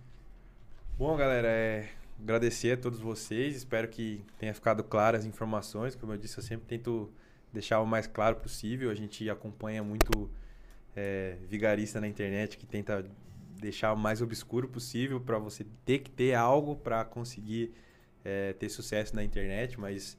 Bom, 0.97 1.17
galera, 1.17 1.49
é 1.49 1.87
agradecer 2.21 2.73
a 2.73 2.77
todos 2.77 3.01
vocês. 3.01 3.57
Espero 3.57 3.89
que 3.89 4.25
tenha 4.39 4.55
ficado 4.55 4.83
claras 4.85 5.21
as 5.21 5.27
informações. 5.27 5.95
Como 5.95 6.13
eu 6.13 6.19
disse, 6.19 6.39
eu 6.39 6.43
sempre 6.43 6.67
tento 6.67 7.11
deixar 7.53 7.81
o 7.81 7.87
mais 7.87 8.07
claro 8.07 8.37
possível. 8.37 8.91
A 8.91 8.95
gente 8.95 9.29
acompanha 9.29 9.83
muito 9.83 10.31
é, 10.97 11.37
vigarista 11.49 12.01
na 12.01 12.09
internet 12.09 12.57
que 12.57 12.67
tenta 12.67 13.05
deixar 13.61 13.93
o 13.93 13.97
mais 13.97 14.21
obscuro 14.21 14.69
possível 14.69 15.21
para 15.21 15.39
você 15.39 15.65
ter 15.85 16.01
que 16.01 16.11
ter 16.11 16.35
algo 16.35 16.77
para 16.77 17.05
conseguir 17.05 17.73
é, 18.25 18.53
ter 18.53 18.69
sucesso 18.69 19.15
na 19.15 19.23
internet, 19.23 19.79
mas 19.79 20.19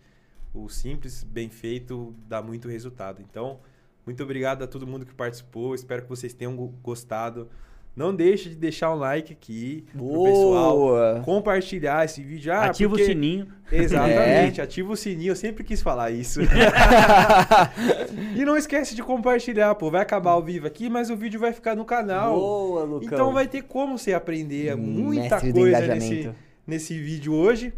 o 0.53 0.69
simples, 0.69 1.23
bem 1.23 1.49
feito, 1.49 2.15
dá 2.27 2.41
muito 2.41 2.67
resultado. 2.69 3.21
Então, 3.21 3.59
muito 4.05 4.23
obrigado 4.23 4.63
a 4.63 4.67
todo 4.67 4.87
mundo 4.87 5.05
que 5.05 5.13
participou. 5.13 5.75
Espero 5.75 6.03
que 6.03 6.09
vocês 6.09 6.33
tenham 6.33 6.55
go- 6.55 6.73
gostado. 6.81 7.49
Não 7.95 8.13
deixe 8.13 8.49
de 8.49 8.55
deixar 8.55 8.93
um 8.93 8.95
like 8.97 9.31
aqui 9.31 9.85
pro 9.93 10.23
pessoal 10.23 10.77
Boa! 10.77 11.21
compartilhar 11.23 12.03
esse 12.03 12.21
vídeo. 12.21 12.51
Ah, 12.51 12.65
Ativa 12.65 12.89
porque- 12.89 13.03
o 13.03 13.05
sininho. 13.05 13.47
Exatamente, 13.71 14.61
ativa 14.61 14.91
o 14.91 14.95
sininho. 14.97 15.31
Eu 15.31 15.35
sempre 15.35 15.63
quis 15.63 15.81
falar 15.81 16.11
isso. 16.11 16.41
e 18.35 18.43
não 18.43 18.57
esquece 18.57 18.95
de 18.95 19.01
compartilhar, 19.01 19.73
pô. 19.75 19.89
Vai 19.89 20.01
acabar 20.01 20.31
ao 20.31 20.43
vivo 20.43 20.67
aqui, 20.67 20.89
mas 20.89 21.09
o 21.09 21.15
vídeo 21.15 21.39
vai 21.39 21.53
ficar 21.53 21.73
no 21.75 21.85
canal. 21.85 22.37
Boa, 22.37 22.83
Lucão! 22.83 23.07
Então 23.07 23.33
vai 23.33 23.47
ter 23.47 23.63
como 23.63 23.97
você 23.97 24.13
aprender 24.13 24.75
muita 24.75 25.35
Mestre 25.35 25.53
do 25.53 25.59
coisa 25.61 25.87
nesse, 25.87 26.29
nesse 26.67 26.99
vídeo 26.99 27.33
hoje. 27.33 27.73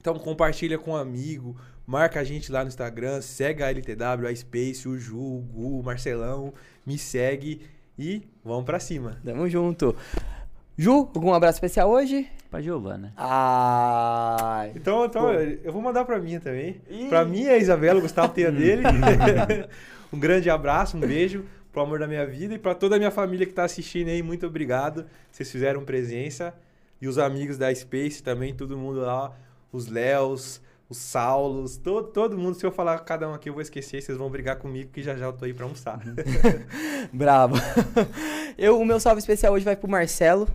Então 0.00 0.18
compartilha 0.18 0.76
com 0.78 0.90
um 0.90 0.96
amigo, 0.96 1.56
marca 1.86 2.20
a 2.20 2.24
gente 2.24 2.52
lá 2.52 2.62
no 2.62 2.68
Instagram, 2.68 3.22
segue 3.22 3.62
a 3.62 3.70
LTW, 3.70 4.26
a 4.28 4.34
Space, 4.34 4.86
o 4.86 4.98
Ju, 4.98 5.16
o 5.16 5.40
Gu, 5.40 5.80
o 5.80 5.82
Marcelão, 5.82 6.52
me 6.84 6.98
segue 6.98 7.62
e 7.98 8.22
vamos 8.44 8.64
pra 8.64 8.80
cima. 8.80 9.18
Tamo 9.24 9.48
junto. 9.48 9.94
Ju, 10.76 11.08
algum 11.14 11.32
abraço 11.32 11.56
especial 11.56 11.90
hoje? 11.90 12.28
Pra 12.50 12.60
Giovana. 12.60 13.12
Ai. 13.16 14.72
Então, 14.74 15.04
então 15.04 15.32
eu 15.32 15.72
vou 15.72 15.80
mandar 15.80 16.04
pra 16.04 16.18
mim 16.18 16.38
também. 16.40 16.80
Ih. 16.90 17.08
Pra 17.08 17.24
mim, 17.24 17.46
a 17.46 17.56
Isabela, 17.56 17.98
o 17.98 18.02
Gustavo 18.02 18.32
tem 18.32 18.46
a 18.46 18.50
dele. 18.50 18.82
um 20.12 20.18
grande 20.18 20.50
abraço, 20.50 20.96
um 20.96 21.00
beijo 21.00 21.44
pro 21.74 21.82
amor 21.82 21.98
da 21.98 22.06
minha 22.06 22.24
vida 22.24 22.54
e 22.54 22.58
pra 22.58 22.72
toda 22.72 22.94
a 22.94 22.98
minha 22.98 23.10
família 23.10 23.44
que 23.44 23.52
tá 23.52 23.64
assistindo 23.64 24.08
aí, 24.08 24.22
muito 24.22 24.46
obrigado. 24.46 25.06
Vocês 25.30 25.50
fizeram 25.50 25.84
presença. 25.84 26.54
E 27.02 27.08
os 27.08 27.18
amigos 27.18 27.58
da 27.58 27.74
Space 27.74 28.22
também, 28.22 28.54
todo 28.54 28.78
mundo 28.78 29.00
lá, 29.00 29.36
os 29.72 29.88
Léos, 29.88 30.62
os 30.88 30.98
Saulos, 30.98 31.76
todo, 31.76 32.08
todo 32.08 32.36
mundo. 32.38 32.54
Se 32.54 32.64
eu 32.64 32.72
falar 32.72 32.98
cada 33.00 33.28
um 33.28 33.34
aqui, 33.34 33.48
eu 33.48 33.52
vou 33.52 33.62
esquecer, 33.62 34.02
vocês 34.02 34.16
vão 34.18 34.30
brigar 34.30 34.56
comigo 34.56 34.90
que 34.90 35.02
já 35.02 35.16
já 35.16 35.26
eu 35.26 35.32
tô 35.32 35.44
aí 35.44 35.54
pra 35.54 35.64
almoçar. 35.64 36.00
Bravo. 37.12 37.56
Eu, 38.56 38.80
o 38.80 38.84
meu 38.84 39.00
salve 39.00 39.18
especial 39.18 39.52
hoje 39.52 39.64
vai 39.64 39.76
pro 39.76 39.88
Marcelo, 39.88 40.48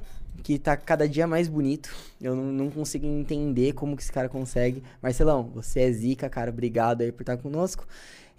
que 0.44 0.58
tá 0.58 0.78
cada 0.78 1.08
dia 1.08 1.28
mais 1.28 1.48
bonito. 1.48 1.94
Eu 2.22 2.36
não, 2.36 2.46
não 2.46 2.70
consigo 2.70 3.06
entender 3.06 3.74
como 3.74 3.96
que 3.96 4.04
esse 4.04 4.12
cara 4.12 4.30
consegue. 4.30 4.84
Marcelão, 5.02 5.52
você 5.54 5.82
é 5.82 5.92
zica, 5.92 6.30
cara. 6.30 6.52
Obrigado 6.52 7.02
aí 7.02 7.12
por 7.12 7.22
estar 7.22 7.38
conosco. 7.38 7.86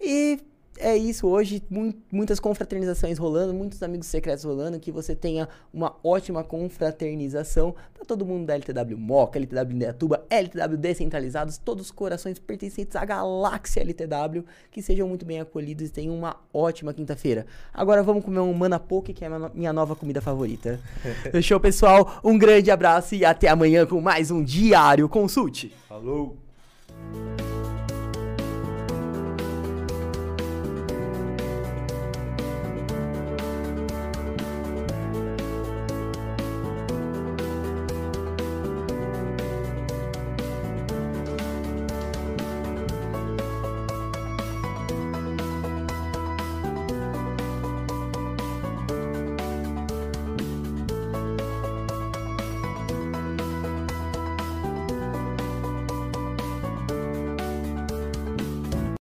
E 0.01 0.41
é 0.81 0.97
isso 0.97 1.27
hoje, 1.27 1.63
mu 1.69 1.93
muitas 2.11 2.41
confraternizações 2.41 3.19
rolando, 3.19 3.53
muitos 3.55 3.83
amigos 3.83 4.07
secretos 4.07 4.45
rolando, 4.45 4.81
que 4.81 4.91
você 4.91 5.15
tenha 5.15 5.49
uma 5.73 5.97
ótima 6.03 6.43
confraternização 6.43 7.75
para 7.95 8.05
todo 8.05 8.25
mundo 8.25 8.47
da 8.47 8.55
LTW 8.55 8.97
Moca, 8.97 9.39
LTW 9.39 9.75
Indaiatuba, 9.75 10.25
LTW 10.29 10.77
Descentralizados, 10.77 11.59
todos 11.59 11.87
os 11.87 11.91
corações 11.91 12.39
pertencentes 12.39 12.97
à 12.97 13.05
galáxia 13.05 13.81
LTW, 13.81 14.45
que 14.71 14.83
sejam 14.83 15.07
muito 15.09 15.25
bem 15.25 15.41
acolhidos 15.41 15.89
e 15.89 15.93
tenham 15.93 16.15
uma 16.15 16.37
ótima 16.53 16.93
quinta-feira. 16.93 17.47
Agora 17.73 18.03
vamos 18.03 18.25
comer 18.25 18.41
um 18.41 18.53
Mana 18.53 18.81
Poke, 18.81 19.13
que 19.13 19.25
é 19.25 19.29
a 19.29 19.51
minha 19.55 19.73
nova 19.73 19.95
comida 19.95 20.21
favorita. 20.21 20.81
Fechou, 21.31 21.61
pessoal? 21.61 22.21
Um 22.25 22.39
grande 22.39 22.71
abraço 22.71 23.15
e 23.15 23.25
até 23.25 23.49
amanhã 23.49 23.87
com 23.87 24.01
mais 24.01 24.31
um 24.31 24.43
Diário 24.43 25.09
Consulte. 25.09 25.73
Falou! 25.89 26.37